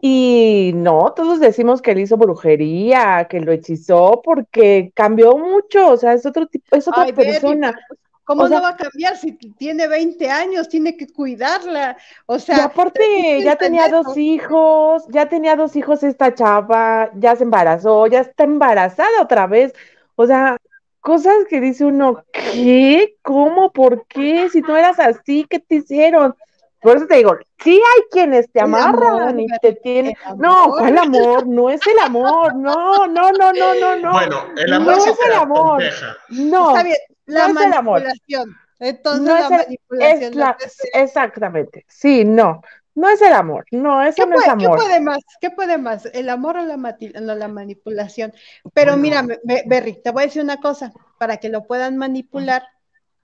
y 0.00 0.72
no, 0.74 1.12
todos 1.14 1.40
decimos 1.40 1.82
que 1.82 1.92
él 1.92 2.00
hizo 2.00 2.16
brujería, 2.16 3.26
que 3.28 3.40
lo 3.40 3.52
hechizó, 3.52 4.22
porque 4.24 4.92
cambió 4.94 5.36
mucho, 5.36 5.90
o 5.90 5.96
sea, 5.96 6.14
es 6.14 6.24
otro 6.24 6.46
tipo, 6.46 6.74
es 6.74 6.88
otra 6.88 7.06
persona. 7.06 7.72
Pues, 7.88 8.00
¿Cómo 8.24 8.48
no 8.48 8.62
va 8.62 8.70
a 8.70 8.76
cambiar 8.76 9.16
si 9.16 9.32
tiene 9.32 9.88
20 9.88 10.30
años, 10.30 10.68
tiene 10.68 10.96
que 10.96 11.08
cuidarla? 11.08 11.96
O 12.26 12.38
sea, 12.38 12.56
y 12.56 12.60
aparte 12.60 13.42
ya 13.42 13.56
tenía 13.56 13.88
dos 13.88 14.16
hijos, 14.16 15.04
ya 15.08 15.28
tenía 15.28 15.56
dos 15.56 15.74
hijos 15.74 16.02
esta 16.04 16.32
chava, 16.32 17.10
ya 17.16 17.34
se 17.34 17.42
embarazó, 17.42 18.06
ya 18.06 18.20
está 18.20 18.44
embarazada 18.44 19.20
otra 19.20 19.48
vez. 19.48 19.74
O 20.14 20.26
sea, 20.26 20.56
cosas 21.00 21.34
que 21.50 21.60
dice 21.60 21.84
uno, 21.84 22.24
¿qué? 22.32 23.16
¿Cómo? 23.22 23.72
¿Por 23.72 24.06
qué? 24.06 24.48
Si 24.50 24.60
no 24.62 24.76
eras 24.76 25.00
así, 25.00 25.44
¿qué 25.50 25.58
te 25.58 25.76
hicieron? 25.76 26.34
Por 26.82 26.96
eso 26.96 27.06
te 27.06 27.16
digo, 27.16 27.36
sí 27.62 27.74
hay 27.74 28.02
quienes 28.10 28.50
te 28.50 28.60
amarran 28.60 29.38
y 29.38 29.46
te 29.60 29.74
tienen. 29.74 30.14
No, 30.36 30.70
¿cuál 30.70 30.98
amor? 30.98 31.46
No 31.46 31.70
es 31.70 31.80
el 31.86 31.98
amor. 32.00 32.54
No, 32.56 33.06
no, 33.06 33.30
no, 33.32 33.52
no, 33.52 33.74
no, 33.74 33.96
no. 33.96 34.12
Bueno, 34.12 34.46
el 34.56 34.72
amor 34.72 34.96
no 34.96 35.04
es 35.04 35.18
el 35.26 35.32
amor. 35.32 35.82
No, 36.30 36.70
Está 36.70 36.82
bien. 36.82 36.96
La 37.26 37.48
no 37.48 37.54
manipulación. 37.54 38.56
Entonces 38.80 39.22
no 39.22 39.32
la 39.32 39.44
es 39.44 39.50
manipulación. 39.50 40.56
exactamente. 40.92 41.84
Sí, 41.88 42.24
no. 42.24 42.62
No 42.94 43.08
es 43.08 43.22
el 43.22 43.32
amor, 43.32 43.64
no, 43.70 44.02
eso 44.02 44.26
no 44.26 44.38
es 44.38 44.46
amor. 44.46 44.78
¿Qué 44.78 44.84
puede 44.84 45.00
más? 45.00 45.18
¿Qué 45.40 45.50
puede 45.50 45.78
más? 45.78 46.04
¿El 46.12 46.28
amor 46.28 46.58
o 46.58 46.62
la, 46.62 46.76
la 46.76 47.48
manipulación? 47.48 48.34
Pero 48.74 48.98
mira, 48.98 49.26
Berry, 49.64 50.02
te 50.02 50.10
voy 50.10 50.24
a 50.24 50.26
decir 50.26 50.42
una 50.42 50.60
cosa, 50.60 50.92
para 51.16 51.38
que 51.38 51.48
lo 51.48 51.64
puedan 51.66 51.96
manipular 51.96 52.64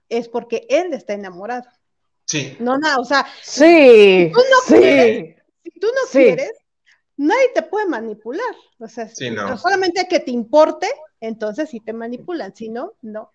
es 0.09 0.27
porque 0.27 0.65
él 0.69 0.93
está 0.93 1.13
enamorado. 1.13 1.65
Sí. 2.29 2.55
No, 2.59 2.77
nada, 2.77 2.99
o 2.99 3.05
sea, 3.05 3.25
sí, 3.41 4.27
si 4.27 4.31
tú 4.31 4.39
no 4.39 4.77
quieres, 4.77 5.35
si 5.63 5.79
tú 5.79 5.87
no 5.87 6.11
quieres, 6.11 6.51
nadie 7.17 7.49
te 7.55 7.63
puede 7.63 7.87
manipular. 7.87 8.55
O 8.77 8.87
sea, 8.87 9.09
solamente 9.57 10.07
que 10.07 10.19
te 10.19 10.29
importe, 10.29 10.87
entonces 11.19 11.71
sí 11.71 11.79
te 11.79 11.91
manipulan, 11.91 12.55
si 12.55 12.69
no, 12.69 12.93
no. 13.01 13.31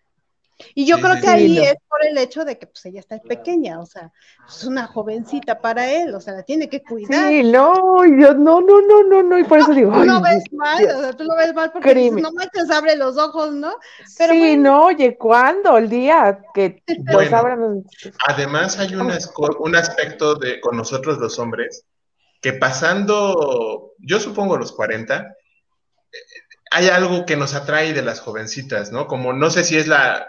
Y 0.75 0.87
yo 0.87 0.99
creo 0.99 1.21
que 1.21 1.27
ahí 1.27 1.59
es 1.59 1.75
por 1.89 2.05
el 2.07 2.17
hecho 2.19 2.45
de 2.45 2.59
que 2.59 2.67
pues 2.67 2.85
ella 2.87 3.01
está 3.01 3.19
pequeña, 3.19 3.81
o 3.81 3.87
sea, 3.87 4.13
es 4.49 4.65
una 4.65 4.87
jovencita 4.87 5.61
para 5.61 5.91
él, 5.91 6.15
o 6.15 6.21
sea, 6.21 6.35
la 6.35 6.43
tiene 6.43 6.69
que 6.69 6.83
cuidar. 6.83 7.29
Sí, 7.29 7.43
no, 7.43 8.05
yo 8.05 8.35
no, 8.35 8.61
no, 8.61 8.81
no, 8.81 9.03
no, 9.03 9.23
no, 9.23 9.39
y 9.39 9.45
por 9.45 9.59
eso 9.59 9.73
digo. 9.73 9.93
Tú 9.93 10.05
lo 10.05 10.21
ves 10.21 10.45
mal, 10.53 10.85
o 10.85 11.01
sea, 11.01 11.13
tú 11.13 11.25
lo 11.25 11.37
ves 11.37 11.55
mal 11.55 11.73
porque 11.73 11.95
dices, 11.95 12.23
no 12.23 12.33
manches, 12.33 12.71
abre 12.71 12.97
los 12.97 13.19
ojos, 13.19 13.53
¿no? 13.53 13.75
Pero 14.17 14.33
sí, 14.33 14.57
no, 14.57 14.87
oye, 14.87 15.17
¿cuándo? 15.17 15.77
El 15.77 15.89
día 15.89 16.41
que 16.55 16.83
pues 17.11 17.33
abran. 17.33 17.85
Además 18.29 18.79
hay 18.79 18.95
un, 18.95 19.13
un 19.59 19.77
aspecto 19.77 20.37
de 20.37 20.61
con 20.61 20.77
nosotros 20.77 21.19
los 21.19 21.39
hombres 21.39 21.85
que 22.41 22.53
pasando, 22.53 23.95
yo 23.99 24.21
supongo 24.21 24.59
los 24.59 24.73
40, 24.73 25.35
hay 26.71 26.89
algo 26.89 27.25
que 27.25 27.37
nos 27.37 27.55
atrae 27.55 27.93
de 27.93 28.03
las 28.03 28.21
jovencitas, 28.21 28.93
¿no? 28.93 29.07
Como 29.07 29.33
no 29.33 29.49
sé 29.49 29.65
si 29.65 29.79
es 29.79 29.87
la 29.87 30.29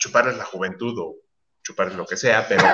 chuparles 0.00 0.36
la 0.36 0.44
juventud 0.44 0.98
o 0.98 1.16
chuparles 1.62 1.96
lo 1.96 2.06
que 2.06 2.16
sea, 2.16 2.46
pero 2.48 2.64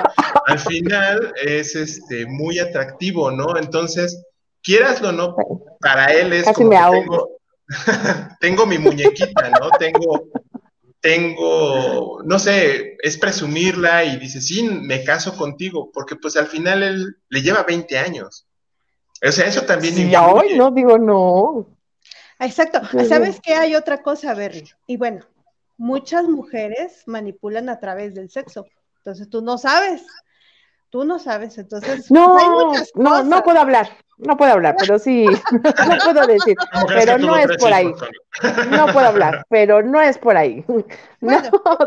al 0.45 0.59
final 0.59 1.33
es 1.35 1.75
este 1.75 2.25
muy 2.25 2.57
atractivo, 2.57 3.29
¿no? 3.31 3.57
Entonces, 3.57 4.25
quieraslo 4.61 5.09
o 5.09 5.11
no, 5.11 5.35
para 5.79 6.07
él 6.13 6.33
es 6.33 6.45
como 6.45 6.69
tengo, 6.69 7.29
tengo 8.39 8.65
mi 8.65 8.77
muñequita, 8.79 9.49
¿no? 9.49 9.69
Tengo, 9.77 10.29
tengo, 11.01 12.23
no 12.23 12.39
sé, 12.39 12.97
es 13.03 13.17
presumirla 13.17 14.05
y 14.05 14.17
dice, 14.17 14.41
sí, 14.41 14.63
me 14.63 15.03
caso 15.03 15.35
contigo, 15.35 15.91
porque 15.93 16.15
pues 16.15 16.37
al 16.37 16.47
final 16.47 16.81
él 16.81 17.17
le 17.29 17.41
lleva 17.41 17.63
20 17.63 17.99
años. 17.99 18.47
O 19.25 19.31
sea, 19.31 19.47
eso 19.47 19.63
también. 19.63 19.95
Sí, 19.95 20.15
hoy 20.15 20.57
no 20.57 20.71
digo 20.71 20.97
no. 20.97 21.67
Exacto. 22.39 22.81
¿Sabes 23.07 23.39
qué? 23.41 23.55
Hay 23.55 23.75
otra 23.75 24.01
cosa, 24.03 24.33
Berry. 24.35 24.69
Y 24.85 24.97
bueno, 24.97 25.25
muchas 25.77 26.25
mujeres 26.25 27.03
manipulan 27.05 27.69
a 27.69 27.79
través 27.79 28.13
del 28.15 28.29
sexo. 28.29 28.65
Entonces 28.97 29.29
tú 29.29 29.41
no 29.41 29.57
sabes. 29.57 30.05
Tú 30.89 31.03
no 31.03 31.19
sabes, 31.19 31.57
entonces 31.57 32.09
no, 32.09 32.71
no, 32.95 33.23
no 33.23 33.43
puedo 33.43 33.59
hablar, 33.59 33.89
no 34.17 34.37
puedo 34.37 34.53
hablar, 34.53 34.77
pero 34.79 34.97
sí, 34.97 35.25
no 35.51 35.97
puedo 36.03 36.25
decir, 36.25 36.55
pero 36.87 37.17
no 37.17 37.35
es 37.35 37.57
por 37.57 37.73
ahí. 37.73 37.93
No 38.69 38.85
puedo 38.93 39.07
hablar, 39.07 39.45
pero 39.49 39.81
no 39.81 39.99
es 39.99 40.19
por 40.19 40.37
ahí. 40.37 40.63
no 41.21 41.39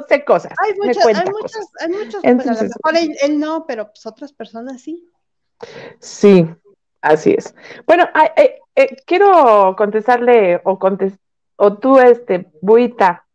sé 0.09 0.25
cosas. 0.25 0.53
Hay 0.59 0.75
muchas, 0.75 1.07
hay 1.07 1.15
muchas, 1.31 1.69
hay 1.81 1.89
muchas, 1.89 2.25
Entonces, 2.25 2.73
a 2.73 2.91
lo 2.91 2.93
mejor 2.93 3.17
él, 3.23 3.39
no, 3.39 3.65
pero 3.67 3.87
pues 3.87 4.05
otras 4.05 4.33
personas 4.33 4.83
sí. 4.83 5.09
Sí, 6.01 6.45
así 7.03 7.35
es. 7.39 7.55
Bueno, 7.87 8.09
eh, 8.37 8.59
eh, 8.75 8.97
quiero 9.07 9.77
contestarle 9.79 10.61
o 10.65 10.77
contest 10.79 11.17
o 11.55 11.79
tú, 11.79 12.01
este, 12.01 12.51
Buita, 12.61 13.27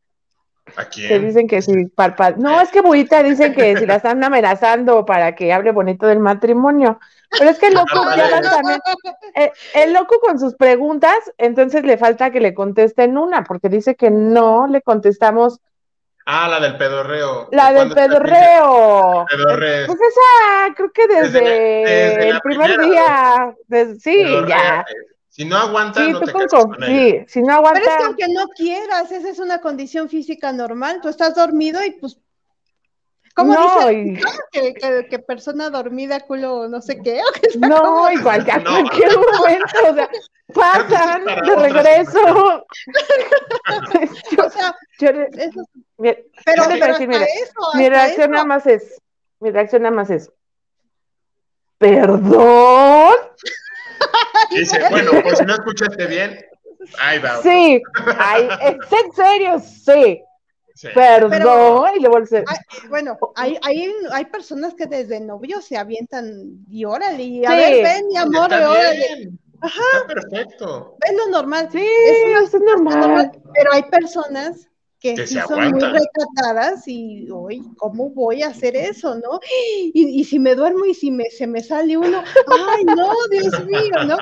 ¿A 0.76 0.86
quién? 0.86 1.08
Que 1.08 1.20
dicen 1.20 1.48
que 1.48 1.62
si 1.62 1.86
parpa... 1.86 2.32
No, 2.32 2.60
es 2.60 2.70
que 2.70 2.82
Buita 2.82 3.24
dicen 3.24 3.54
que 3.54 3.78
si 3.78 3.86
la 3.86 3.96
están 3.96 4.24
amenazando 4.24 5.06
para 5.06 5.36
que 5.36 5.54
hable 5.54 5.72
bonito 5.72 6.08
del 6.08 6.20
matrimonio. 6.20 7.00
Pero 7.30 7.50
es 7.50 7.60
que 7.60 7.68
el 7.68 7.76
loco 7.76 8.04
ya 8.16 8.42
también. 8.42 8.80
Eh, 9.36 9.52
el, 9.74 9.94
loco 9.94 10.20
con 10.20 10.40
sus 10.40 10.56
preguntas, 10.56 11.16
entonces 11.38 11.84
le 11.84 11.98
falta 11.98 12.32
que 12.32 12.40
le 12.40 12.54
contesten 12.54 13.18
una, 13.18 13.44
porque 13.44 13.70
dice 13.70 13.96
que 13.96 14.10
no 14.10 14.68
le 14.68 14.82
contestamos. 14.82 15.60
Ah, 16.26 16.48
la 16.50 16.60
del 16.60 16.78
pedorreo. 16.78 17.50
La 17.52 17.72
del 17.72 17.94
pedorreo. 17.94 19.26
pedorreo. 19.30 19.86
Pues 19.88 20.00
esa, 20.00 20.74
creo 20.76 20.92
que 20.92 21.08
desde, 21.08 22.30
el 22.30 22.42
primer 22.42 22.80
día. 22.80 23.56
sí, 24.00 24.24
ya. 24.48 24.86
Si 25.36 25.44
no 25.44 25.58
aguanta, 25.58 26.00
no 26.08 26.22
te 26.22 26.32
con, 26.32 26.78
Sí, 26.86 27.26
si 27.28 27.42
no 27.42 27.56
aguanta. 27.56 27.82
Pero 27.82 27.92
es 27.92 27.98
que 27.98 28.04
aunque 28.06 28.28
no 28.30 28.48
quieras, 28.56 29.12
esa 29.12 29.30
es 29.30 29.40
una 29.40 29.60
condición 29.60 30.08
física 30.08 30.54
normal. 30.54 31.02
Tú 31.02 31.10
estás 31.10 31.36
dormido 31.36 31.84
y 31.84 31.92
pues. 31.92 32.18
¿Cómo 33.34 33.54
no, 33.54 33.90
dice? 33.90 34.24
Que, 34.54 34.74
que, 35.10 35.20
persona 35.20 35.70
dormida, 35.70 36.22
culo, 36.22 36.70
no 36.70 36.82
sé 36.82 37.02
qué. 37.02 37.20
no, 37.60 38.10
igual 38.14 38.46
que 38.46 38.52
a 38.54 38.64
cualquier 38.64 39.12
momento, 39.18 39.78
o 39.90 39.94
sea, 39.94 40.10
pasan 40.54 41.26
de 41.26 41.56
regreso. 41.58 42.22
o 44.42 44.50
sea, 44.50 44.74
eso, 45.02 45.68
pero, 46.46 46.64
mi 47.74 47.90
reacción 47.90 48.32
nada 48.32 48.46
más 48.46 48.66
es, 48.68 49.02
mi 49.42 49.52
reacción 49.52 49.82
nada 49.82 49.96
más 49.96 50.10
es, 50.10 50.32
¿perdón? 51.78 53.16
Dice, 54.52 54.80
bueno, 54.90 55.12
pues 55.24 55.38
si 55.38 55.46
no 55.46 55.54
escuchaste 55.54 56.06
bien, 56.08 56.46
ahí 57.00 57.20
va. 57.20 57.42
Sí, 57.42 57.82
¿es 58.62 59.04
en 59.04 59.12
serio? 59.14 59.60
Sí. 59.60 60.22
Perdón, 60.94 61.92
y 61.96 62.02
le 62.02 62.10
bueno, 62.90 63.18
hay, 63.36 63.58
hay, 63.62 63.94
hay 64.12 64.26
personas 64.26 64.74
que 64.74 64.88
desde 64.88 65.22
novio 65.22 65.62
se 65.62 65.78
avientan 65.78 66.66
y 66.70 66.84
órale, 66.84 67.24
y 67.24 67.46
a 67.46 67.52
ver, 67.52 67.84
ven, 67.84 68.08
mi 68.08 68.18
amor, 68.18 68.52
órale. 68.52 69.32
Ajá. 69.62 69.82
Está 69.94 70.08
perfecto. 70.08 70.98
Es 71.02 71.16
lo 71.16 71.28
normal. 71.32 71.70
Sí, 71.72 71.86
es, 71.86 72.54
es 72.54 72.62
normal. 72.62 73.32
Pero 73.54 73.74
hay 73.74 73.84
personas 73.84 74.68
que, 75.00 75.28
sí 75.28 75.38
son 75.48 75.72
muy 75.72 75.82
recatadas 75.82 76.88
y 76.88 77.28
hoy, 77.32 77.62
¿cómo 77.78 78.10
voy 78.10 78.44
a 78.44 78.48
hacer 78.48 78.76
eso, 78.76 79.16
no? 79.16 79.40
Y, 79.94 80.24
si 80.24 80.40
me 80.40 80.56
duermo 80.56 80.86
y 80.86 80.94
si 80.94 81.12
me, 81.12 81.26
se 81.26 81.48
me 81.48 81.62
sale 81.62 81.98
uno, 81.98 82.24
ay, 82.24 82.84
no, 82.86 83.12
Dios 83.30 83.66
mío, 83.66 84.04
¿no? 84.08 84.18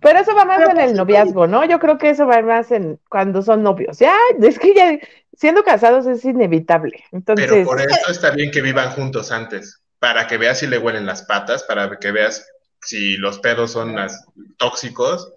Pero 0.00 0.18
eso 0.18 0.34
va 0.34 0.44
más 0.44 0.68
en 0.68 0.78
el 0.78 0.94
noviazgo, 0.94 1.46
¿no? 1.46 1.64
Yo 1.64 1.78
creo 1.78 1.98
que 1.98 2.10
eso 2.10 2.26
va 2.26 2.40
más 2.42 2.70
en 2.70 2.98
cuando 3.08 3.42
son 3.42 3.62
novios. 3.62 3.98
Ya, 3.98 4.14
es 4.40 4.58
que 4.58 4.74
ya, 4.74 4.98
siendo 5.36 5.62
casados 5.62 6.06
es 6.06 6.24
inevitable. 6.24 7.04
Entonces, 7.12 7.48
Pero 7.50 7.66
por 7.66 7.80
eso 7.80 8.10
está 8.10 8.30
bien 8.30 8.50
que 8.50 8.62
vivan 8.62 8.90
juntos 8.90 9.30
antes, 9.30 9.82
para 9.98 10.26
que 10.26 10.38
veas 10.38 10.58
si 10.58 10.66
le 10.66 10.78
huelen 10.78 11.06
las 11.06 11.22
patas, 11.22 11.64
para 11.64 11.98
que 11.98 12.12
veas 12.12 12.46
si 12.80 13.16
los 13.16 13.38
pedos 13.38 13.72
son 13.72 13.96
tóxicos, 14.58 15.33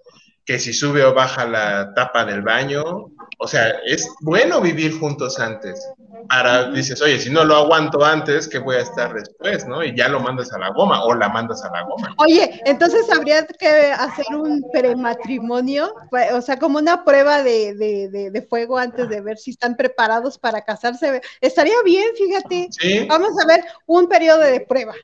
que 0.48 0.58
si 0.58 0.72
sube 0.72 1.04
o 1.04 1.12
baja 1.12 1.44
la 1.44 1.92
tapa 1.92 2.24
del 2.24 2.40
baño. 2.40 3.10
O 3.38 3.46
sea, 3.46 3.68
es 3.84 4.08
bueno 4.22 4.62
vivir 4.62 4.98
juntos 4.98 5.38
antes. 5.38 5.86
Ahora 6.30 6.70
dices, 6.70 7.02
oye, 7.02 7.20
si 7.20 7.28
no 7.28 7.44
lo 7.44 7.54
aguanto 7.54 8.02
antes, 8.02 8.48
¿qué 8.48 8.58
voy 8.58 8.76
a 8.76 8.80
estar 8.80 9.12
después? 9.12 9.66
¿No? 9.66 9.84
Y 9.84 9.94
ya 9.94 10.08
lo 10.08 10.20
mandas 10.20 10.50
a 10.54 10.58
la 10.58 10.70
goma 10.70 11.04
o 11.04 11.14
la 11.14 11.28
mandas 11.28 11.62
a 11.64 11.70
la 11.70 11.82
goma. 11.82 12.14
Oye, 12.16 12.62
entonces 12.64 13.10
habría 13.14 13.46
que 13.46 13.68
hacer 13.68 14.24
un 14.34 14.64
prematrimonio, 14.72 15.94
o 16.32 16.40
sea, 16.40 16.58
como 16.58 16.78
una 16.78 17.04
prueba 17.04 17.42
de, 17.42 17.74
de, 17.74 18.30
de, 18.30 18.42
fuego 18.42 18.78
antes 18.78 19.06
de 19.10 19.20
ver 19.20 19.36
si 19.36 19.50
están 19.50 19.76
preparados 19.76 20.38
para 20.38 20.62
casarse. 20.64 21.20
Estaría 21.42 21.76
bien, 21.84 22.06
fíjate. 22.16 22.70
Vamos 23.06 23.32
a 23.38 23.46
ver 23.46 23.64
un 23.84 24.08
periodo 24.08 24.40
de 24.40 24.60
prueba. 24.60 24.94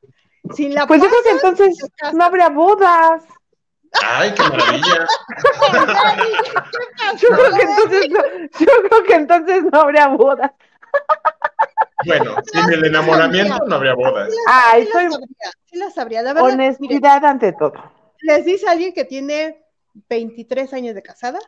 Si 0.55 0.70
la 0.70 0.86
pues 0.86 1.03
yo 1.03 1.09
creo 1.09 1.22
que 1.22 1.30
entonces 1.30 1.90
no 2.14 2.24
habría 2.24 2.49
bodas. 2.49 3.22
¡Ay, 4.03 4.32
qué 4.34 4.42
maravilla! 4.42 5.07
yo, 7.20 7.28
creo 7.28 7.51
que 7.55 7.62
entonces 7.62 8.11
no, 8.11 8.20
yo 8.59 8.88
creo 8.88 9.05
que 9.05 9.14
entonces 9.14 9.64
no 9.70 9.80
habría 9.80 10.09
bodas. 10.09 10.51
Bueno, 12.07 12.36
sin 12.45 12.72
el 12.72 12.84
enamoramiento 12.86 13.64
no 13.66 13.76
habría 13.76 13.95
bodas. 13.95 14.30
Ay, 14.49 14.86
soy... 14.92 15.09
sí 15.64 15.78
la 15.78 15.90
sabría, 15.90 16.22
la 16.22 16.34
verdad. 16.34 16.51
Honestidad 16.51 17.24
ante 17.24 17.53
todo. 17.53 17.72
Les 18.20 18.45
dice 18.45 18.68
alguien 18.68 18.92
que 18.92 19.05
tiene 19.05 19.64
23 20.09 20.72
años 20.74 20.95
de 20.95 21.03
casada 21.03 21.38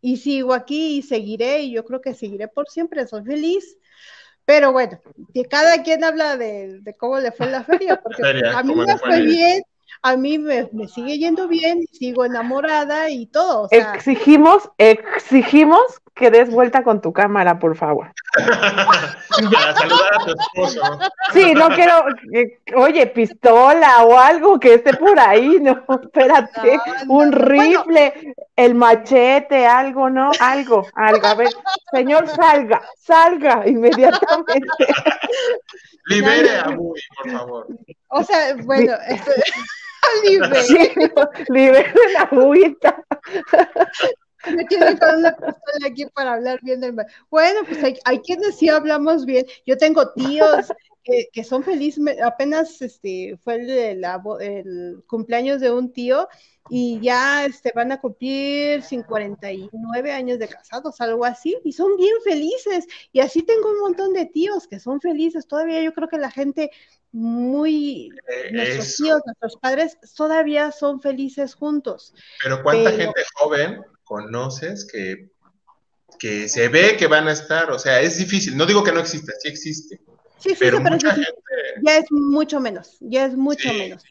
y 0.00 0.18
sigo 0.18 0.54
aquí 0.54 0.98
y 0.98 1.02
seguiré 1.02 1.60
y 1.62 1.72
yo 1.72 1.84
creo 1.84 2.00
que 2.00 2.14
seguiré 2.14 2.48
por 2.48 2.68
siempre, 2.68 3.06
soy 3.06 3.24
feliz. 3.24 3.76
Pero 4.44 4.72
bueno, 4.72 4.98
que 5.34 5.44
cada 5.44 5.82
quien 5.82 6.04
habla 6.04 6.36
de, 6.38 6.80
de 6.80 6.94
cómo 6.96 7.18
le 7.18 7.32
fue 7.32 7.48
la 7.48 7.64
feria, 7.64 8.00
porque 8.00 8.22
a 8.22 8.62
mí 8.62 8.74
me 8.74 8.96
fue 8.96 9.20
bien 9.20 9.62
a 10.02 10.16
mí 10.16 10.38
me, 10.38 10.68
sigue 10.88 11.18
yendo 11.18 11.48
bien, 11.48 11.86
sigo 11.92 12.24
enamorada 12.24 13.10
y 13.10 13.26
todo. 13.26 13.68
exigimos, 13.70 14.70
exigimos 14.78 16.00
que 16.18 16.30
des 16.30 16.50
vuelta 16.50 16.82
con 16.82 17.00
tu 17.00 17.12
cámara, 17.12 17.58
por 17.58 17.76
favor. 17.76 18.12
Para 18.34 19.74
saludar 19.74 20.14
a 20.14 20.24
tu 20.24 20.32
esposo. 20.32 20.98
Sí, 21.32 21.54
no 21.54 21.68
quiero, 21.68 22.04
oye, 22.76 23.06
pistola 23.06 24.02
o 24.04 24.18
algo 24.18 24.58
que 24.58 24.74
esté 24.74 24.94
por 24.94 25.18
ahí, 25.18 25.58
no, 25.60 25.84
espérate, 26.02 26.78
un 27.06 27.30
rifle, 27.32 28.34
el 28.56 28.74
machete, 28.74 29.64
algo, 29.64 30.10
¿no? 30.10 30.30
Algo, 30.40 30.86
algo. 30.94 31.26
A 31.26 31.34
ver, 31.34 31.50
señor, 31.92 32.28
salga, 32.28 32.82
salga 32.98 33.62
inmediatamente. 33.66 34.86
Libere 36.06 36.58
a 36.58 36.68
Bui, 36.70 37.00
por 37.16 37.30
favor. 37.30 37.66
O 38.08 38.24
sea, 38.24 38.56
bueno, 38.64 38.94
libre. 40.24 40.60
libre 41.48 41.92
la 42.12 42.22
agüita. 42.22 43.04
Me 44.46 44.64
tiene 44.64 44.98
con 44.98 45.16
una 45.16 45.32
pistola 45.32 45.86
aquí 45.86 46.06
para 46.14 46.34
hablar 46.34 46.60
bien 46.62 46.80
del 46.80 46.94
Bueno, 47.30 47.60
pues 47.66 47.82
hay, 47.82 47.98
hay, 48.04 48.20
quienes 48.20 48.56
sí 48.56 48.68
hablamos 48.68 49.26
bien. 49.26 49.44
Yo 49.66 49.76
tengo 49.76 50.12
tíos 50.12 50.72
que, 51.02 51.28
que 51.32 51.44
son 51.44 51.62
felices. 51.62 52.02
Apenas 52.22 52.80
este 52.80 53.36
fue 53.42 53.56
el, 53.56 54.04
el, 54.40 55.02
cumpleaños 55.06 55.60
de 55.60 55.70
un 55.70 55.92
tío 55.92 56.28
y 56.70 57.00
ya 57.00 57.46
este, 57.46 57.72
van 57.74 57.92
a 57.92 58.00
cumplir 58.00 58.82
59 58.82 60.12
años 60.12 60.38
de 60.38 60.48
casados, 60.48 61.00
algo 61.00 61.24
así, 61.24 61.56
y 61.64 61.72
son 61.72 61.96
bien 61.96 62.14
felices. 62.24 62.86
Y 63.12 63.20
así 63.20 63.42
tengo 63.42 63.70
un 63.70 63.80
montón 63.80 64.12
de 64.12 64.26
tíos 64.26 64.66
que 64.68 64.80
son 64.80 65.00
felices. 65.00 65.46
Todavía 65.46 65.82
yo 65.82 65.92
creo 65.94 66.08
que 66.08 66.18
la 66.18 66.30
gente 66.30 66.70
muy, 67.12 68.10
eh, 68.28 68.52
nuestros 68.52 68.96
tíos, 68.96 69.22
nuestros 69.24 69.56
padres, 69.56 69.96
todavía 70.14 70.70
son 70.72 71.00
felices 71.00 71.54
juntos. 71.54 72.14
Pero 72.42 72.62
¿cuánta 72.62 72.92
gente 72.92 73.22
joven 73.34 73.80
conoces 74.04 74.86
que, 74.86 75.30
que 76.18 76.48
se 76.48 76.68
ve 76.68 76.96
que 76.98 77.06
van 77.06 77.28
a 77.28 77.32
estar? 77.32 77.70
O 77.70 77.78
sea, 77.78 78.00
es 78.00 78.18
difícil. 78.18 78.56
No 78.56 78.66
digo 78.66 78.84
que 78.84 78.92
no 78.92 79.00
exista, 79.00 79.32
sí 79.38 79.48
existe. 79.48 80.00
Sí, 80.38 80.50
sí, 80.50 80.56
pero, 80.58 80.78
ya 81.82 81.96
es 81.96 82.12
mucho 82.12 82.60
menos, 82.60 82.96
ya 83.00 83.24
es 83.24 83.34
mucho 83.34 83.72
menos 83.72 84.04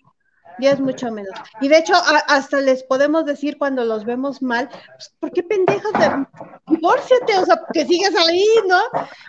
ya 0.59 0.71
es 0.71 0.79
mucho 0.79 1.11
menos. 1.11 1.33
Y 1.61 1.67
de 1.67 1.77
hecho, 1.77 1.93
hasta 2.27 2.61
les 2.61 2.83
podemos 2.83 3.25
decir 3.25 3.57
cuando 3.57 3.83
los 3.85 4.05
vemos 4.05 4.41
mal, 4.41 4.69
pues, 4.69 5.13
¿por 5.19 5.31
qué 5.31 5.43
pendejas 5.43 5.93
de 5.93 6.25
divórciate? 6.67 7.37
O 7.37 7.45
sea, 7.45 7.61
que 7.73 7.85
sigues 7.85 8.15
ahí, 8.15 8.45
¿no? 8.67 8.81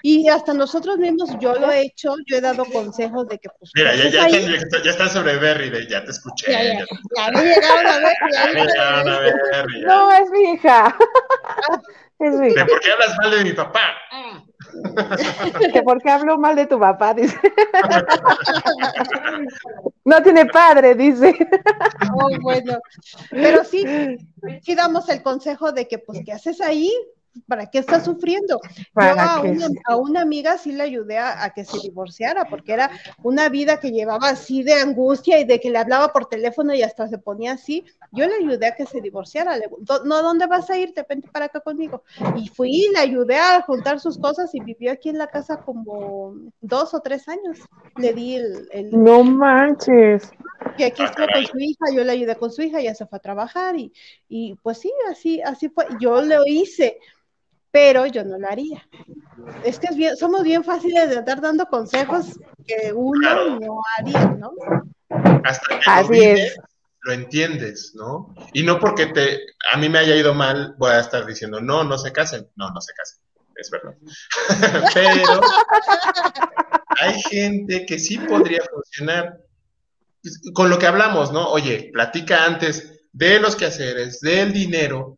Y 0.03 0.29
hasta 0.29 0.55
nosotros 0.55 0.99
mismos, 0.99 1.31
yo 1.41 1.55
lo 1.55 1.71
he 1.71 1.83
hecho, 1.83 2.15
yo 2.27 2.37
he 2.37 2.41
dado 2.41 2.65
consejos 2.67 3.29
de 3.29 3.39
que, 3.39 3.49
pues. 3.59 3.71
Mira, 3.75 3.95
ya, 3.95 4.09
ya, 4.09 4.29
ya, 4.29 4.91
está 4.91 5.09
sobre 5.09 5.37
Berry, 5.39 5.71
de, 5.71 5.87
ya 5.89 6.05
te 6.05 6.11
escuché. 6.11 6.53
Ya, 6.53 6.63
ya, 6.63 6.73
ya, 7.17 7.33
ya 7.33 7.43
llegaron 7.43 7.87
a 7.87 9.19
Berry. 9.19 9.81
No, 9.83 10.13
es 10.13 10.31
mi 10.31 10.53
hija. 10.53 10.97
es 12.19 12.35
mi 12.35 12.49
hija. 12.49 12.67
¿Por 12.67 12.81
qué 12.81 12.93
hablas 12.93 13.17
mal 13.19 13.31
de 13.31 13.45
mi 13.45 13.53
papá? 13.53 13.95
que 15.73 15.83
porque 15.83 16.11
hablo 16.11 16.39
mal 16.39 16.57
de 16.57 16.67
tu 16.67 16.79
papá, 16.79 17.15
dice. 17.15 17.39
no 20.05 20.23
tiene 20.23 20.47
padre, 20.47 20.95
dice. 20.95 21.37
Oh, 22.15 22.29
bueno. 22.41 22.79
Pero 23.31 23.65
sí, 23.65 23.85
sí 24.63 24.75
damos 24.75 25.09
el 25.09 25.23
consejo 25.23 25.73
de 25.73 25.89
que, 25.89 25.99
pues, 25.99 26.21
¿qué 26.25 26.33
haces 26.33 26.61
ahí? 26.61 26.93
¿Para 27.47 27.67
qué 27.67 27.79
está 27.79 28.03
sufriendo? 28.03 28.61
Yo 28.95 29.75
a 29.87 29.97
una, 29.97 30.21
amiga 30.21 30.59
sí 30.59 30.73
le 30.73 30.83
ayudé 30.83 31.19
a, 31.19 31.53
que 31.55 31.65
se 31.65 31.79
divorciara, 31.79 32.47
porque 32.47 32.73
era 32.73 32.91
una 33.23 33.49
vida 33.49 33.81
que 33.81 33.91
llevaba 33.91 34.31
así 34.31 34.63
de 34.63 34.75
angustia 34.75 35.39
y 35.39 35.45
de 35.45 35.61
que 35.61 35.71
le 35.71 35.79
hablaba 35.79 36.13
por 36.13 36.27
teléfono 36.27 36.75
y 36.75 36.83
hasta 36.83 37.09
se 37.09 37.19
ponía 37.19 37.53
así. 37.53 37.85
Yo 38.13 38.27
le 38.27 38.35
ayudé 38.35 38.69
a 38.69 38.75
que 38.75 38.87
se 38.87 39.01
divorciara. 39.01 39.57
Le, 39.57 39.69
no, 40.05 40.23
¿dónde 40.23 40.47
vas 40.47 40.71
a 40.71 40.79
ir? 40.79 40.95
Te 40.95 41.05
vente 41.09 41.29
para 41.29 41.47
acá 41.47 41.61
conmigo. 41.61 42.03
Y 42.37 42.49
fui 42.49 42.71
y 42.71 42.93
le 42.93 42.99
ayudé 42.99 43.37
a 43.37 43.63
juntar 43.63 44.01
sus 44.01 44.19
cosas 44.19 44.55
y 44.55 44.61
vivió 44.61 44.93
aquí 44.93 45.09
en 45.09 45.19
la 45.19 45.27
casa 45.27 45.59
como 45.59 46.35
dos 46.61 46.95
o 46.95 47.01
tres 47.01 47.29
años. 47.29 47.59
Le 47.97 48.13
di 48.13 48.37
el... 48.37 48.91
no 48.93 49.25
manches. 49.25 50.31
Que 50.77 50.87
aquí 50.87 51.03
estuvo 51.03 51.27
con 51.33 51.45
su 51.45 51.59
hija, 51.59 51.87
yo 51.95 52.05
le 52.05 52.13
ayudé 52.13 52.37
con 52.37 52.51
su 52.51 52.63
hija, 52.63 52.81
ya 52.81 52.95
se 52.95 53.07
fue 53.07 53.19
a 53.19 53.23
trabajar 53.23 53.77
y, 53.77 53.93
y 54.29 54.57
pues 54.63 54.79
sí, 54.79 54.93
así, 55.11 55.41
así 55.43 55.69
fue. 55.69 55.87
Yo 56.01 56.21
lo 56.23 56.45
hice 56.47 56.99
pero 57.71 58.07
yo 58.07 58.25
no 58.25 58.39
lo 58.39 58.49
haría. 58.49 58.87
Es 59.65 59.79
que 59.79 59.89
es 59.89 59.97
bien, 59.97 60.17
somos 60.17 60.43
bien 60.43 60.65
fáciles 60.65 61.09
de 61.11 61.17
estar 61.17 61.41
dando 61.41 61.67
consejos 61.67 62.39
que 62.67 62.93
uno 62.93 63.59
no 63.59 63.81
haría, 63.99 64.25
¿no? 64.39 64.53
Hasta 65.45 65.79
que 65.79 66.03
lo, 66.03 66.09
vives, 66.09 66.57
lo 67.03 67.13
entiendes, 67.13 67.93
¿no? 67.95 68.35
Y 68.53 68.63
no 68.63 68.79
porque 68.79 69.07
te, 69.07 69.41
a 69.73 69.77
mí 69.77 69.89
me 69.89 69.99
haya 69.99 70.17
ido 70.17 70.35
mal, 70.35 70.75
voy 70.79 70.91
a 70.91 71.01
estar 71.01 71.25
diciendo, 71.27 71.61
no, 71.61 71.85
no 71.85 71.99
se 71.99 72.13
casen. 72.13 72.49
No, 72.57 72.71
no 72.71 72.81
se 72.81 72.93
casen, 72.93 73.21
es 73.57 73.71
verdad. 73.71 73.95
pero 74.95 75.41
hay 77.01 77.21
gente 77.23 77.87
que 77.87 77.99
sí 77.99 78.19
podría 78.19 78.61
funcionar 78.71 79.39
con 80.53 80.69
lo 80.69 80.79
que 80.79 80.87
hablamos, 80.87 81.33
¿no? 81.33 81.49
Oye, 81.51 81.91
platica 81.93 82.45
antes 82.45 83.05
de 83.13 83.41
los 83.41 83.57
quehaceres, 83.57 84.21
del 84.21 84.53
dinero, 84.53 85.17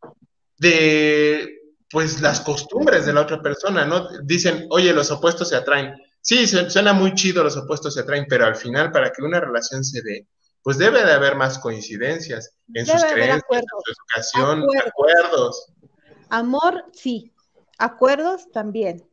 de 0.58 1.59
pues 1.90 2.20
las 2.20 2.40
costumbres 2.40 3.06
de 3.06 3.12
la 3.12 3.22
otra 3.22 3.42
persona, 3.42 3.84
¿no? 3.84 4.08
Dicen, 4.22 4.66
oye, 4.70 4.92
los 4.92 5.10
opuestos 5.10 5.48
se 5.48 5.56
atraen. 5.56 5.94
Sí, 6.20 6.46
suena 6.46 6.92
muy 6.92 7.14
chido, 7.14 7.42
los 7.42 7.56
opuestos 7.56 7.94
se 7.94 8.00
atraen, 8.00 8.26
pero 8.28 8.46
al 8.46 8.56
final, 8.56 8.92
para 8.92 9.10
que 9.10 9.22
una 9.22 9.40
relación 9.40 9.82
se 9.82 10.02
dé, 10.02 10.28
pues 10.62 10.78
debe 10.78 11.04
de 11.04 11.12
haber 11.12 11.36
más 11.36 11.58
coincidencias 11.58 12.54
en 12.74 12.86
sus 12.86 13.02
creencias, 13.04 13.42
en 13.50 13.62
su 13.66 13.92
educación, 13.92 14.66
acuerdos. 14.86 15.72
Amor, 16.28 16.84
sí. 16.92 17.32
Acuerdos 17.78 18.50
también 18.52 19.09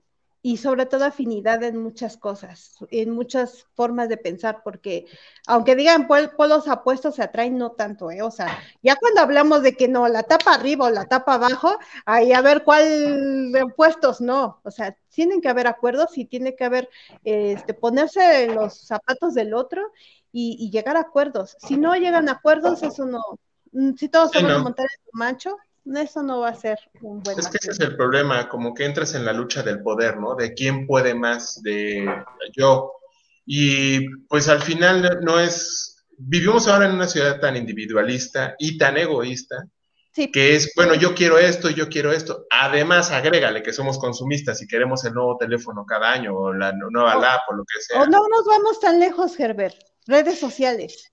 y 0.47 0.55
sobre 0.55 0.85
todo 0.85 1.03
afinidad 1.03 1.61
en 1.63 1.75
muchas 1.75 2.15
cosas, 2.15 2.77
en 2.89 3.11
muchas 3.11 3.65
formas 3.75 4.07
de 4.07 4.15
pensar, 4.15 4.61
porque 4.63 5.05
aunque 5.45 5.75
digan 5.75 6.07
polos 6.07 6.69
apuestos 6.69 7.15
se 7.15 7.23
atraen, 7.23 7.57
no 7.57 7.73
tanto, 7.73 8.11
¿eh? 8.11 8.21
O 8.21 8.31
sea, 8.31 8.57
ya 8.81 8.95
cuando 8.95 9.19
hablamos 9.19 9.61
de 9.61 9.75
que 9.75 9.89
no, 9.89 10.07
la 10.07 10.23
tapa 10.23 10.53
arriba 10.53 10.85
o 10.85 10.89
la 10.89 11.03
tapa 11.03 11.33
abajo, 11.33 11.77
ahí 12.05 12.31
a 12.31 12.39
ver 12.39 12.63
cuál 12.63 13.51
de 13.51 13.61
opuestos, 13.61 14.21
no, 14.21 14.61
o 14.63 14.71
sea, 14.71 14.95
tienen 15.09 15.41
que 15.41 15.49
haber 15.49 15.67
acuerdos 15.67 16.17
y 16.17 16.23
tiene 16.23 16.55
que 16.55 16.63
haber, 16.63 16.89
este, 17.25 17.73
ponerse 17.73 18.45
en 18.45 18.55
los 18.55 18.79
zapatos 18.79 19.33
del 19.33 19.53
otro 19.53 19.91
y, 20.31 20.69
llegar 20.71 20.95
a 20.95 21.01
acuerdos. 21.01 21.57
Si 21.59 21.75
no 21.75 21.93
llegan 21.95 22.29
a 22.29 22.33
acuerdos, 22.33 22.83
eso 22.83 23.05
no, 23.05 23.19
mm, 23.73 23.95
si 23.95 24.07
todos 24.07 24.31
se 24.31 24.41
van 24.41 24.51
a 24.51 24.59
montar 24.59 24.85
en 24.85 25.11
su 25.11 25.17
macho, 25.17 25.57
eso 25.95 26.23
no 26.23 26.41
va 26.41 26.49
a 26.49 26.55
ser 26.55 26.79
un 27.01 27.21
buen. 27.21 27.39
Es 27.39 27.47
que 27.47 27.57
ese 27.61 27.71
es 27.71 27.79
el 27.79 27.95
problema, 27.95 28.49
como 28.49 28.73
que 28.73 28.85
entras 28.85 29.13
en 29.15 29.23
la 29.23 29.33
lucha 29.33 29.63
del 29.63 29.81
poder, 29.81 30.17
¿no? 30.17 30.35
De 30.35 30.53
quién 30.53 30.85
puede 30.85 31.13
más, 31.13 31.61
de 31.63 32.05
yo. 32.55 32.93
Y 33.45 34.09
pues 34.27 34.49
al 34.49 34.61
final 34.61 35.19
no 35.21 35.39
es. 35.39 36.05
Vivimos 36.17 36.67
ahora 36.67 36.87
en 36.87 36.95
una 36.95 37.07
ciudad 37.07 37.39
tan 37.39 37.55
individualista 37.55 38.55
y 38.57 38.77
tan 38.77 38.97
egoísta 38.97 39.67
que 40.33 40.55
es, 40.55 40.73
bueno, 40.75 40.95
yo 40.95 41.13
quiero 41.13 41.37
esto, 41.37 41.69
yo 41.69 41.89
quiero 41.89 42.11
esto. 42.11 42.47
Además, 42.49 43.11
agrégale 43.11 43.61
que 43.61 43.71
somos 43.71 43.99
consumistas 43.99 44.59
y 44.63 44.67
queremos 44.67 45.05
el 45.05 45.13
nuevo 45.13 45.37
teléfono 45.37 45.85
cada 45.85 46.11
año 46.11 46.35
o 46.35 46.53
la 46.53 46.71
nueva 46.71 47.15
lap 47.15 47.41
o 47.49 47.53
lo 47.53 47.63
que 47.63 47.79
sea. 47.81 48.01
O 48.01 48.07
no 48.07 48.27
nos 48.27 48.45
vamos 48.45 48.79
tan 48.79 48.99
lejos, 48.99 49.39
Herbert. 49.39 49.75
Redes 50.07 50.39
sociales 50.39 51.11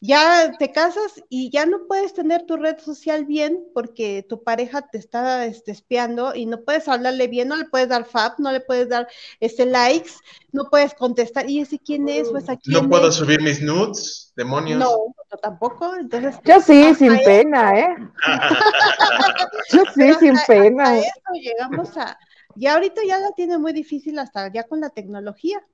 ya 0.00 0.52
te 0.58 0.72
casas 0.72 1.22
y 1.28 1.50
ya 1.50 1.64
no 1.64 1.86
puedes 1.88 2.12
tener 2.12 2.44
tu 2.44 2.56
red 2.56 2.78
social 2.78 3.24
bien 3.24 3.64
porque 3.72 4.24
tu 4.28 4.42
pareja 4.42 4.82
te 4.82 4.98
está 4.98 5.46
este, 5.46 5.72
espiando 5.72 6.34
y 6.34 6.46
no 6.46 6.62
puedes 6.62 6.86
hablarle 6.86 7.28
bien, 7.28 7.48
no 7.48 7.56
le 7.56 7.64
puedes 7.64 7.88
dar 7.88 8.04
fab, 8.04 8.34
no 8.38 8.52
le 8.52 8.60
puedes 8.60 8.88
dar 8.88 9.08
este 9.40 9.64
likes, 9.64 10.10
no 10.52 10.68
puedes 10.70 10.94
contestar, 10.94 11.48
y 11.48 11.60
ese 11.60 11.78
quién 11.78 12.08
es, 12.08 12.28
pues 12.28 12.48
aquí. 12.48 12.70
No 12.70 12.88
puedo 12.88 13.10
subir 13.10 13.40
mis 13.40 13.62
nudes, 13.62 14.32
demonios. 14.36 14.78
No, 14.78 15.14
yo 15.30 15.36
tampoco, 15.38 15.96
entonces. 15.96 16.36
Yo 16.44 16.60
sí, 16.60 16.94
sin 16.94 17.16
pena, 17.24 17.78
¿eh? 17.78 17.96
yo 19.72 19.82
sí, 19.94 20.14
sin 20.20 20.34
pena. 20.46 20.98
eso 20.98 21.10
llegamos 21.32 21.96
a, 21.96 22.18
ya 22.54 22.74
ahorita 22.74 23.00
ya 23.06 23.18
la 23.18 23.32
tiene 23.32 23.56
muy 23.56 23.72
difícil 23.72 24.18
hasta 24.18 24.52
ya 24.52 24.64
con 24.64 24.80
la 24.80 24.90
tecnología. 24.90 25.64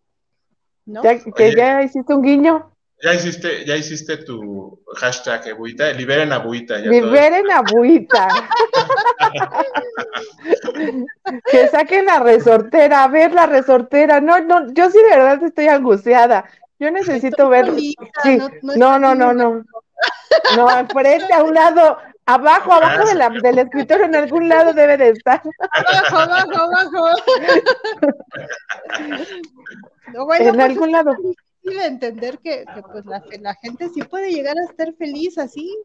¿no? 0.85 1.03
que 1.03 1.55
ya 1.55 1.83
hiciste 1.83 2.15
un 2.15 2.23
guiño. 2.23 2.72
Ya 3.03 3.15
hiciste, 3.15 3.65
ya 3.65 3.75
hiciste 3.75 4.19
tu 4.19 4.79
hashtag 4.95 5.49
Ebuita, 5.49 5.93
liberen 5.93 6.33
a 6.33 6.39
Buita. 6.39 6.79
liberen 6.79 7.51
a 7.51 7.63
Buita. 7.63 8.29
que 11.51 11.67
saquen 11.67 12.07
la 12.07 12.21
resortera, 12.21 13.03
a 13.03 13.09
ver 13.09 13.33
la 13.33 13.47
resortera. 13.47 14.21
No, 14.21 14.39
no, 14.39 14.73
yo 14.73 14.89
sí 14.89 14.99
de 14.99 15.17
verdad 15.17 15.43
estoy 15.43 15.67
angustiada. 15.67 16.45
Yo 16.79 16.93
necesito 16.93 17.49
ver. 17.49 17.73
no, 18.77 19.01
no, 19.01 19.17
no, 19.17 19.35
no, 19.35 19.65
no. 20.55 20.79
enfrente, 20.79 21.35
a 21.35 21.43
un 21.43 21.55
lado, 21.55 21.99
abajo, 22.27 22.73
abajo 22.73 23.05
de 23.05 23.17
la, 23.17 23.31
del 23.31 23.59
escritorio, 23.59 24.05
en 24.05 24.15
algún 24.15 24.49
lado 24.49 24.73
debe 24.75 24.97
de 24.97 25.09
estar. 25.09 25.43
Abajo, 25.73 26.19
abajo, 26.19 26.55
abajo. 26.55 27.09
en 30.39 30.61
algún 30.61 30.79
pues, 30.79 30.93
lado 30.93 31.17
de 31.71 31.87
entender 31.87 32.39
que, 32.39 32.65
pues 32.91 33.05
la, 33.07 33.23
la, 33.41 33.55
gente 33.57 33.89
sí 33.91 34.03
puede 34.03 34.33
llegar 34.33 34.57
a 34.59 34.65
estar 34.65 34.93
feliz 34.95 35.39
así. 35.39 35.77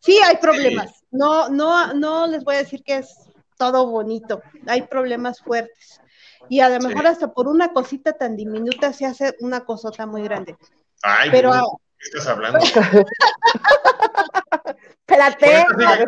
Sí, 0.00 0.18
hay 0.24 0.36
problemas. 0.36 1.04
No, 1.10 1.48
no, 1.48 1.94
no 1.94 2.26
les 2.26 2.44
voy 2.44 2.56
a 2.56 2.58
decir 2.58 2.82
que 2.82 2.96
es 2.96 3.14
todo 3.58 3.86
bonito. 3.86 4.42
Hay 4.66 4.82
problemas 4.82 5.40
fuertes. 5.40 6.00
Y 6.48 6.60
a 6.60 6.68
lo 6.68 6.80
mejor 6.80 7.06
hasta 7.06 7.32
por 7.32 7.48
una 7.48 7.72
cosita 7.72 8.14
tan 8.14 8.36
diminuta 8.36 8.92
se 8.92 9.06
hace 9.06 9.36
una 9.40 9.64
cosota 9.64 10.06
muy 10.06 10.22
grande. 10.22 10.56
Ay, 11.02 11.30
pero, 11.30 11.52
¿qué 11.98 12.08
estás 12.08 12.26
hablando? 12.26 12.58
Espérate. 15.06 15.66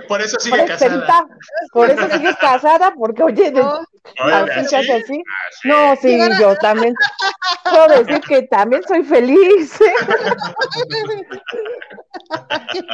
Por 0.08 0.20
eso 0.22 0.38
sigue, 0.38 0.64
casada. 0.66 1.26
Por 1.72 1.90
eso 1.90 2.08
sigue 2.10 2.34
casada, 2.40 2.94
porque 2.96 3.22
oye, 3.22 3.50
no, 3.50 3.80
así, 4.18 4.76
así. 4.76 5.22
No, 5.64 5.96
sí, 5.96 6.18
yo 6.40 6.56
también 6.56 6.94
puedo 7.64 7.88
decir 7.88 8.20
que 8.20 8.42
también 8.42 8.82
soy 8.86 9.02
feliz. 9.02 9.78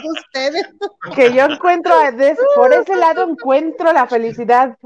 Ustedes. 0.05 0.67
Que 1.15 1.33
yo 1.33 1.45
encuentro, 1.45 1.95
por 2.57 2.73
ese 2.73 2.97
lado 2.97 3.29
encuentro 3.29 3.93
la 3.93 4.07
felicidad. 4.07 4.77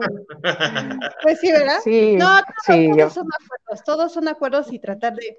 Pues 1.23 1.39
sí, 1.41 1.53
¿verdad? 1.53 1.79
Sí, 1.83 2.17
no, 2.17 2.41
sí, 2.67 2.91
todos 2.97 3.15
son 3.15 3.29
acuerdos, 3.33 3.85
todos 3.85 4.13
son 4.13 4.29
acuerdos 4.29 4.73
y 4.73 4.81
tratar 4.81 5.15
de, 5.15 5.39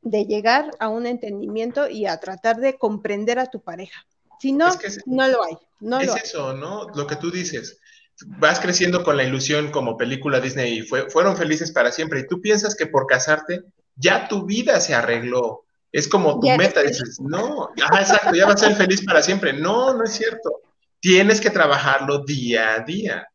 de 0.00 0.24
llegar 0.24 0.70
a 0.78 0.88
un 0.88 1.06
entendimiento 1.06 1.88
y 1.88 2.06
a 2.06 2.18
tratar 2.18 2.56
de 2.56 2.78
comprender 2.78 3.38
a 3.38 3.46
tu 3.46 3.60
pareja. 3.60 4.06
Si 4.40 4.52
no, 4.52 4.68
no 5.06 5.28
lo 5.28 5.44
hay. 5.44 5.56
No 5.80 6.00
es 6.00 6.14
eso, 6.16 6.54
¿no? 6.54 6.88
Lo 6.94 7.06
que 7.06 7.16
tú 7.16 7.30
dices. 7.30 7.78
Vas 8.26 8.60
creciendo 8.60 9.02
con 9.02 9.16
la 9.16 9.24
ilusión 9.24 9.70
como 9.70 9.96
película 9.96 10.40
Disney 10.40 10.78
y 10.78 10.82
fue, 10.82 11.08
fueron 11.10 11.36
felices 11.36 11.72
para 11.72 11.90
siempre. 11.92 12.20
Y 12.20 12.26
tú 12.26 12.40
piensas 12.40 12.74
que 12.74 12.86
por 12.86 13.06
casarte 13.06 13.64
ya 13.96 14.28
tu 14.28 14.44
vida 14.44 14.80
se 14.80 14.94
arregló. 14.94 15.64
Es 15.92 16.08
como 16.08 16.38
tu 16.38 16.48
meta. 16.48 16.82
Dices, 16.82 17.18
no, 17.20 17.70
ah, 17.90 18.00
exacto, 18.00 18.34
ya 18.34 18.46
vas 18.46 18.62
a 18.62 18.68
ser 18.68 18.76
feliz 18.76 19.04
para 19.04 19.22
siempre. 19.22 19.52
No, 19.52 19.94
no 19.94 20.04
es 20.04 20.12
cierto. 20.12 20.62
Tienes 21.00 21.40
que 21.40 21.50
trabajarlo 21.50 22.24
día 22.24 22.74
a 22.74 22.80
día. 22.80 23.26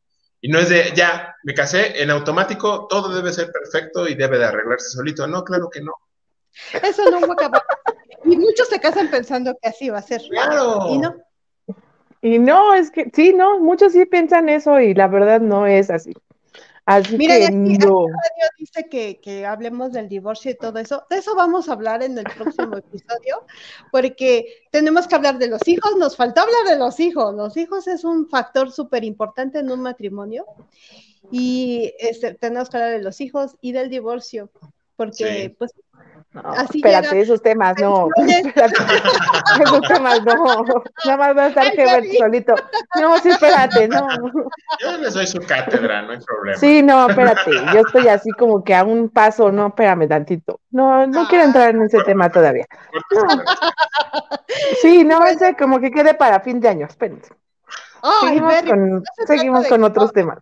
Y 0.41 0.49
no 0.49 0.59
es 0.59 0.69
de, 0.69 0.93
ya, 0.95 1.35
me 1.43 1.53
casé, 1.53 2.01
en 2.01 2.11
automático 2.11 2.87
todo 2.87 3.13
debe 3.13 3.33
ser 3.33 3.51
perfecto 3.51 4.07
y 4.07 4.15
debe 4.15 4.37
de 4.37 4.45
arreglarse 4.45 4.89
solito. 4.89 5.27
No, 5.27 5.43
claro 5.43 5.69
que 5.69 5.81
no. 5.81 5.93
Eso 6.81 7.09
no 7.09 7.27
va 7.27 7.35
y 8.25 8.37
muchos 8.37 8.67
se 8.67 8.79
casan 8.79 9.09
pensando 9.09 9.55
que 9.61 9.69
así 9.69 9.89
va 9.89 9.99
a 9.99 10.01
ser. 10.01 10.21
Claro. 10.29 10.87
Y 10.89 10.97
no. 10.97 11.15
Y 12.21 12.39
no, 12.39 12.73
es 12.73 12.89
que 12.89 13.11
sí, 13.13 13.33
no, 13.33 13.59
muchos 13.59 13.93
sí 13.93 14.05
piensan 14.05 14.49
eso 14.49 14.79
y 14.79 14.95
la 14.95 15.07
verdad 15.07 15.41
no 15.41 15.67
es 15.67 15.91
así. 15.91 16.11
Así 16.85 17.17
Mira, 17.17 17.37
que 17.37 17.45
aquí, 17.45 17.77
no. 17.79 18.05
dice 18.59 18.87
que, 18.89 19.19
que, 19.19 19.45
hablemos 19.45 19.91
del 19.91 20.07
divorcio 20.07 20.51
y 20.51 20.55
todo 20.55 20.77
eso. 20.77 21.03
De 21.09 21.17
eso 21.17 21.35
vamos 21.35 21.67
a 21.67 21.73
hablar 21.73 22.03
en 22.03 22.17
el 22.17 22.23
próximo 22.23 22.77
episodio, 22.77 23.43
porque 23.91 24.65
tenemos 24.71 25.07
que 25.07 25.15
hablar 25.15 25.39
de 25.39 25.47
los 25.47 25.67
hijos. 25.67 25.95
Nos 25.97 26.15
faltó 26.15 26.41
hablar 26.41 26.63
de 26.67 26.77
los 26.77 26.99
hijos. 26.99 27.33
Los 27.33 27.57
hijos 27.57 27.87
es 27.87 28.03
un 28.03 28.29
factor 28.29 28.71
súper 28.71 29.03
importante 29.03 29.59
en 29.59 29.71
un 29.71 29.81
matrimonio. 29.81 30.45
Y 31.31 31.93
este, 31.99 32.35
tenemos 32.35 32.69
que 32.69 32.77
hablar 32.77 32.91
de 32.91 33.03
los 33.03 33.19
hijos 33.19 33.55
y 33.61 33.71
del 33.71 33.89
divorcio, 33.89 34.51
porque 34.95 35.55
pues 35.57 35.73
no, 36.43 36.53
espérate, 36.53 37.21
esos 37.21 37.41
temas 37.41 37.75
no. 37.79 38.09
esos 38.17 39.81
temas 39.87 40.21
no. 40.23 40.83
Nada 41.05 41.17
más 41.17 41.37
va 41.37 41.43
a 41.43 41.47
estar 41.47 41.71
que 41.71 41.85
ver 41.85 42.03
solito. 42.17 42.55
No, 42.99 43.17
sí, 43.19 43.29
espérate, 43.29 43.87
no. 43.87 44.07
Yo 44.81 44.97
les 44.97 45.13
doy 45.13 45.27
su 45.27 45.39
cátedra, 45.39 46.01
no 46.01 46.11
hay 46.11 46.19
problema. 46.19 46.59
Sí, 46.59 46.83
no, 46.83 47.09
espérate. 47.09 47.51
Yo 47.73 47.79
estoy 47.79 48.07
así 48.09 48.31
como 48.31 48.63
que 48.63 48.75
a 48.75 48.83
un 48.83 49.09
paso, 49.09 49.49
no, 49.51 49.67
espérame 49.67 50.09
tantito. 50.09 50.59
No, 50.71 51.07
no 51.07 51.25
quiero 51.27 51.45
entrar 51.45 51.69
en 51.69 51.83
ese 51.83 52.03
tema 52.03 52.29
todavía. 52.29 52.65
Sí, 54.81 55.03
no, 55.05 55.25
ese 55.25 55.55
como 55.55 55.79
que 55.79 55.91
quede 55.91 56.15
para 56.15 56.41
fin 56.41 56.59
de 56.59 56.67
año, 56.67 56.87
espérense. 56.87 57.33
seguimos 58.21 58.53
con, 58.63 59.03
seguimos 59.25 59.67
con 59.67 59.83
otros 59.85 60.11
temas. 60.11 60.39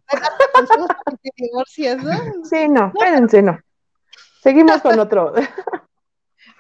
Sí, 1.66 2.68
no, 2.68 2.88
espérense, 2.88 3.42
no. 3.42 3.60
Seguimos 4.44 4.82
con 4.82 5.00
otro. 5.00 5.34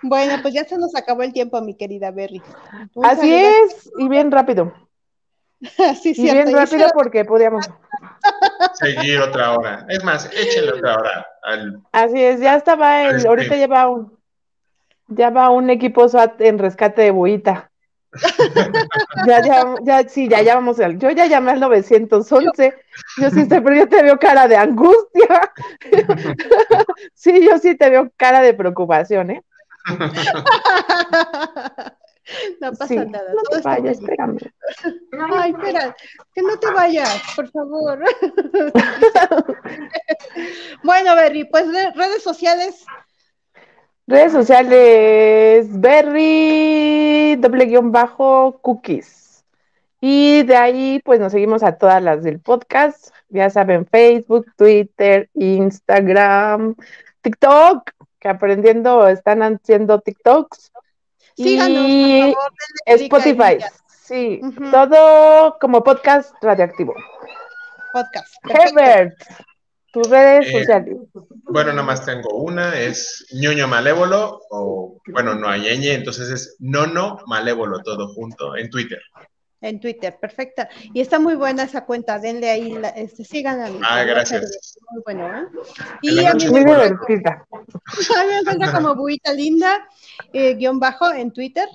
Bueno, 0.03 0.35
pues 0.41 0.53
ya 0.53 0.65
se 0.65 0.77
nos 0.77 0.93
acabó 0.95 1.23
el 1.23 1.31
tiempo, 1.31 1.59
mi 1.61 1.75
querida 1.75 2.11
Berry. 2.11 2.41
Así 3.03 3.33
es, 3.33 3.89
y 3.97 4.09
bien 4.09 4.31
rápido. 4.31 4.73
sí, 6.01 6.13
y 6.15 6.23
bien 6.23 6.53
rápido 6.53 6.87
porque 6.93 7.23
podíamos 7.23 7.69
seguir 8.73 9.21
otra 9.21 9.53
hora. 9.53 9.85
Es 9.87 10.03
más, 10.03 10.29
échenle 10.33 10.73
otra 10.73 10.97
hora. 10.97 11.27
Así 11.93 12.21
es, 12.21 12.41
ya 12.41 12.57
estaba 12.57 13.05
el, 13.05 13.25
ahorita 13.25 13.55
ya 13.55 13.67
va 13.67 13.89
un, 13.89 14.17
ya 15.07 15.29
va 15.29 15.49
un 15.49 15.69
equipo 15.69 16.07
SWAT 16.09 16.41
en 16.41 16.59
rescate 16.59 17.03
de 17.03 17.11
buita. 17.11 17.71
ya, 19.25 19.41
ya, 19.41 19.75
ya, 19.83 20.07
sí, 20.07 20.27
ya 20.27 20.41
llamamos 20.41 20.79
al, 20.81 20.99
yo 20.99 21.09
ya 21.11 21.25
llamé 21.25 21.51
al 21.51 21.61
911, 21.61 22.73
yo 23.17 23.29
sí 23.31 23.45
pero 23.49 23.73
yo 23.73 23.87
te 23.87 24.03
veo 24.03 24.19
cara 24.19 24.49
de 24.49 24.57
angustia. 24.57 25.51
sí, 27.13 27.43
yo 27.43 27.57
sí 27.57 27.75
te 27.75 27.89
veo 27.89 28.11
cara 28.17 28.41
de 28.41 28.53
preocupación, 28.53 29.31
¿eh? 29.31 29.43
No 32.61 32.71
pasa 32.73 33.05
nada. 33.05 33.33
No 33.33 33.41
te 33.43 33.61
vayas, 33.61 33.99
espérame. 33.99 34.37
Ay, 35.35 35.51
espera, 35.51 35.95
que 36.33 36.41
no 36.41 36.57
te 36.57 36.71
vayas, 36.71 37.21
por 37.35 37.49
favor. 37.51 37.99
bueno, 40.83 41.15
Berry, 41.15 41.45
pues 41.45 41.67
redes 41.95 42.23
sociales. 42.23 42.85
Redes 44.07 44.31
sociales, 44.31 45.67
Berry, 45.79 47.35
doble 47.37 47.65
guion 47.65 47.91
bajo, 47.91 48.59
cookies. 48.61 49.45
Y 49.99 50.43
de 50.43 50.55
ahí, 50.55 51.01
pues 51.03 51.19
nos 51.19 51.31
seguimos 51.31 51.63
a 51.63 51.77
todas 51.77 52.01
las 52.01 52.23
del 52.23 52.39
podcast. 52.39 53.13
Ya 53.29 53.49
saben, 53.49 53.85
Facebook, 53.85 54.45
Twitter, 54.57 55.29
Instagram, 55.33 56.75
TikTok 57.21 57.91
que 58.23 58.29
aprendiendo 58.29 59.05
están 59.09 59.43
haciendo 59.43 59.99
TikToks. 59.99 60.71
Síganos, 61.35 61.85
y 61.85 62.21
por 62.21 62.33
favor, 62.33 62.53
Spotify. 62.85 63.57
Sí, 64.05 64.41
todo 64.71 65.57
como 65.59 65.83
podcast 65.83 66.33
radioactivo. 66.41 66.95
Podcast. 67.91 68.33
Herbert, 68.45 69.13
tus 69.91 70.09
redes 70.09 70.47
eh, 70.47 70.59
sociales. 70.59 70.97
Bueno, 71.43 71.71
nada 71.71 71.83
más 71.83 72.05
tengo 72.05 72.29
una, 72.37 72.79
es 72.79 73.27
ñoño 73.33 73.67
malévolo, 73.67 74.39
o 74.49 75.01
bueno, 75.07 75.35
no 75.35 75.49
hay 75.49 75.63
ñ, 75.77 75.93
entonces 75.93 76.29
es 76.29 76.55
nono 76.59 77.19
malévolo 77.27 77.81
todo 77.83 78.07
junto 78.13 78.55
en 78.55 78.69
Twitter. 78.69 79.01
En 79.63 79.79
Twitter, 79.79 80.17
perfecta. 80.19 80.67
Y 80.93 80.99
está 80.99 81.19
muy 81.19 81.35
buena 81.35 81.63
esa 81.63 81.85
cuenta, 81.85 82.19
denle 82.19 82.49
ahí, 82.49 82.73
la, 82.73 82.89
este, 82.89 83.23
sigan 83.23 83.61
a 83.61 83.69
Ah, 83.89 84.03
gracias. 84.03 84.77
Muy 84.91 85.01
bueno, 85.05 85.25
¿eh? 85.25 85.47
Y 86.01 86.19
a 86.25 86.33
mí 86.33 86.49
me 86.49 86.59
encuentra 88.39 88.73
como 88.73 88.93
Buita 88.93 89.31
Linda, 89.31 89.87
eh, 90.33 90.55
guion 90.55 90.81
bajo 90.81 91.13
en 91.13 91.31
Twitter. 91.31 91.69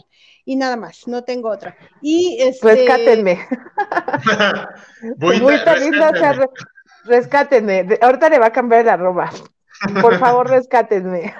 y 0.44 0.56
nada 0.56 0.76
más, 0.76 1.08
no 1.08 1.24
tengo 1.24 1.48
otra. 1.48 1.78
Y 2.02 2.36
este... 2.40 2.74
Rescátenme. 2.74 3.48
Muy 5.16 5.38
rescátenme. 5.38 6.46
rescátenme. 7.04 7.98
Ahorita 8.02 8.28
le 8.28 8.38
va 8.38 8.46
a 8.46 8.52
cambiar 8.52 8.84
la 8.84 8.98
ropa. 8.98 9.30
Por 10.02 10.18
favor, 10.18 10.46
rescátenme. 10.50 11.34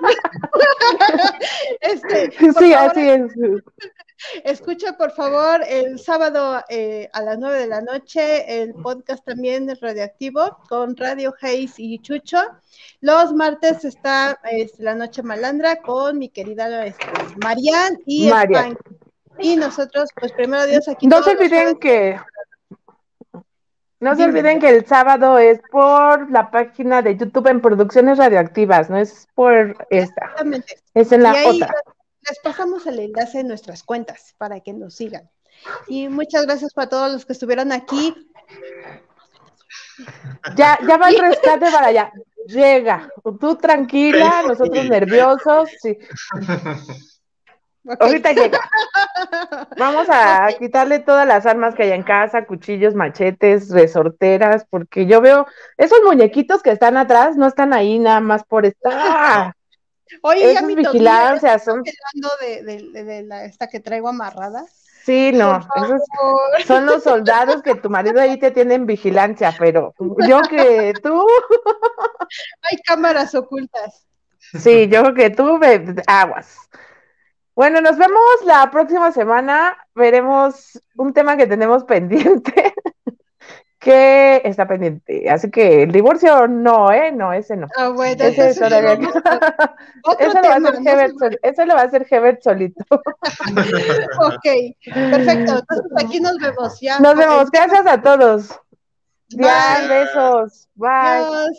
este, 1.80 2.30
sí, 2.30 2.74
así 2.74 3.08
es. 3.08 3.22
Escucha, 4.44 4.96
por 4.96 5.12
favor, 5.12 5.62
el 5.68 5.98
sábado 5.98 6.62
eh, 6.68 7.08
a 7.12 7.22
las 7.22 7.38
9 7.38 7.58
de 7.58 7.66
la 7.66 7.80
noche 7.80 8.62
el 8.62 8.74
podcast 8.74 9.24
también 9.24 9.68
es 9.70 9.80
radioactivo 9.80 10.58
con 10.68 10.96
Radio 10.96 11.34
Hayes 11.40 11.74
y 11.78 11.98
Chucho. 12.00 12.38
Los 13.00 13.32
martes 13.32 13.84
está 13.84 14.38
este, 14.50 14.82
la 14.82 14.94
noche 14.94 15.22
malandra 15.22 15.76
con 15.76 16.18
mi 16.18 16.28
querida 16.28 16.86
este, 16.86 17.06
Marian 17.42 17.98
y 18.06 18.28
Marian. 18.28 18.76
Y 19.38 19.56
nosotros, 19.56 20.10
pues 20.18 20.32
primero 20.32 20.66
Dios 20.66 20.88
aquí. 20.88 21.06
No 21.06 21.22
se 21.22 21.30
olviden 21.32 21.76
que 21.78 22.18
no 24.04 24.14
se 24.16 24.24
olviden 24.24 24.60
que 24.60 24.68
el 24.68 24.84
sábado 24.84 25.38
es 25.38 25.60
por 25.70 26.30
la 26.30 26.50
página 26.50 27.00
de 27.00 27.16
YouTube 27.16 27.46
en 27.46 27.62
Producciones 27.62 28.18
Radioactivas, 28.18 28.90
no 28.90 28.98
es 28.98 29.26
por 29.34 29.78
esta. 29.88 30.24
Exactamente. 30.26 30.76
Es 30.92 31.10
en 31.10 31.22
la 31.22 31.34
otra. 31.46 31.74
Les 32.28 32.38
pasamos 32.40 32.86
el 32.86 32.98
enlace 32.98 33.40
en 33.40 33.48
nuestras 33.48 33.82
cuentas 33.82 34.34
para 34.38 34.60
que 34.60 34.72
nos 34.72 34.94
sigan. 34.94 35.30
Y 35.88 36.08
muchas 36.08 36.46
gracias 36.46 36.72
para 36.72 36.88
todos 36.88 37.12
los 37.12 37.26
que 37.26 37.32
estuvieron 37.32 37.72
aquí. 37.72 38.14
Ya, 40.56 40.78
ya 40.86 40.96
va 40.96 41.08
el 41.08 41.18
rescate 41.20 41.70
para 41.70 41.88
allá. 41.88 42.12
Llega. 42.46 43.08
Tú 43.40 43.56
tranquila, 43.56 44.42
nosotros 44.46 44.88
nerviosos. 44.88 45.70
Sí. 45.80 45.98
Ahorita 48.00 48.32
llega. 48.32 48.60
Vamos 49.78 50.06
a 50.10 50.48
quitarle 50.58 51.00
todas 51.00 51.26
las 51.26 51.44
armas 51.46 51.74
que 51.74 51.84
hay 51.84 51.92
en 51.92 52.02
casa, 52.02 52.46
cuchillos, 52.46 52.94
machetes, 52.94 53.70
resorteras, 53.70 54.66
porque 54.68 55.06
yo 55.06 55.20
veo 55.20 55.46
esos 55.76 55.98
muñequitos 56.04 56.62
que 56.62 56.70
están 56.70 56.96
atrás, 56.96 57.36
no 57.36 57.46
están 57.46 57.72
ahí 57.74 57.98
nada 57.98 58.20
más 58.20 58.44
por 58.44 58.64
estar. 58.64 59.54
Oye, 60.22 60.52
Esas 60.52 60.66
vigilancias 60.66 61.64
son. 61.64 61.82
De, 61.82 62.62
de, 62.62 63.04
de, 63.04 63.22
la, 63.22 63.44
esta 63.44 63.68
que 63.68 63.80
traigo 63.80 64.08
amarrada. 64.08 64.64
Sí, 65.04 65.32
no, 65.34 65.60
esos 65.76 66.00
son 66.66 66.86
los 66.86 67.02
soldados 67.02 67.62
que 67.62 67.74
tu 67.74 67.90
marido 67.90 68.20
ahí 68.20 68.38
te 68.38 68.50
tienen 68.50 68.86
vigilancia, 68.86 69.54
pero 69.58 69.94
yo 70.26 70.40
que 70.42 70.94
tú. 71.02 71.26
Hay 72.62 72.78
cámaras 72.78 73.34
ocultas. 73.34 74.06
Sí, 74.58 74.88
yo 74.88 75.12
que 75.14 75.30
tú, 75.30 75.60
aguas. 76.06 76.56
Bueno, 77.54 77.80
nos 77.80 77.96
vemos 77.96 78.22
la 78.44 78.70
próxima 78.70 79.12
semana. 79.12 79.76
Veremos 79.94 80.82
un 80.96 81.12
tema 81.12 81.36
que 81.36 81.46
tenemos 81.46 81.84
pendiente. 81.88 82.73
Que 83.84 84.40
está 84.46 84.66
pendiente. 84.66 85.28
Así 85.28 85.50
que 85.50 85.82
el 85.82 85.92
divorcio 85.92 86.48
no, 86.48 86.90
¿eh? 86.90 87.12
No, 87.12 87.34
ese 87.34 87.54
no. 87.54 87.68
Ah, 87.76 87.88
bueno, 87.90 88.24
ese, 88.24 88.48
ese, 88.48 88.70
lo 91.66 91.74
va 91.74 91.82
a 91.82 91.84
hacer 91.84 92.06
Hebert 92.08 92.42
solito. 92.42 92.82
ok, 92.90 94.46
perfecto. 94.86 95.58
Entonces 95.58 95.92
aquí 96.02 96.18
nos 96.18 96.38
vemos 96.38 96.80
ya. 96.80 96.98
Nos 96.98 97.14
vemos. 97.14 97.50
Gracias 97.50 97.86
a 97.86 98.00
todos. 98.00 98.58
Ya, 99.28 99.86
besos. 99.86 100.66
Bye. 100.76 101.50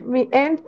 Bye. 0.00 0.26
Bye. 0.26 0.62